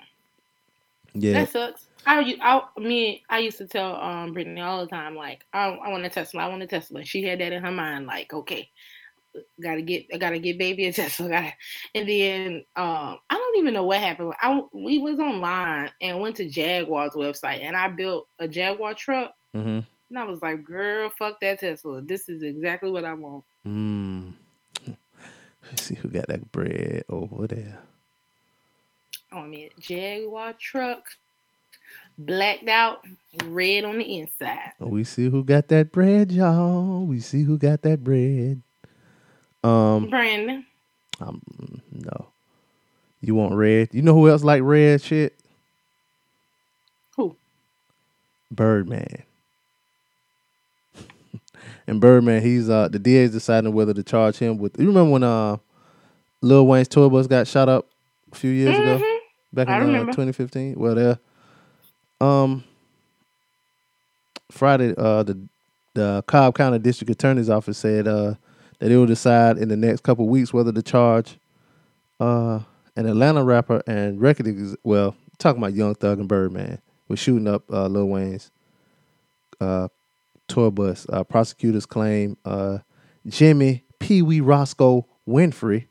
[1.13, 1.85] yeah, That sucks.
[2.05, 5.89] I, I, me, I used to tell um Brittany all the time, like, I, I
[5.89, 7.03] want a Tesla, I want a Tesla.
[7.03, 8.69] She had that in her mind, like, okay,
[9.61, 11.29] gotta get, I gotta get baby a Tesla.
[11.29, 11.53] Gotta,
[11.95, 14.33] and then um, I don't even know what happened.
[14.41, 19.33] I we was online and went to Jaguar's website, and I built a Jaguar truck,
[19.55, 19.79] mm-hmm.
[20.09, 22.01] and I was like, girl, fuck that Tesla.
[22.01, 23.43] This is exactly what I want.
[23.65, 24.33] Mm.
[25.63, 27.79] Let's see who got that bread over there.
[29.31, 31.05] I want me a Jaguar truck,
[32.17, 33.05] blacked out,
[33.45, 34.71] red on the inside.
[34.79, 37.05] We see who got that bread, y'all.
[37.05, 38.61] We see who got that bread.
[39.63, 40.65] Um, Brandon.
[41.19, 41.41] um,
[41.91, 42.27] no.
[43.21, 43.89] You want red?
[43.93, 45.39] You know who else like red shit?
[47.17, 47.35] Who?
[48.49, 49.23] Birdman.
[51.87, 54.79] and Birdman, he's uh the DA's deciding whether to charge him with.
[54.79, 55.57] You remember when uh
[56.41, 57.87] Lil Wayne's tour bus got shot up
[58.31, 59.17] a few years ago, Mhm.
[59.53, 60.73] back in uh, 2015?
[60.75, 61.19] Well, there.
[62.21, 62.63] Um.
[64.51, 65.47] Friday, uh, the
[65.93, 68.35] the Cobb County District Attorney's Office said uh
[68.79, 71.37] that it will decide in the next couple weeks whether to charge
[72.19, 72.59] uh
[72.95, 77.47] an Atlanta rapper and record ex- well talking about Young Thug and Birdman was shooting
[77.47, 78.51] up uh, Lil Wayne's
[79.59, 79.87] uh,
[80.47, 81.05] tour bus.
[81.09, 82.79] Uh, prosecutors claim uh,
[83.27, 85.87] Jimmy Pee Wee Roscoe Winfrey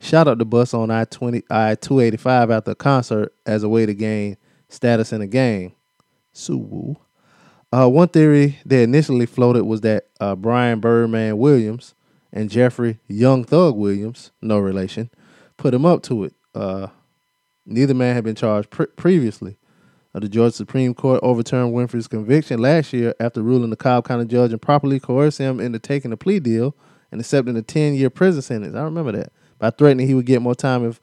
[0.00, 3.62] shot up the bus on I twenty I two eighty five after a concert as
[3.62, 4.36] a way to gain
[4.74, 5.74] status in a gang.
[6.34, 6.96] Suwoo.
[7.72, 11.94] Uh, one theory that initially floated was that uh, Brian Birdman Williams
[12.32, 15.10] and Jeffrey Young Thug Williams, no relation,
[15.56, 16.34] put him up to it.
[16.54, 16.88] Uh,
[17.66, 19.56] neither man had been charged pre- previously.
[20.14, 24.26] Uh, the Georgia Supreme Court overturned Winfrey's conviction last year after ruling the Cobb County
[24.26, 26.76] judge improperly coerced him into taking a plea deal
[27.10, 28.76] and accepting a 10 year prison sentence.
[28.76, 29.32] I remember that.
[29.58, 31.00] By threatening he would get more time if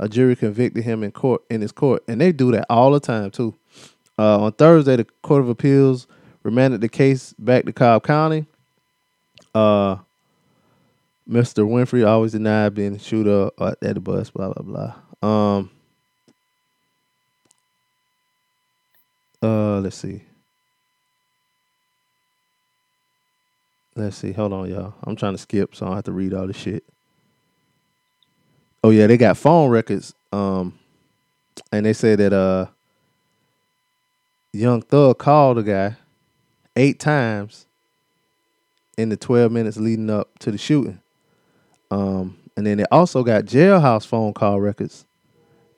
[0.00, 2.02] a jury convicted him in court in his court.
[2.08, 3.54] And they do that all the time too.
[4.18, 6.06] Uh, on Thursday, the Court of Appeals
[6.42, 8.46] remanded the case back to Cobb County.
[9.54, 9.96] Uh,
[11.28, 11.66] Mr.
[11.66, 15.28] Winfrey always denied being a shooter at the bus, blah, blah, blah.
[15.28, 15.70] Um,
[19.42, 20.22] uh, let's see.
[23.96, 24.32] Let's see.
[24.32, 24.94] Hold on, y'all.
[25.04, 26.84] I'm trying to skip, so I don't have to read all the shit.
[28.82, 30.14] Oh yeah, they got phone records.
[30.32, 30.78] Um,
[31.72, 32.66] and they said that uh,
[34.52, 35.96] Young Thug called the guy
[36.76, 37.66] eight times
[38.96, 41.00] in the 12 minutes leading up to the shooting.
[41.90, 45.04] Um, and then they also got jailhouse phone call records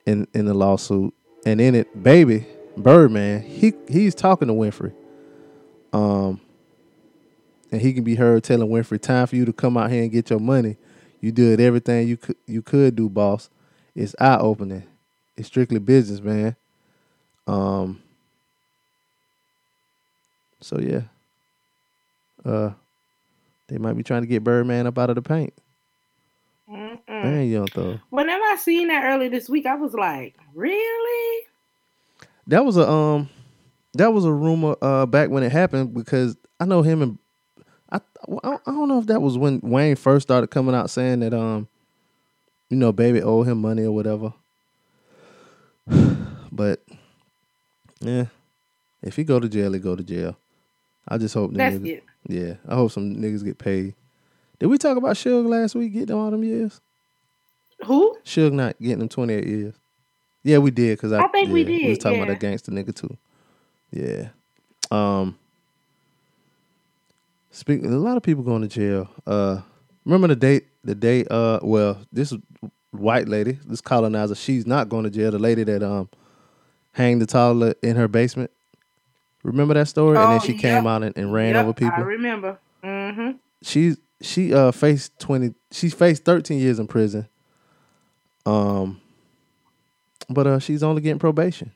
[0.05, 1.13] in in the lawsuit.
[1.45, 2.45] And in it, baby
[2.77, 4.93] Birdman, he he's talking to Winfrey.
[5.91, 6.41] Um,
[7.71, 10.11] and he can be heard telling Winfrey, "Time for you to come out here and
[10.11, 10.77] get your money.
[11.23, 13.49] You did everything you could you could do, boss.
[13.95, 14.83] It's eye opening.
[15.37, 16.57] It's strictly business, man."
[17.47, 18.03] Um.
[20.59, 21.03] So yeah.
[22.43, 22.71] Uh,
[23.69, 25.53] they might be trying to get Birdman up out of the paint.
[26.69, 26.99] Mm-mm.
[27.07, 27.99] Man, Young Thug.
[28.09, 31.45] Whenever I seen that early this week, I was like, really?
[32.47, 33.29] That was a um,
[33.93, 37.17] that was a rumor uh back when it happened because I know him and
[37.93, 38.01] I
[38.43, 41.33] I I don't know if that was when Wayne first started coming out saying that
[41.33, 41.67] um,
[42.69, 44.33] you know, baby owed him money or whatever.
[46.55, 46.83] But
[47.99, 48.25] yeah,
[49.01, 50.37] if he go to jail, he go to jail.
[51.07, 52.03] I just hope the That's niggas, it.
[52.27, 53.95] yeah, I hope some niggas get paid.
[54.59, 56.79] Did we talk about Suge last week getting all them years?
[57.85, 58.15] Who?
[58.23, 59.73] Suge not getting them 28 years.
[60.43, 62.23] Yeah, we did because I, I think we yeah, We was talking yeah.
[62.25, 63.17] about that gangster nigga too.
[63.91, 64.27] Yeah.
[64.91, 65.39] Um.
[67.55, 67.83] Speak.
[67.83, 69.07] A lot of people going to jail.
[69.27, 69.61] Uh,
[70.05, 70.65] remember the date?
[70.83, 71.23] The day.
[71.29, 72.33] Uh, well, this
[72.91, 75.29] white lady, this colonizer, she's not going to jail.
[75.31, 76.09] The lady that um
[76.93, 78.49] hanged the toddler in her basement.
[79.43, 80.17] Remember that story?
[80.17, 82.57] and then Oh, she came out and, and ran Yep, over people I remember.
[82.83, 83.31] Mm-hmm.
[83.61, 87.27] she she uh faced 20 she faced 13 years in prison
[88.45, 88.99] um
[90.29, 91.71] but uh she's only getting probation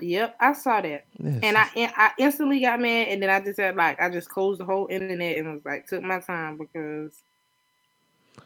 [0.00, 1.40] Yep, I saw that, Yes.
[1.42, 4.60] and I I instantly got mad, and then I just said like I just closed
[4.60, 7.12] the whole internet and was like took my time because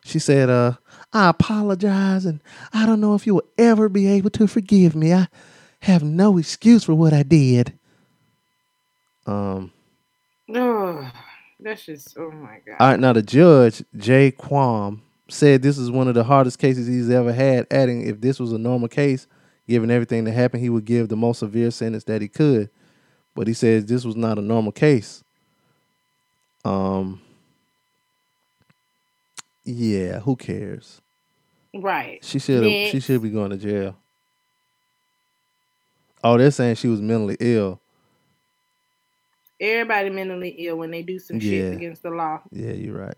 [0.05, 0.73] she said uh
[1.13, 2.41] i apologize and
[2.73, 5.29] i don't know if you will ever be able to forgive me i
[5.81, 7.73] have no excuse for what i did
[9.27, 9.71] um
[10.55, 11.11] oh,
[11.61, 12.77] that's just oh my god.
[12.81, 16.87] all right now the judge jay quam said this is one of the hardest cases
[16.87, 19.27] he's ever had adding if this was a normal case
[19.69, 22.71] given everything that happened he would give the most severe sentence that he could
[23.35, 25.23] but he says this was not a normal case
[26.65, 27.21] um
[29.65, 31.01] yeah who cares
[31.75, 32.25] right.
[32.25, 33.97] she should have she should be going to jail
[36.25, 37.81] oh they're saying she was mentally ill
[39.61, 41.51] Everybody mentally ill when they do some Yeah.
[41.51, 42.41] shit against the law.
[42.51, 43.15] Yeah, you're right.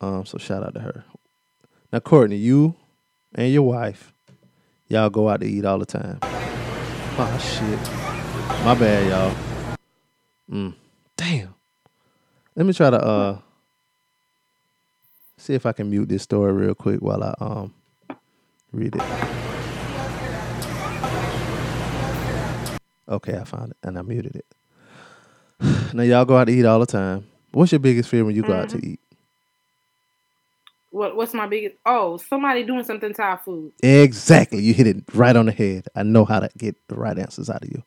[0.00, 1.04] Um, so shout out to her.
[1.92, 2.74] Now, Courtney, you
[3.34, 4.14] and your wife,
[4.88, 6.18] y'all go out to eat all the time.
[6.22, 7.78] Oh shit,
[8.64, 9.76] my bad, y'all.
[10.50, 10.74] Mm.
[11.16, 11.54] Damn.
[12.56, 13.38] Let me try to uh
[15.36, 17.74] see if I can mute this story real quick while I um
[18.72, 19.02] read it.
[23.08, 24.46] Okay, I found it and I muted it.
[25.94, 27.26] Now y'all go out to eat all the time.
[27.50, 29.00] What's your biggest fear when you go out to eat?
[30.90, 31.76] What what's my biggest?
[31.84, 33.72] Oh, somebody doing something to our food.
[33.82, 34.62] Exactly.
[34.62, 35.86] You hit it right on the head.
[35.94, 37.82] I know how to get the right answers out of you.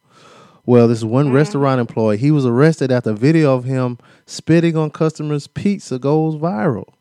[0.66, 3.98] Well, this one restaurant employee, he was arrested after a video of him
[4.28, 6.94] spitting on customers' pizza goes viral.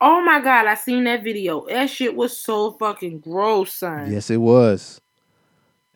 [0.00, 1.66] Oh my god, I seen that video.
[1.68, 4.12] That shit was so fucking gross, son.
[4.12, 5.00] Yes, it was.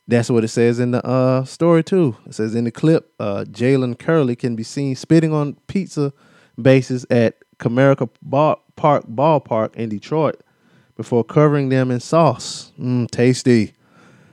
[0.08, 2.16] That's what it says in the uh, story too.
[2.26, 6.12] It says in the clip, uh, Jalen Curley can be seen spitting on pizza
[6.60, 10.40] bases at Comerica Bar- Park Ballpark in Detroit
[10.96, 12.72] before covering them in sauce.
[12.78, 13.72] Mmm, tasty.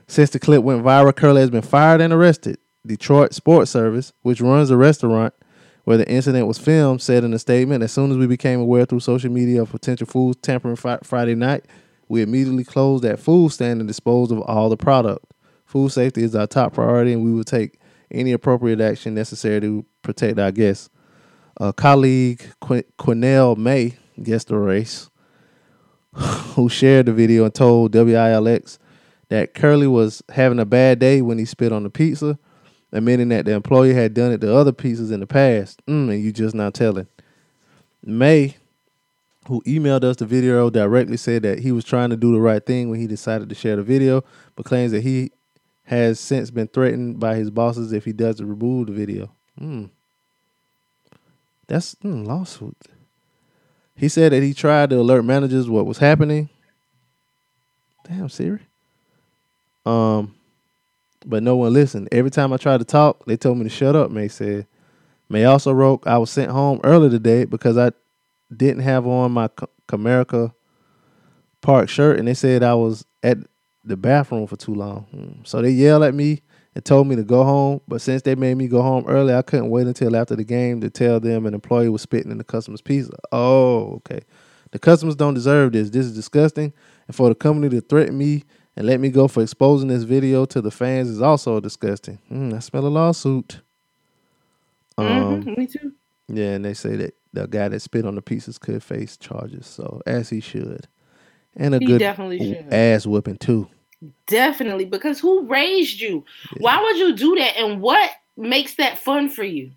[0.06, 2.58] Since the clip went viral, Curley has been fired and arrested.
[2.86, 5.34] Detroit Sports Service, which runs the restaurant
[5.84, 8.84] where the incident was filmed, said in a statement, as soon as we became aware
[8.84, 11.64] through social media of potential food tampering fri- Friday night,
[12.08, 15.24] we immediately closed that food stand and disposed of all the product.
[15.64, 17.78] Food safety is our top priority, and we will take
[18.10, 20.90] any appropriate action necessary to protect our guests.
[21.60, 25.10] A colleague, Qu- Quinnell May, guest the race,
[26.12, 28.78] who shared the video and told WILX
[29.28, 32.38] that Curley was having a bad day when he spit on the pizza,
[32.92, 35.80] admitting that the employee had done it to other pizzas in the past.
[35.86, 37.06] Mm, and you just not telling.
[38.04, 38.56] May,
[39.46, 42.64] who emailed us the video directly, said that he was trying to do the right
[42.64, 44.24] thing when he decided to share the video,
[44.56, 45.30] but claims that he
[45.84, 49.30] has since been threatened by his bosses if he doesn't remove the video.
[49.60, 49.90] Mm.
[51.68, 52.76] That's mm, lawsuit.
[54.00, 56.48] He said that he tried to alert managers what was happening.
[58.08, 58.60] Damn, Siri.
[59.84, 60.34] Um,
[61.26, 62.08] but no one listened.
[62.10, 64.10] Every time I tried to talk, they told me to shut up.
[64.10, 64.66] May said.
[65.28, 67.92] May also wrote, I was sent home early today because I
[68.54, 70.54] didn't have on my Co- Comerica
[71.60, 73.36] Park shirt, and they said I was at
[73.84, 75.02] the bathroom for too long.
[75.10, 75.44] Hmm.
[75.44, 76.40] So they yelled at me
[76.80, 77.82] and told me to go home.
[77.86, 80.80] But since they made me go home early, I couldn't wait until after the game
[80.80, 83.12] to tell them an employee was spitting in the customer's pizza.
[83.32, 84.20] Oh, okay.
[84.70, 85.90] The customers don't deserve this.
[85.90, 86.72] This is disgusting.
[87.06, 88.44] And for the company to threaten me
[88.76, 92.18] and let me go for exposing this video to the fans is also disgusting.
[92.28, 93.60] Hmm, I smell a lawsuit.
[94.96, 95.92] Um, Mhm, me too.
[96.28, 99.66] yeah, and they say that the guy that spit on the pizzas could face charges,
[99.66, 100.88] so as he should,
[101.56, 102.00] and a He good
[102.72, 103.68] ass whipping too.
[104.26, 106.24] Definitely, because who raised you?
[106.58, 107.56] Why would you do that?
[107.56, 109.72] And what makes that fun for you?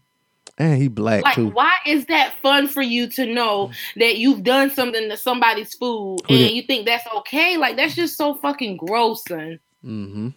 [0.58, 1.50] And he black Like, too.
[1.50, 6.20] why is that fun for you to know that you've done something to somebody's food
[6.30, 7.58] and you think that's okay?
[7.58, 9.60] Like, that's just so fucking gross, son.
[9.84, 10.30] Mm-hmm.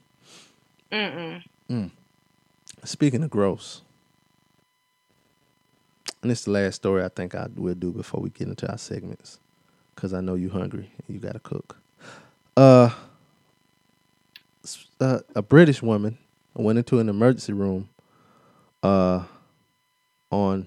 [0.91, 1.91] Mm-mm.
[2.85, 3.83] Speaking of gross,
[6.23, 8.71] and this is the last story I think I will do before we get into
[8.71, 9.39] our segments,
[9.95, 11.77] because I know you hungry and you got to cook.
[12.57, 12.91] Uh,
[15.01, 16.19] uh, a British woman
[16.55, 17.89] went into an emergency room,
[18.83, 19.25] uh,
[20.31, 20.67] on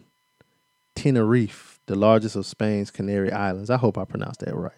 [0.95, 3.69] Tenerife, the largest of Spain's Canary Islands.
[3.69, 4.73] I hope I pronounced that right.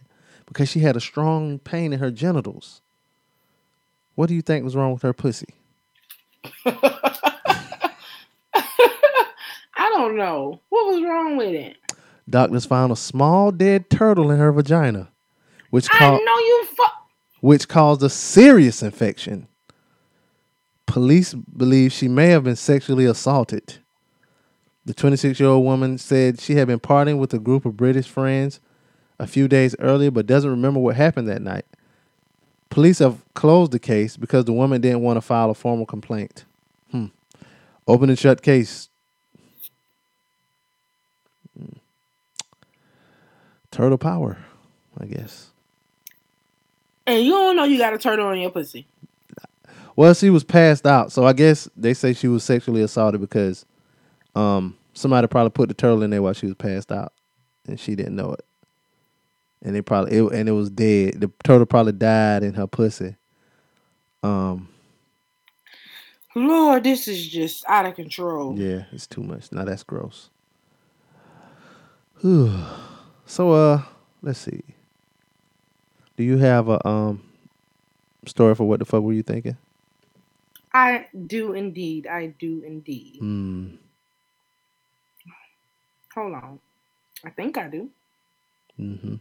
[0.45, 2.81] Because she had a strong pain in her genitals.
[4.15, 5.47] What do you think was wrong with her pussy?
[6.65, 7.91] I
[9.93, 10.59] don't know.
[10.69, 11.77] What was wrong with it?
[12.29, 15.09] Doctors found a small dead turtle in her vagina,
[15.69, 17.00] which I know you fuck.
[17.41, 19.47] Which caused a serious infection.
[20.85, 23.79] Police believe she may have been sexually assaulted.
[24.85, 28.07] The 26 year old woman said she had been partying with a group of British
[28.07, 28.59] friends
[29.19, 31.65] a few days earlier, but doesn't remember what happened that night.
[32.69, 36.45] Police have closed the case because the woman didn't want to file a formal complaint.
[36.91, 37.07] Hmm.
[37.87, 38.89] Open and shut case.
[41.57, 41.77] Hmm.
[43.69, 44.37] Turtle power,
[44.99, 45.50] I guess.
[47.11, 48.87] And you don't know you got a turtle on your pussy.
[49.97, 53.65] Well, she was passed out, so I guess they say she was sexually assaulted because
[54.33, 57.11] um somebody probably put the turtle in there while she was passed out,
[57.67, 58.45] and she didn't know it.
[59.61, 61.19] And they probably it, and it was dead.
[61.19, 63.17] The turtle probably died in her pussy.
[64.23, 64.69] Um,
[66.33, 68.57] Lord, this is just out of control.
[68.57, 69.51] yeah, it's too much.
[69.51, 70.29] Now that's gross.
[73.25, 73.81] So uh,
[74.21, 74.61] let's see.
[76.17, 77.23] Do you have a um
[78.25, 79.57] story for what the fuck were you thinking?
[80.73, 82.07] I do indeed.
[82.07, 83.17] I do indeed.
[83.19, 83.67] Hmm.
[86.15, 86.59] Hold on.
[87.25, 87.89] I think I do.
[88.79, 89.15] Mm-hmm.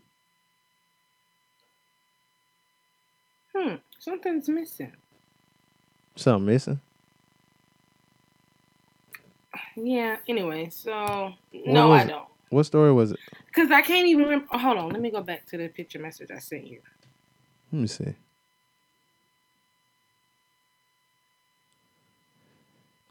[3.55, 3.75] Hmm.
[3.99, 4.93] Something's missing.
[6.17, 6.81] Something missing.
[9.77, 10.17] Yeah.
[10.29, 11.33] Anyway, so
[11.67, 12.09] no, I it?
[12.09, 12.29] don't.
[12.51, 13.21] What story was it?
[13.53, 14.47] Cause I can't even remember.
[14.53, 14.91] oh, hold on.
[14.91, 16.81] Let me go back to the picture message I sent you.
[17.73, 18.15] Let me see.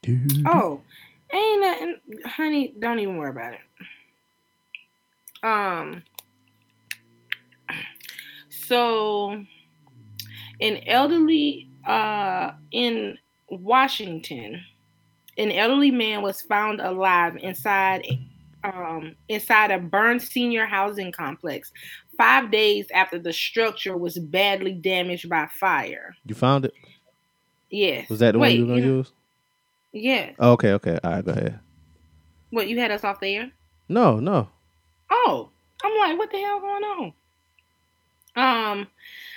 [0.01, 0.47] Dude.
[0.47, 0.81] Oh,
[1.31, 1.95] ain't nothing,
[2.25, 2.73] honey.
[2.79, 3.59] Don't even worry about it.
[5.43, 6.03] Um.
[8.49, 9.43] So,
[10.61, 13.17] an elderly uh in
[13.49, 14.61] Washington,
[15.37, 18.05] an elderly man was found alive inside
[18.63, 21.71] um inside a burned senior housing complex
[22.17, 26.15] 5 days after the structure was badly damaged by fire.
[26.25, 26.73] You found it?
[27.69, 28.09] Yes.
[28.09, 29.11] Was that the Wait, one you were gonna use?
[29.91, 30.35] Yes.
[30.39, 30.99] Oh, okay, okay.
[31.03, 31.59] All right, go ahead.
[32.49, 33.51] What you had us off the air?
[33.87, 34.49] No, no.
[35.09, 35.49] Oh,
[35.83, 37.13] I'm like, what the hell going on?
[38.35, 38.87] Um,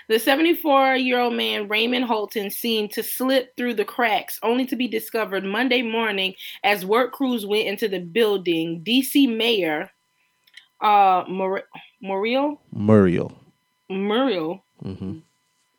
[0.08, 4.76] the 74 year old man Raymond Holton seemed to slip through the cracks, only to
[4.76, 8.82] be discovered Monday morning as work crews went into the building.
[8.84, 9.90] DC Mayor
[10.80, 11.68] uh Mur-
[12.00, 13.32] Muriel Muriel.
[13.88, 15.18] Muriel Mm-hmm.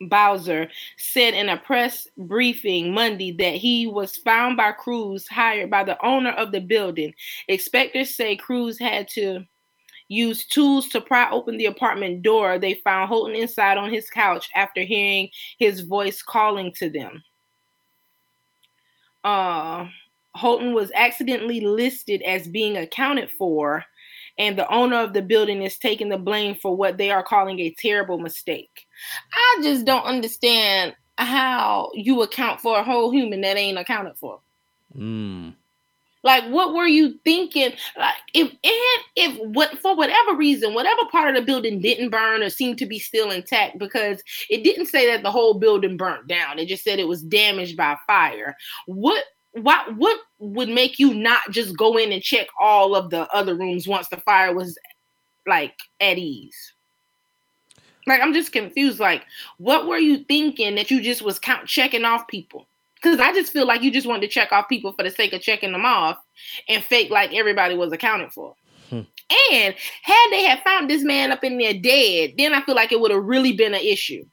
[0.08, 5.84] Bowser said in a press briefing Monday that he was found by crews hired by
[5.84, 7.14] the owner of the building.
[7.48, 9.46] Inspectors say crews had to
[10.14, 12.60] use tools to pry open the apartment door.
[12.60, 17.24] They found Holton inside on his couch after hearing his voice calling to them.
[19.24, 19.88] Uh,
[20.36, 23.84] Holton was accidentally listed as being accounted for,
[24.38, 27.60] and the owner of the building is taking the blame for what they are calling
[27.60, 28.88] a terrible mistake.
[29.34, 34.40] I just don't understand how you account for a whole human that ain't accounted for.
[34.98, 35.56] Mm.
[36.24, 37.74] Like, what were you thinking?
[37.98, 42.42] Like, if and if what for whatever reason, whatever part of the building didn't burn
[42.42, 46.28] or seemed to be still intact, because it didn't say that the whole building burnt
[46.28, 46.60] down.
[46.60, 48.56] It just said it was damaged by fire.
[48.86, 53.30] What what what would make you not just go in and check all of the
[53.34, 54.78] other rooms once the fire was
[55.46, 56.74] like at ease?
[58.06, 59.00] Like, I'm just confused.
[59.00, 59.24] Like,
[59.58, 62.68] what were you thinking that you just was count checking off people?
[63.04, 65.34] Because I just feel like you just wanted to check off people for the sake
[65.34, 66.18] of checking them off
[66.70, 68.56] and fake like everybody was accounted for.
[68.90, 69.02] Hmm.
[69.52, 72.92] And had they had found this man up in there dead, then I feel like
[72.92, 74.24] it would have really been an issue.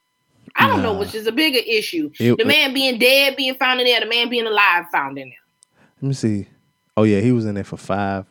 [0.56, 2.10] I don't know which is a bigger issue.
[2.18, 5.28] It- the man being dead being found in there, the man being alive found in
[5.28, 5.82] there.
[6.00, 6.46] Let me see.
[6.96, 8.26] Oh yeah, he was in there for five.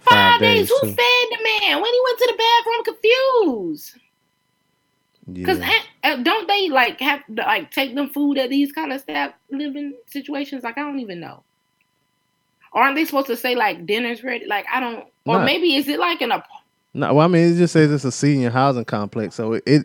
[0.00, 0.68] Five, days.
[0.68, 0.86] Who too.
[0.86, 1.80] fed the man?
[1.80, 3.98] When he went to the bathroom, confused.
[5.34, 6.16] Because Yeah.
[6.22, 9.94] don't they like have to like take them food at these kind of staff living
[10.06, 10.64] situations?
[10.64, 11.42] Like I don't even know.
[12.72, 14.46] Aren't they supposed to say like dinner's ready?
[14.46, 15.06] Like I don't.
[15.26, 15.44] Or Nah.
[15.44, 16.46] maybe is it like an ap-
[16.94, 19.82] No, well, I mean, it just says it's a senior housing complex, so it it,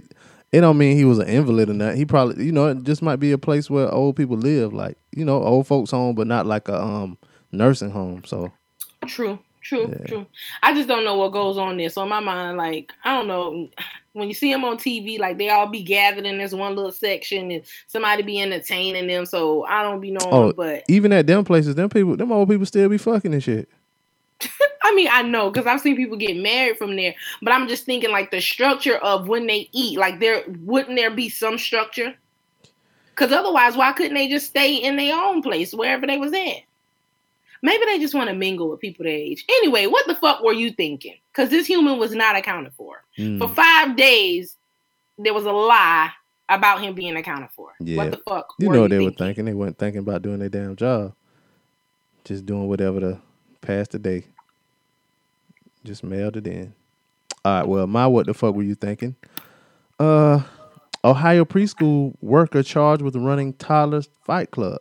[0.51, 1.95] it don't mean he was an invalid or not.
[1.95, 4.97] He probably, you know, it just might be a place where old people live, like
[5.15, 7.17] you know, old folks home, but not like a um
[7.51, 8.23] nursing home.
[8.25, 8.51] So
[9.07, 10.07] True, true, Yeah.
[10.07, 10.25] true.
[10.63, 11.89] I just don't know what goes on there.
[11.89, 13.69] So in my mind, like I don't know.
[14.15, 16.93] When you see them on TV, like they all be gathered in this one little
[16.93, 19.25] section, and somebody be entertaining them.
[19.25, 20.33] So I don't be knowing.
[20.33, 23.43] Oh, but even at them places, them people, them old people still be fucking and
[23.43, 23.67] shit.
[24.83, 27.85] I mean, I know because I've seen people get married from there, but I'm just
[27.85, 29.99] thinking like the structure of when they eat.
[29.99, 32.15] Like, there wouldn't there be some structure?
[33.09, 36.64] Because otherwise, why couldn't they just stay in their own place wherever they was at?
[37.65, 39.43] Maybe they just want to mingle with people their age.
[39.49, 41.15] Anyway, what the fuck were you thinking?
[41.31, 43.03] Because this human was not accounted for.
[43.17, 43.39] Mm.
[43.39, 44.55] For five days,
[45.17, 46.11] there was a lie
[46.47, 47.71] about him being accounted for.
[47.79, 47.97] Yeah.
[47.97, 48.53] What the fuck?
[48.59, 49.25] You were know what they were thinking?
[49.25, 49.45] thinking.
[49.45, 51.13] They weren't thinking about doing their damn job.
[52.23, 53.19] Just doing whatever to
[53.61, 54.25] pass the day.
[55.83, 56.71] Just mailed it in.
[57.43, 59.15] All right, well, my what the fuck were you thinking?
[59.99, 60.41] Uh
[61.03, 64.79] Ohio preschool worker charged with running toddlers fight club.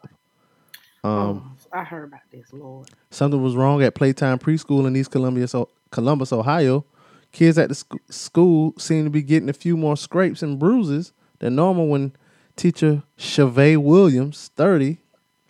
[1.03, 2.89] Um oh, I heard about this, Lord.
[3.11, 6.85] Something was wrong at Playtime Preschool in East Columbia, so Columbus, Ohio.
[7.33, 11.13] Kids at the sc- school seem to be getting a few more scrapes and bruises
[11.41, 12.13] than normal when
[12.55, 14.99] teacher Chevay Williams, 30,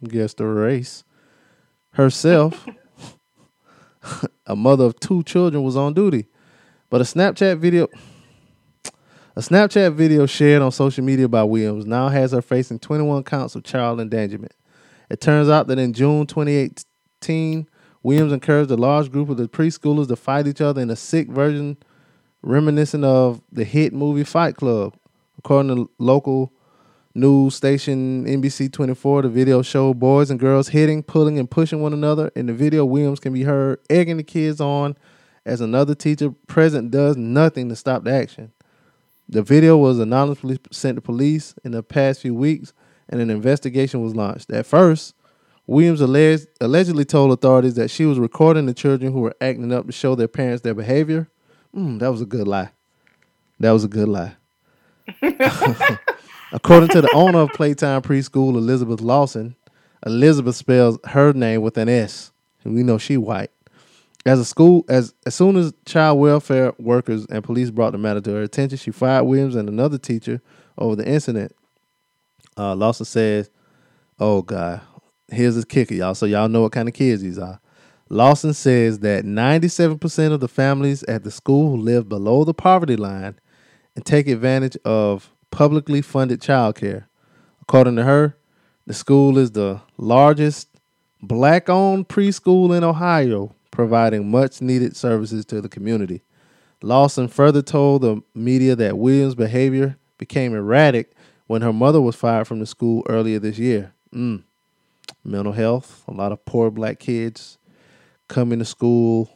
[0.08, 1.04] guess the race,
[1.92, 2.66] herself,
[4.46, 6.24] a mother of two children, was on duty.
[6.88, 7.88] But a Snapchat video
[9.36, 13.56] a Snapchat video shared on social media by Williams now has her facing 21 counts
[13.56, 14.52] of child endangerment.
[15.10, 17.68] It turns out that in June 2018,
[18.02, 21.28] Williams encouraged a large group of the preschoolers to fight each other in a sick
[21.28, 21.76] version
[22.42, 24.94] reminiscent of the hit movie Fight Club.
[25.38, 26.52] According to local
[27.14, 31.92] news station NBC 24, the video showed boys and girls hitting, pulling, and pushing one
[31.92, 32.30] another.
[32.34, 34.96] In the video, Williams can be heard egging the kids on
[35.46, 38.52] as another teacher present does nothing to stop the action.
[39.28, 42.72] The video was anonymously sent to police in the past few weeks,
[43.08, 44.50] and an investigation was launched.
[44.50, 45.14] At first,
[45.66, 49.86] Williams alleged, allegedly told authorities that she was recording the children who were acting up
[49.86, 51.28] to show their parents their behavior.
[51.74, 52.70] Mm, that was a good lie.
[53.60, 54.34] That was a good lie.
[56.52, 59.56] According to the owner of Playtime Preschool, Elisabeth Lawson,
[60.06, 62.30] Elisabeth spells her name with an S.
[62.62, 63.50] And we know she white.
[64.26, 68.22] As a school, as as soon as child welfare workers and police brought the matter
[68.22, 70.40] to her attention, she fired Williams and another teacher
[70.78, 71.54] over the incident.
[72.56, 73.50] Uh, Lawson says,
[74.18, 74.80] "Oh God,
[75.28, 76.14] here's the kicker, y'all.
[76.14, 77.60] So y'all know what kind of kids these are."
[78.10, 83.38] Lawson says that 97% of the families at the school live below the poverty line
[83.96, 87.06] and take advantage of publicly funded childcare.
[87.62, 88.36] According to her,
[88.86, 90.68] the school is the largest
[91.22, 96.22] black owned preschool in Ohio, providing much needed services to the community.
[96.82, 101.13] Lawson further told the media that Williams' behavior became erratic
[101.46, 103.92] when her mother was fired from the school earlier this year.
[104.14, 104.44] Mm.
[105.22, 107.58] Mental health, a lot of poor black kids
[108.28, 109.30] coming to school,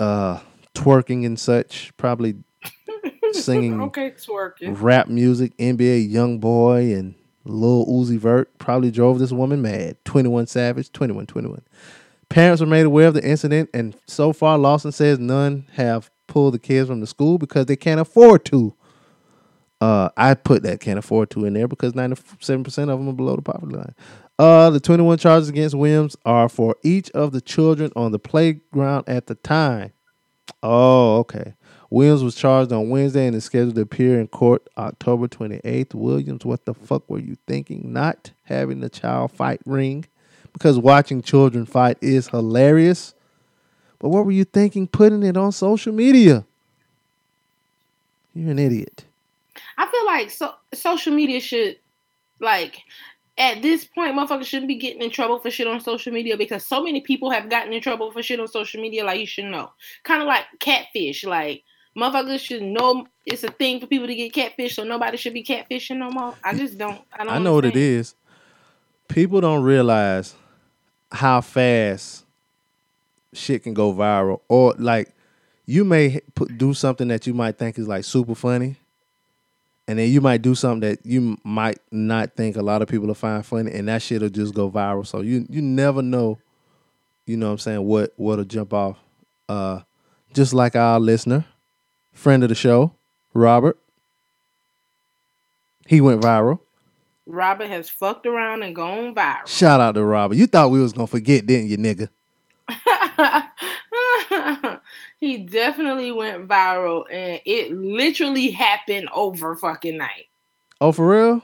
[0.00, 0.40] uh,
[0.74, 2.36] twerking and such, probably
[3.32, 4.80] singing Okay, twerking.
[4.80, 7.14] rap music, NBA Young Boy and
[7.44, 9.96] Lil Uzi Vert probably drove this woman mad.
[10.04, 11.62] 21 Savage, 21, 21.
[12.28, 16.54] Parents were made aware of the incident, and so far, Lawson says none have pulled
[16.54, 18.74] the kids from the school because they can't afford to.
[19.84, 23.36] Uh, I put that can't afford to in there because 97% of them are below
[23.36, 23.94] the poverty line.
[24.38, 29.04] Uh, the 21 charges against Williams are for each of the children on the playground
[29.06, 29.92] at the time.
[30.62, 31.52] Oh, okay.
[31.90, 35.92] Williams was charged on Wednesday and is scheduled to appear in court October 28th.
[35.92, 37.92] Williams, what the fuck were you thinking?
[37.92, 40.06] Not having the child fight ring
[40.54, 43.12] because watching children fight is hilarious.
[43.98, 46.46] But what were you thinking putting it on social media?
[48.34, 49.04] You're an idiot.
[49.78, 51.76] I feel like so social media should
[52.40, 52.82] like
[53.36, 56.64] at this point, motherfuckers shouldn't be getting in trouble for shit on social media because
[56.64, 59.04] so many people have gotten in trouble for shit on social media.
[59.04, 59.72] Like you should know,
[60.04, 61.24] kind of like catfish.
[61.24, 61.64] Like
[61.96, 65.42] motherfuckers should know it's a thing for people to get catfish, so nobody should be
[65.42, 66.34] catfishing no more.
[66.44, 67.00] I just don't.
[67.12, 67.32] I don't.
[67.32, 68.14] I know what it is.
[69.08, 70.34] People don't realize
[71.10, 72.24] how fast
[73.32, 75.12] shit can go viral, or like
[75.66, 78.76] you may put, do something that you might think is like super funny,
[79.86, 83.06] and then you might do something that you might not think a lot of people
[83.06, 85.06] will find funny, and that shit'll just go viral.
[85.06, 86.38] So you you never know,
[87.26, 88.98] you know what I'm saying, what what'll jump off.
[89.48, 89.80] Uh
[90.32, 91.44] just like our listener,
[92.12, 92.92] friend of the show,
[93.34, 93.78] Robert.
[95.86, 96.60] He went viral.
[97.26, 99.46] Robert has fucked around and gone viral.
[99.46, 100.36] Shout out to Robert.
[100.36, 102.08] You thought we was gonna forget, didn't you, nigga?
[105.20, 110.26] he definitely went viral, and it literally happened over fucking night.
[110.80, 111.42] Oh, for real?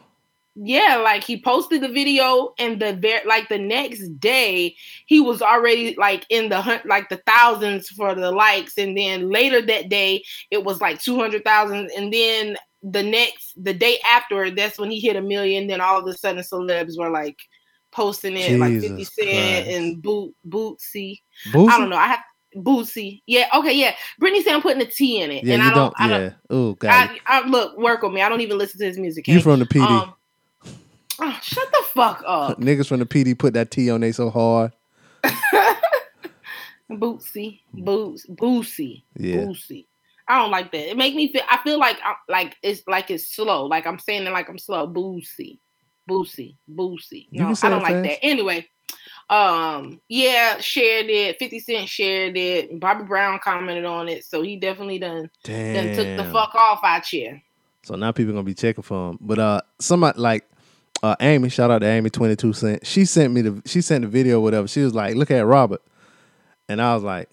[0.56, 4.74] Yeah, like he posted the video, and the ver- like the next day
[5.06, 9.30] he was already like in the hunt, like the thousands for the likes, and then
[9.30, 13.98] later that day it was like two hundred thousand, and then the next the day
[14.10, 15.68] after that's when he hit a million.
[15.68, 17.38] Then all of a sudden celebs were like
[17.92, 19.68] posting it like 50 Cent Christ.
[19.68, 21.20] and Boot Bootsy.
[21.52, 21.68] Boosie?
[21.70, 21.96] I don't know.
[21.96, 22.20] I have
[22.56, 23.22] Bootsy.
[23.26, 23.94] Yeah, okay, yeah.
[24.18, 25.44] Brittany said I'm putting a T in it.
[25.44, 25.94] Yeah, and I don't, don't.
[25.98, 26.18] I yeah.
[26.18, 26.90] don't Oh God.
[26.90, 28.22] I, I look, work with me.
[28.22, 29.28] I don't even listen to his music.
[29.28, 29.86] you from the PD?
[29.86, 30.14] Um,
[31.20, 32.58] oh, shut the fuck up.
[32.60, 34.72] Niggas from the PD put that T on they so hard.
[36.90, 39.36] Bootsy, Boots, Bootsy, Yeah.
[39.36, 39.86] Bootsy.
[40.26, 40.90] I don't like that.
[40.90, 41.42] It make me feel.
[41.48, 43.66] I feel like I'm like it's like it's slow.
[43.66, 44.86] Like I'm saying it like I'm slow.
[44.86, 45.58] Bootsy,
[46.10, 47.28] Bootsy, Bootsy.
[47.30, 48.18] You No, I don't like that.
[48.24, 48.68] Anyway,
[49.30, 51.38] um, yeah, shared it.
[51.38, 52.80] Fifty Cent shared it.
[52.80, 55.74] Bobby Brown commented on it, so he definitely done Damn.
[55.74, 57.40] done took the fuck off out here.
[57.84, 59.18] So now people gonna be checking for him.
[59.20, 60.44] But uh, somebody like
[61.02, 62.86] uh, Amy, shout out to Amy twenty two cent.
[62.86, 64.66] She sent me the she sent the video, whatever.
[64.66, 65.82] She was like, "Look at Robert,"
[66.68, 67.30] and I was like,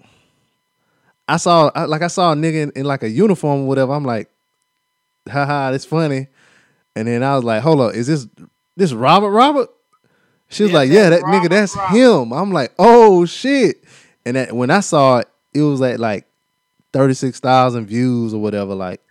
[1.28, 3.94] I saw I, like I saw a nigga in, in like a uniform, or whatever.
[3.94, 4.30] I'm like,
[5.28, 6.28] haha, that's funny.
[6.96, 8.28] And then I was like, hold up, is this
[8.78, 9.70] this Robert Robert?
[10.50, 11.98] She was Yeah, like, yeah, that that's nigga, that's Robert.
[11.98, 12.32] him.
[12.32, 13.84] I'm like, oh shit.
[14.26, 16.26] And that when I saw it, it was at like
[16.94, 18.76] thirty six thousand views or whatever.
[18.76, 19.02] Like,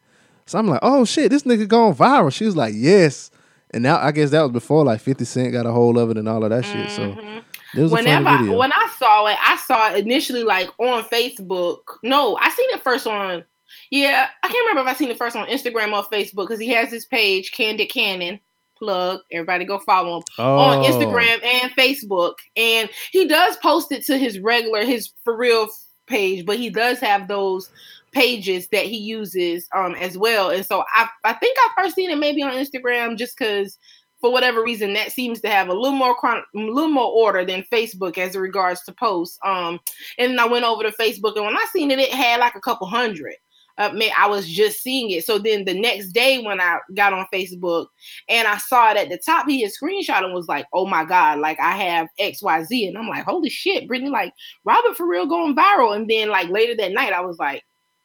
[0.46, 2.32] so I'm like, oh shit, this nigga going viral.
[2.32, 3.30] She was like, yes.
[3.72, 6.16] And now I guess that was before like 50 Cent got a hold of it
[6.16, 6.90] and all of that shit.
[6.90, 7.78] So mm-hmm.
[7.78, 11.02] it was a Whenever I, when I saw it, I saw it initially like on
[11.04, 11.80] Facebook.
[12.02, 13.44] No, I seen it first on.
[13.90, 16.68] Yeah, I can't remember if I seen it first on Instagram or Facebook because he
[16.68, 18.40] has this page, Candid Cannon.
[18.78, 19.20] Plug.
[19.32, 20.88] Everybody go follow him on Oh.
[20.88, 22.34] Instagram and Facebook.
[22.56, 25.68] And he does post it to his regular, his for real
[26.06, 27.70] page, but he does have those
[28.12, 30.50] pages that he uses um as well.
[30.50, 33.76] And so I I think I first seen it maybe on Instagram just because
[34.20, 37.44] for whatever reason that seems to have a little more chron- a little more order
[37.44, 39.38] than Facebook as it regards to posts.
[39.44, 39.80] Um
[40.16, 42.60] and I went over to Facebook and when I seen it, it had like a
[42.60, 43.34] couple hundred.
[43.78, 45.24] Uh, man, I was just seeing it.
[45.24, 47.88] So then the next day when I got on Facebook
[48.28, 51.04] and I saw it at the top, he had screenshot and was like, "Oh my
[51.04, 54.32] god, like I have X Y Z," and I'm like, "Holy shit, Brittany, like
[54.64, 57.62] Robert for real going viral." And then like later that night, I was like,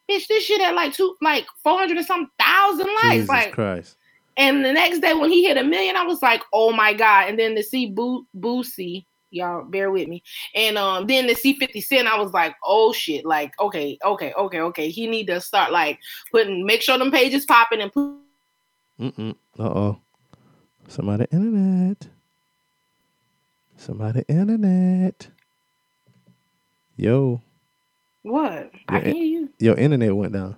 [0.09, 3.53] "Bitch, this shit had like two, like four hundred and some thousand likes." Jesus like,
[3.53, 3.95] Christ.
[4.35, 7.29] and the next day when he hit a million, I was like, "Oh my god!"
[7.29, 10.21] And then to see Boo Boosie, y'all bear with me,
[10.53, 14.33] and um, then to see Fifty Cent, I was like, "Oh shit!" Like, okay, okay,
[14.37, 14.89] okay, okay.
[14.89, 15.99] He need to start like
[16.31, 18.17] putting, make sure them pages popping and put.
[18.99, 19.35] Mm-mm.
[19.57, 19.97] Uh-oh.
[20.87, 22.07] Somebody internet.
[23.77, 25.27] Somebody internet.
[26.97, 27.41] Yo,
[28.21, 28.71] What?
[28.89, 29.49] I Yeah, can hear you.
[29.57, 30.55] your internet went down.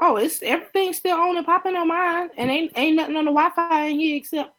[0.00, 3.30] Oh, it's everything's still on and popping on mine, and ain't ain't nothing on the
[3.32, 4.54] Wi-Fi in here except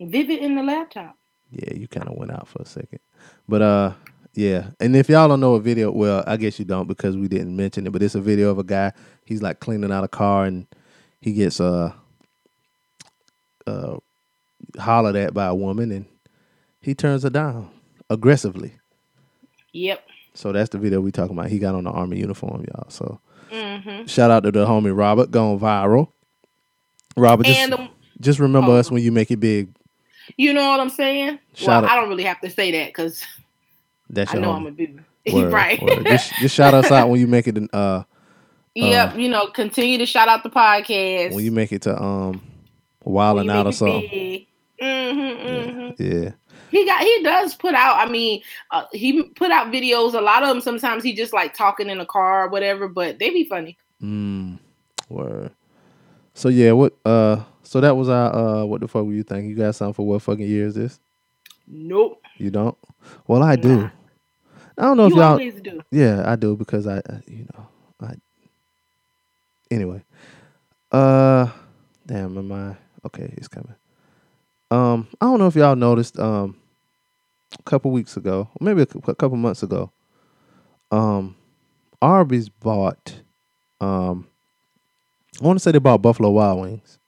[0.00, 1.18] Vivid in the laptop.
[1.50, 3.00] Yeah, you kind of went out for a second.
[3.48, 3.92] But uh
[4.34, 4.68] yeah.
[4.80, 7.56] And if y'all don't know a video, well, I guess you don't because we didn't
[7.56, 8.92] mention it, but it's a video of a guy,
[9.24, 10.66] he's like cleaning out a car and
[11.20, 11.92] he gets uh
[13.66, 13.96] uh
[14.78, 16.06] hollered at by a woman and
[16.80, 17.70] he turns her down
[18.10, 18.74] aggressively.
[19.72, 20.06] Yep.
[20.34, 21.50] So that's the video we talking about.
[21.50, 22.90] He got on the army uniform, y'all.
[22.90, 23.20] So
[23.50, 26.08] hmm shout out to the homie Robert going viral.
[27.16, 27.88] Robert, just, um,
[28.20, 28.76] just remember oh.
[28.76, 29.74] us when you make it big.
[30.36, 31.38] You know what I'm saying?
[31.54, 33.22] Shout well, out- I don't really have to say that because
[34.10, 34.56] That's I know homie.
[34.56, 35.82] I'm a big Word, right.
[35.82, 36.04] word.
[36.06, 37.58] Just, just shout us out when you make it.
[37.74, 38.04] Uh,
[38.76, 39.16] yep.
[39.16, 41.34] you know, continue to shout out the podcast.
[41.34, 42.40] when you make it to um,
[43.02, 44.46] wilding out or something.
[44.80, 46.02] Mm-hmm, mm-hmm.
[46.02, 46.30] Yeah,
[46.70, 47.96] He got he does put out.
[47.96, 50.14] I mean, uh, he put out videos.
[50.14, 53.18] A lot of them sometimes he just like talking in a car or whatever, but
[53.18, 53.76] they be funny.
[54.02, 54.58] mm,
[55.08, 55.50] word.
[56.34, 56.92] So yeah, what?
[57.04, 58.34] Uh, so that was our.
[58.34, 59.50] Uh, what the fuck were you thinking?
[59.50, 61.00] You got something for what fucking year is this?
[61.66, 62.22] Nope.
[62.38, 62.76] You don't?
[63.26, 63.76] Well, I do.
[63.82, 63.90] Nah.
[64.78, 65.30] I don't know if You y'all.
[65.32, 65.80] always do.
[65.90, 67.66] Yeah, I do because I, uh, you know,
[68.00, 68.14] I.
[69.70, 70.02] Anyway,
[70.92, 71.48] uh,
[72.06, 72.76] damn, am I
[73.06, 73.32] okay?
[73.36, 73.74] It's coming.
[74.70, 76.18] Um, I don't know if y'all noticed.
[76.18, 76.56] Um,
[77.58, 79.90] a couple weeks ago, maybe a, a couple months ago,
[80.90, 81.36] um,
[82.02, 83.20] Arby's bought.
[83.80, 84.26] Um,
[85.40, 86.98] I want to say they bought Buffalo Wild Wings.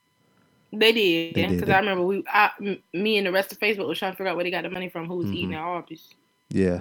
[0.73, 1.47] They did, They yeah.
[1.49, 2.51] did, Because I remember we, I,
[2.93, 4.71] me and the rest of Facebook was trying to figure out where they got the
[4.71, 5.07] money from.
[5.07, 5.55] Who was eating Mm-hmm.
[5.55, 6.09] at Arby's?
[6.51, 6.81] Yeah,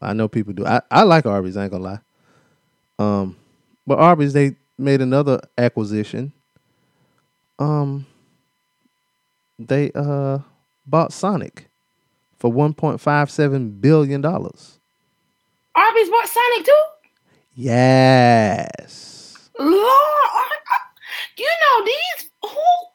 [0.00, 0.64] I know people do.
[0.66, 1.56] I, I like Arby's.
[1.56, 1.98] I ain't gonna lie.
[2.98, 3.36] Um,
[3.86, 6.32] but Arby's they made another acquisition.
[7.58, 8.06] Um,
[9.58, 10.38] they uh
[10.86, 11.68] bought Sonic
[12.38, 14.78] for one point five seven billion dollars.
[15.74, 16.82] Arby's bought Sonic too.
[17.54, 19.50] Yes.
[19.58, 19.72] Lord,
[21.36, 22.87] you know these who?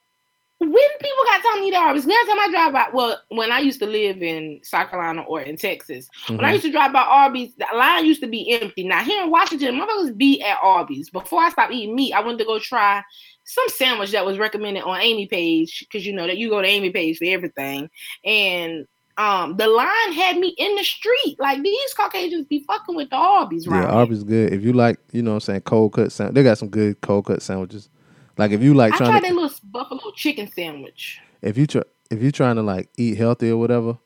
[0.72, 3.52] When people got time to eat at Arby's, last time I drive by, well, when
[3.52, 6.94] I used to live in South Carolina or in Texas, when I used to drive
[6.94, 8.88] by Arby's, the line used to be empty.
[8.88, 11.10] Now here in Washington, motherfuckers be at Arby's.
[11.10, 13.03] Before I stopped eating meat, I went to go try
[13.45, 16.68] some sandwich that was recommended on Amy page because you know that you go to
[16.68, 17.90] Amy page for everything,
[18.23, 18.85] and
[19.18, 21.35] um the line had me in the street.
[21.40, 23.84] Like these Caucasians be fucking with the Arby's, right?
[23.84, 24.53] Yeah, Arby's good.
[24.53, 26.35] If you like, you know what I'm saying, cold cut sandwich.
[26.35, 27.90] They got some good cold cut sandwiches.
[28.38, 31.19] Like if you like I trying tried to that little buffalo chicken sandwich.
[31.41, 33.97] if you try if you trying to like eat healthy or whatever,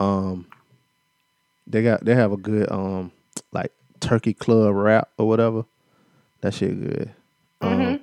[0.00, 0.46] um
[1.66, 3.12] they got they have a good um
[3.52, 5.64] like turkey club wrap or whatever.
[6.42, 7.10] That shit good.
[7.62, 8.00] Um, Mhm.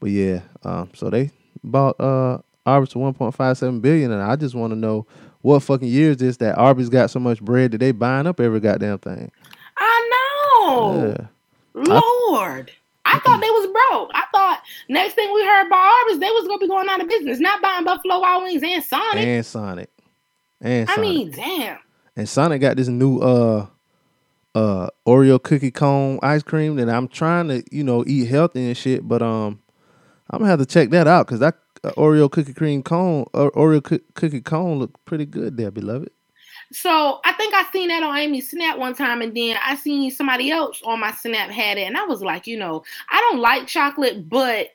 [0.00, 1.30] but yeah, um so they
[1.64, 5.06] bought uh Arby's for one point five seven billion and I just want to know
[5.42, 8.40] what fucking year is this that Arby's got so much bread that they buying up
[8.40, 9.30] every goddamn thing.
[9.76, 10.10] I
[10.68, 11.06] know.
[11.08, 11.26] Yeah.
[11.74, 12.70] Lord.
[12.70, 12.85] I
[13.20, 14.10] thought they was broke.
[14.14, 17.08] I thought next thing we heard about Arby's, they was gonna be going out of
[17.08, 19.26] business, not buying Buffalo Wild Wings and Sonic.
[19.26, 19.90] And Sonic.
[20.60, 21.78] And I mean, damn.
[22.16, 23.66] And Sonic got this new uh
[24.54, 28.76] uh Oreo cookie cone ice cream that I'm trying to, you know, eat healthy and
[28.76, 29.60] shit, but um
[30.30, 33.50] I'm gonna have to check that out because that uh, Oreo cookie cream cone uh,
[33.54, 36.10] Oreo coo- cookie cone look pretty good there, beloved.
[36.72, 40.10] So I think I seen that on Amy's Snap one time, and then I seen
[40.10, 43.40] somebody else on my Snap had it, and I was like, you know, I don't
[43.40, 44.68] like chocolate, but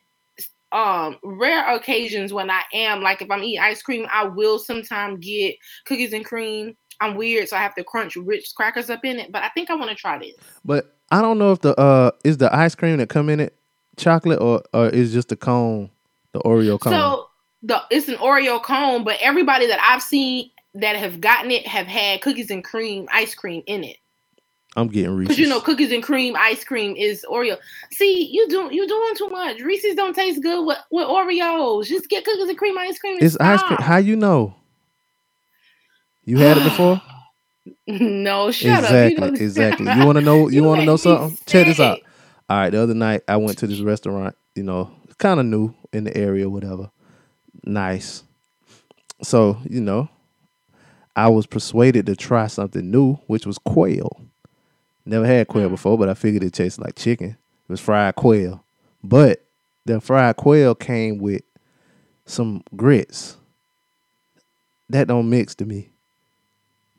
[0.71, 5.19] um rare occasions when I am like if I'm eating ice cream, I will sometimes
[5.19, 5.55] get
[5.85, 6.77] cookies and cream.
[7.01, 9.31] I'm weird, so I have to crunch Ritz crackers up in it.
[9.31, 10.35] But I think I want to try this.
[10.63, 13.55] But I don't know if the uh is the ice cream that come in it
[13.97, 15.89] chocolate or or is just the cone,
[16.31, 16.93] the Oreo cone.
[16.93, 17.27] So
[17.63, 21.87] the it's an Oreo cone, but everybody that I've seen that have gotten it have
[21.87, 23.97] had cookies and cream ice cream in it.
[24.75, 25.35] I'm getting Reese's.
[25.35, 27.57] Because you know, cookies and cream ice cream is Oreo.
[27.91, 29.59] See, you do you doing too much.
[29.61, 31.85] Reese's don't taste good with, with Oreos.
[31.87, 33.17] Just get cookies and cream ice cream.
[33.21, 33.79] it's ice cream.
[33.81, 34.55] How you know?
[36.23, 37.01] You had it before?
[37.87, 39.35] no, shut exactly, up.
[39.35, 39.85] You exactly.
[39.93, 40.47] You want to know?
[40.49, 41.37] You, You want to know me something?
[41.47, 41.99] Check this out.
[42.49, 44.35] All right, the other night I went to this restaurant.
[44.55, 46.91] You know, kind of new in the area, whatever.
[47.63, 48.23] Nice.
[49.23, 50.09] So you know,
[51.15, 54.21] I was persuaded to try something new, which was quail.
[55.05, 55.71] Never had quail Mm.
[55.71, 57.31] before, but I figured it tasted like chicken.
[57.31, 58.63] It was fried quail,
[59.03, 59.43] but
[59.85, 61.41] the fried quail came with
[62.25, 63.35] some grits.
[64.89, 65.89] That don't mix to me.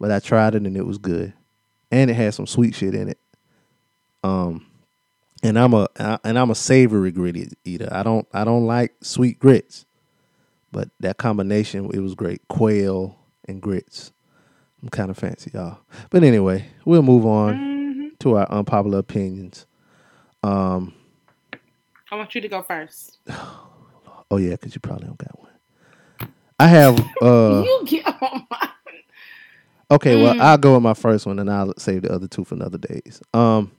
[0.01, 1.33] But I tried it and it was good.
[1.91, 3.19] And it had some sweet shit in it.
[4.25, 4.67] Um
[5.43, 5.89] and I'm a
[6.25, 7.89] and I'm a savory gritty eater.
[7.93, 9.85] I don't I don't like sweet grits.
[10.73, 12.41] But that combination it was great.
[12.49, 13.17] Quail
[13.49, 14.13] and grits.
[14.83, 15.79] I'm kind of fancy, y'all.
[16.11, 18.19] But anyway, we'll move on Mhm.
[18.21, 19.67] to our unpopular opinions.
[20.43, 20.95] Um
[22.11, 23.19] I want you to go first.
[24.31, 25.51] oh yeah, cuz you probably don't got one.
[26.59, 28.69] I have uh you get on my
[29.91, 30.41] Okay, well, Mm.
[30.41, 33.21] I'll go with my first one, and I'll save the other two for another days.
[33.35, 33.71] Um,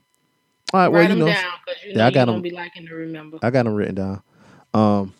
[0.72, 2.42] all right, well, you them know, down because you yeah, know I got gonna 'em.
[2.42, 3.38] be liking to remember.
[3.42, 4.22] I got them written down.
[4.72, 5.12] Um,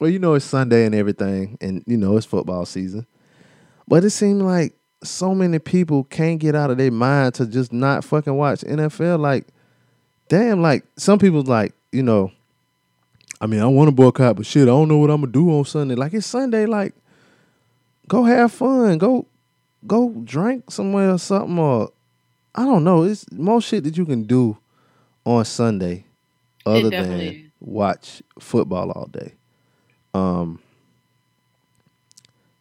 [0.00, 3.06] well, you know, it's Sunday and everything, and you know, it's football season.
[3.92, 4.72] But it seemed like
[5.04, 9.18] so many people can't get out of their mind to just not fucking watch NFL.
[9.18, 9.48] Like,
[10.30, 12.32] damn, like some people's like, you know,
[13.38, 15.50] I mean, I want to boycott, but shit, I don't know what I'm gonna do
[15.50, 15.94] on Sunday.
[15.94, 16.94] Like, it's Sunday, like,
[18.08, 19.26] go have fun, go,
[19.86, 21.90] go drink somewhere or something, or
[22.54, 23.02] I don't know.
[23.02, 24.56] It's most shit that you can do
[25.26, 26.06] on Sunday,
[26.64, 29.34] other than watch football all day.
[30.14, 30.60] Um,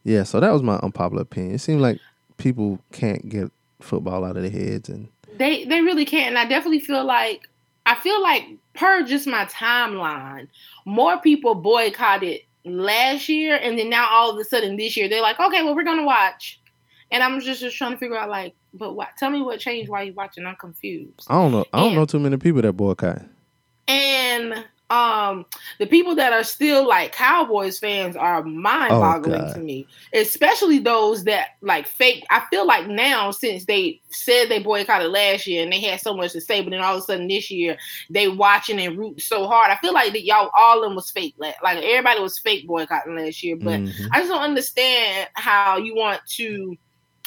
[0.03, 1.55] yeah, so that was my unpopular opinion.
[1.55, 1.99] It seemed like
[2.37, 3.51] people can't get
[3.81, 6.27] football out of their heads, and They they really can't.
[6.29, 7.49] And I definitely feel like
[7.85, 10.47] I feel like per just my timeline,
[10.85, 15.21] more people boycotted last year, and then now all of a sudden this year they're
[15.21, 16.59] like, okay, well we're gonna watch.
[17.11, 19.09] And I'm just just trying to figure out like, but what?
[19.17, 20.45] Tell me what changed while you watching.
[20.45, 21.25] I'm confused.
[21.27, 21.65] I don't know.
[21.73, 21.97] I don't Yeah.
[21.99, 23.23] know too many people that boycott.
[23.87, 25.45] And um
[25.79, 29.87] the people that are still like Cowboys fans are mind-boggling Oh, to me.
[30.13, 32.25] Especially those that like fake.
[32.29, 36.13] I feel like now since they said they boycotted last year and they had so
[36.13, 37.77] much to say, but then all of a sudden this year
[38.09, 39.71] they watching and rooting so hard.
[39.71, 41.35] I feel like that y'all all of them was fake.
[41.37, 43.55] Like, like everybody was fake boycotting last year.
[43.55, 44.09] But Mhm.
[44.11, 46.77] I just don't understand how you want to,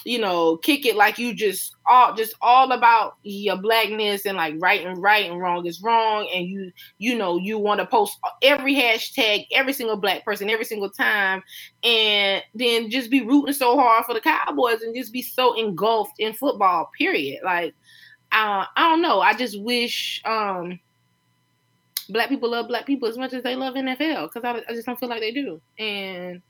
[0.05, 4.55] you know, kick it like you just all just all about your blackness and like
[4.59, 8.19] right and right and wrong is wrong, and you you know you want to post
[8.43, 11.43] every hashtag, every single black person, every single time,
[11.83, 16.19] and then just be rooting so hard for the Cowboys and just be so engulfed
[16.19, 16.91] in football.
[16.97, 17.41] Period.
[17.45, 17.75] Like,
[18.33, 19.21] uh, I don't know.
[19.21, 20.23] I just wish.
[20.25, 20.79] um
[22.11, 24.87] black people love black people as much as they love NFL because I, I just
[24.87, 25.61] don't feel like they do.
[25.79, 26.43] And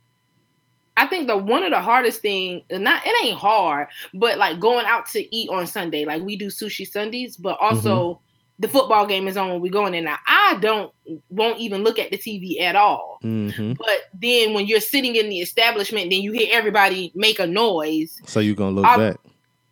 [0.96, 4.86] I think the one of the hardest thing, not it ain't hard, but like going
[4.86, 8.20] out to eat on Sunday, like we do sushi Sundays, but also
[8.60, 10.04] the football game is on when we're going in.
[10.04, 10.92] Now I don't
[11.30, 13.18] won't even look at the TV at all.
[13.22, 17.46] hmm But then when you're sitting in the establishment, then you hear everybody make a
[17.46, 18.20] noise.
[18.26, 19.16] So you're gonna look I'll- back.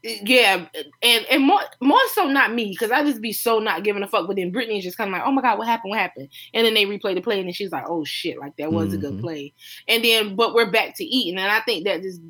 [0.02, 0.66] Yeah,
[1.02, 4.08] and and more more so not me because I just be so not giving a
[4.08, 4.26] fuck.
[4.26, 5.90] But then Brittany is just kind of like, oh my god, what happened?
[5.90, 6.28] What happened?
[6.54, 8.92] And then they replay the play, and then she's like, oh shit, like that was
[8.92, 9.20] a good Mhm.
[9.20, 9.52] play.
[9.86, 12.20] And then but we're back to eating, and I think that just.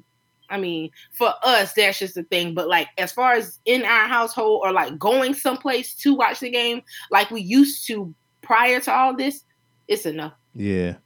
[0.51, 2.53] I mean, for us, that's just the thing.
[2.53, 6.51] But like, as far as in our household or like going someplace to watch the
[6.51, 9.45] game, like we used to prior to all this,
[9.89, 10.35] it's enough.
[10.55, 10.97] Yeah.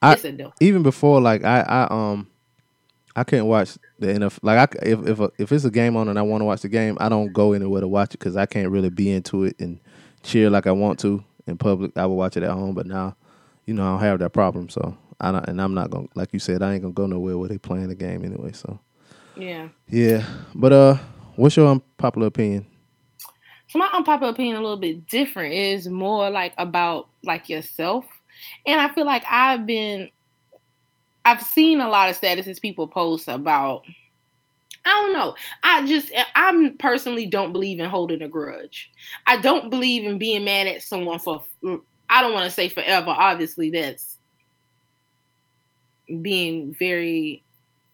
[0.00, 0.54] I- It's enough.
[0.60, 2.26] even before like I I um
[3.16, 4.38] I couldn't watch the NFL.
[4.42, 6.60] Like I if if a, if it's a game on and I want to watch
[6.60, 9.44] the game, I don't go anywhere to watch it because I can't really be into
[9.44, 9.80] it and
[10.22, 11.96] cheer like I want to in public.
[11.96, 13.16] I would watch it at home, but now
[13.64, 14.68] you know I don't have that problem.
[14.68, 17.38] So I don't, and I'm not gonna like you said I ain't gonna go nowhere
[17.38, 18.52] where they playing the game anyway.
[18.52, 18.78] So
[19.34, 19.68] Yeah.
[19.88, 20.96] yeah, but uh,
[21.36, 22.66] what's your unpopular opinion?
[23.68, 28.04] So my unpopular opinion a little bit different is more like about like yourself.
[28.66, 30.10] And I feel like I've been
[31.26, 33.82] I've seen a lot of statuses people post about
[34.84, 35.34] I don't know.
[35.64, 38.92] I just I personally don't believe in holding a grudge.
[39.26, 41.42] I don't believe in being mad at someone for
[42.08, 43.10] I don't want to say forever.
[43.10, 44.18] Obviously that's
[46.22, 47.42] being very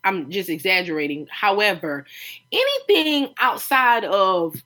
[0.04, 1.26] I'm just exaggerating.
[1.30, 2.04] However,
[2.52, 4.62] anything outside of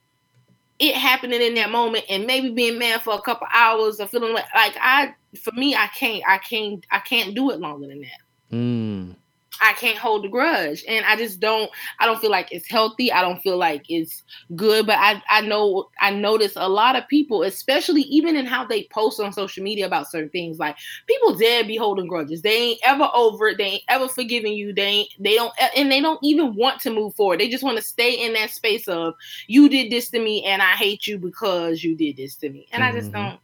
[0.79, 4.33] it happening in that moment and maybe being mad for a couple hours or feeling
[4.33, 8.01] like like I for me I can't I can't I can't do it longer than
[8.01, 8.26] that.
[8.51, 9.15] Mm,
[9.61, 11.69] I can't hold a grudge and I just don't
[11.99, 13.11] I don't feel like it's healthy.
[13.11, 14.23] I don't feel like it's
[14.55, 18.65] good, but I I know I notice a lot of people, especially even in how
[18.65, 22.41] they post on social media about certain things, like people dare be holding grudges.
[22.41, 23.57] They ain't ever over it.
[23.57, 24.73] They ain't ever forgiving you.
[24.73, 27.39] They ain't they don't and they don't even want to move forward.
[27.41, 29.13] They just want to stay in that space of
[29.47, 32.67] you did this to me and I hate you because you did this to me.
[32.71, 33.13] And I just Mhm.
[33.13, 33.39] don't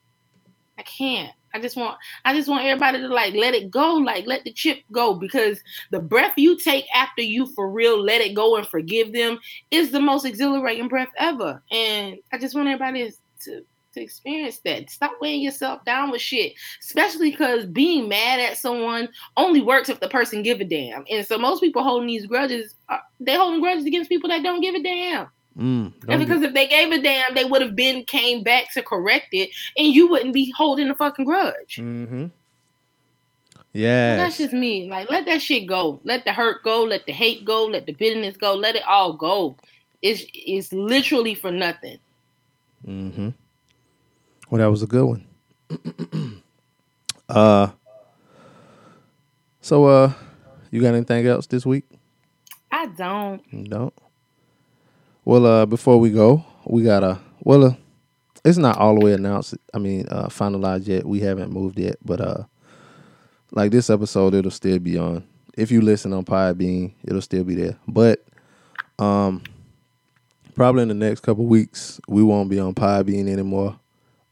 [0.78, 1.34] I can't.
[1.54, 4.52] I just want I just want everybody to like let it go, like let the
[4.52, 5.60] chip go because
[5.92, 9.40] the breath you take after you for real let it go and forgive them
[9.72, 11.62] is the most exhilarating breath ever.
[11.72, 13.12] And I just want everybody
[13.44, 14.90] to to experience that.
[14.90, 19.08] Stop weighing yourself down with shit, especially because being mad at someone
[19.38, 21.06] only works if the person give a damn.
[21.10, 24.62] And so most people holding these grudges, are, they holding grudges against people that don't
[24.62, 25.28] give a damn.
[25.58, 28.74] Mm, And don't because if they gave a damn, they would have been came back
[28.74, 31.78] to correct it, and you wouldn't be holding a fucking grudge.
[31.78, 32.28] mm-hmm.
[33.74, 34.88] Yeah, That's just me.
[34.88, 36.00] Like, let that shit go.
[36.04, 36.84] Let the hurt go.
[36.84, 37.66] Let the hate go.
[37.66, 38.54] Let the bitterness go.
[38.54, 39.56] Let it all go.
[40.04, 41.98] It's it's literally for nothing.
[42.88, 43.30] Mm-hmm.
[44.50, 45.26] Well, that was a good one.
[47.30, 47.70] uh,
[49.62, 50.14] so uh,
[50.70, 51.86] you got anything else this week?
[52.72, 53.42] I don't.
[53.52, 53.94] You don't.
[55.26, 57.76] Well, uh, before we go, we got a well, uh,
[58.44, 59.56] it's not all the way announced.
[59.74, 61.06] I mean, uh, finalized yet.
[61.06, 62.44] We haven't moved yet, but uh,
[63.52, 65.24] like this episode, it'll still be on.
[65.56, 67.78] If you listen on Podbean, it'll still be there.
[67.88, 68.26] But
[69.00, 69.44] um,
[70.56, 73.80] probably in the next couple weeks, we won't be on Podbean anymore.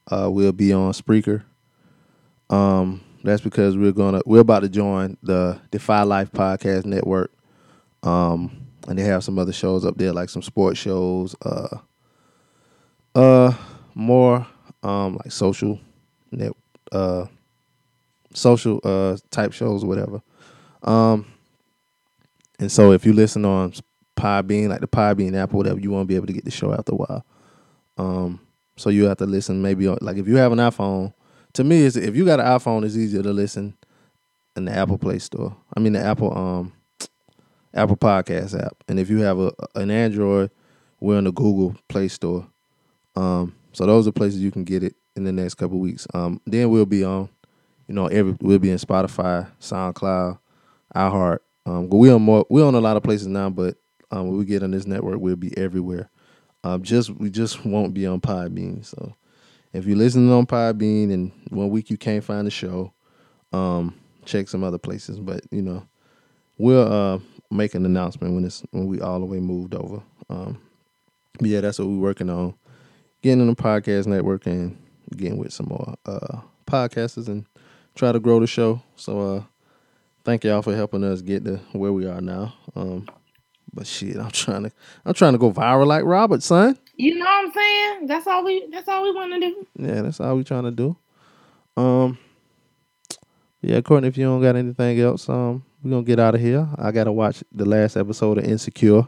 [0.09, 1.43] Uh, we'll be on Spreaker.
[2.49, 7.31] Um, that's because we're gonna we're about to join the Defy Life Podcast Network.
[8.03, 11.77] Um, and they have some other shows up there, like some sports shows, uh,
[13.15, 13.53] uh,
[13.93, 14.47] more
[14.83, 15.79] um like social
[16.31, 16.51] net,
[16.91, 17.25] uh,
[18.33, 20.21] social uh type shows, or whatever.
[20.83, 21.25] Um,
[22.59, 23.73] and so if you listen on
[24.15, 26.73] Podbean, like the Podbean app or whatever, you won't be able to get the show
[26.73, 27.25] after a while.
[27.97, 28.39] Um,
[28.77, 31.13] so you have to listen maybe on, like if you have an iPhone.
[31.55, 33.75] To me, is if you got an iPhone, it's easier to listen
[34.55, 35.55] in the Apple Play Store.
[35.75, 36.73] I mean the Apple um
[37.73, 38.83] Apple Podcast app.
[38.87, 40.51] And if you have a an Android,
[40.99, 42.47] we're in the Google Play Store.
[43.15, 46.07] Um, so those are places you can get it in the next couple weeks.
[46.13, 47.29] Um, then we'll be on,
[47.87, 50.39] you know, every we'll be in Spotify, SoundCloud,
[50.95, 51.39] iHeart.
[51.65, 53.77] Um, we on more we on a lot of places now, but
[54.11, 56.09] um, when we get on this network, we'll be everywhere.
[56.63, 58.85] Um, just we just won't be on Podbean.
[58.85, 59.15] So
[59.73, 62.93] if you're listening on Podbean and one week you can't find the show,
[63.53, 63.95] um,
[64.25, 65.19] check some other places.
[65.19, 65.87] But you know,
[66.57, 67.19] we'll uh
[67.51, 70.01] make an announcement when it's when we all the way moved over.
[70.29, 70.59] Um,
[71.39, 72.53] but yeah, that's what we're working on.
[73.21, 74.77] Getting on the podcast network and
[75.15, 77.45] getting with some more uh podcasters and
[77.95, 78.81] try to grow the show.
[78.95, 79.43] So uh
[80.23, 82.53] thank y'all for helping us get to where we are now.
[82.75, 83.07] Um
[83.73, 84.71] but shit, I'm trying to
[85.05, 86.77] I'm trying to go viral like Robert, son.
[86.95, 88.07] You know what I'm saying?
[88.07, 88.67] That's all we.
[88.67, 89.67] That's all we want to do.
[89.77, 90.95] Yeah, that's all we trying to do.
[91.75, 92.17] Um,
[93.61, 96.67] yeah, Courtney, if you don't got anything else, um, we're gonna get out of here.
[96.77, 99.07] I gotta watch the last episode of Insecure.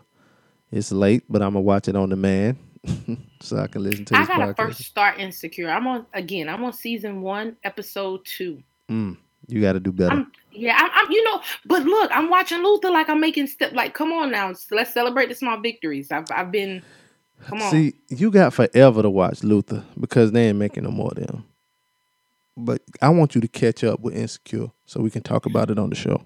[0.71, 2.57] It's late, but I'm gonna watch it on demand
[3.41, 4.57] so I can listen to I gotta podcast.
[4.57, 5.69] first start Insecure.
[5.69, 6.49] I'm on again.
[6.49, 8.61] I'm on season one, episode two.
[8.89, 9.17] Mm,
[9.47, 10.15] you got to do better.
[10.15, 10.75] I'm yeah.
[10.79, 11.41] I'm, I'm you know.
[11.65, 13.73] But look, I'm watching Luther like I'm making step.
[13.73, 16.11] Like, come on now, let's celebrate the small victories.
[16.11, 16.81] I've I've been.
[17.45, 17.71] Come on.
[17.71, 21.45] See, you got forever to watch Luther because they ain't making no more of them.
[22.55, 25.77] But I want you to catch up with Insecure so we can talk about it
[25.77, 26.23] on the show.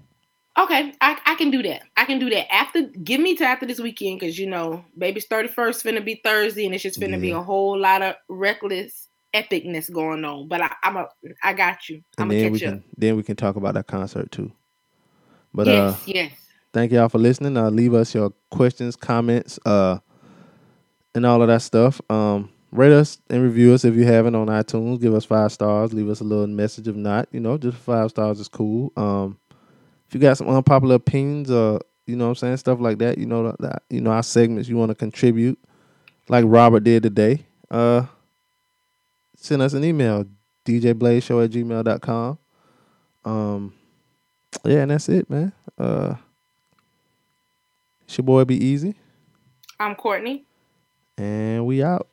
[0.58, 1.84] Okay, I, I can do that.
[1.96, 2.82] I can do that after.
[2.82, 6.66] Give me to after this weekend because you know, baby's thirty first finna be Thursday,
[6.66, 10.48] and it's just finna be a whole lot of reckless epicness going on.
[10.48, 11.08] But I, I'm a,
[11.44, 12.02] I got you.
[12.18, 12.84] I'm And then we catch can up.
[12.98, 14.52] then we can talk about that concert too.
[15.54, 16.32] But yes, uh yes.
[16.74, 17.56] thank y'all for listening.
[17.56, 20.00] Uh leave us your questions, comments, uh
[21.14, 22.02] and all of that stuff.
[22.10, 25.00] Um rate us and review us if you haven't on iTunes.
[25.02, 25.94] Give us five stars.
[25.94, 27.28] Leave us a little message if not.
[27.32, 28.92] You know, just five stars is cool.
[28.98, 29.38] Um
[30.08, 33.18] if you got some unpopular opinions or you know what I'm saying, stuff like that,
[33.18, 35.60] you know that you know our segments you want to contribute,
[36.30, 37.46] like Robert did today.
[37.70, 38.06] Uh
[39.36, 40.26] send us an email,
[40.66, 42.38] djbladeshow at gmail.com.
[43.26, 43.74] Um
[44.64, 45.52] yeah, and that's it, man.
[45.78, 46.16] Uh
[48.06, 48.96] it's your boy be easy.
[49.80, 50.46] I'm Courtney.
[51.18, 52.08] And we out.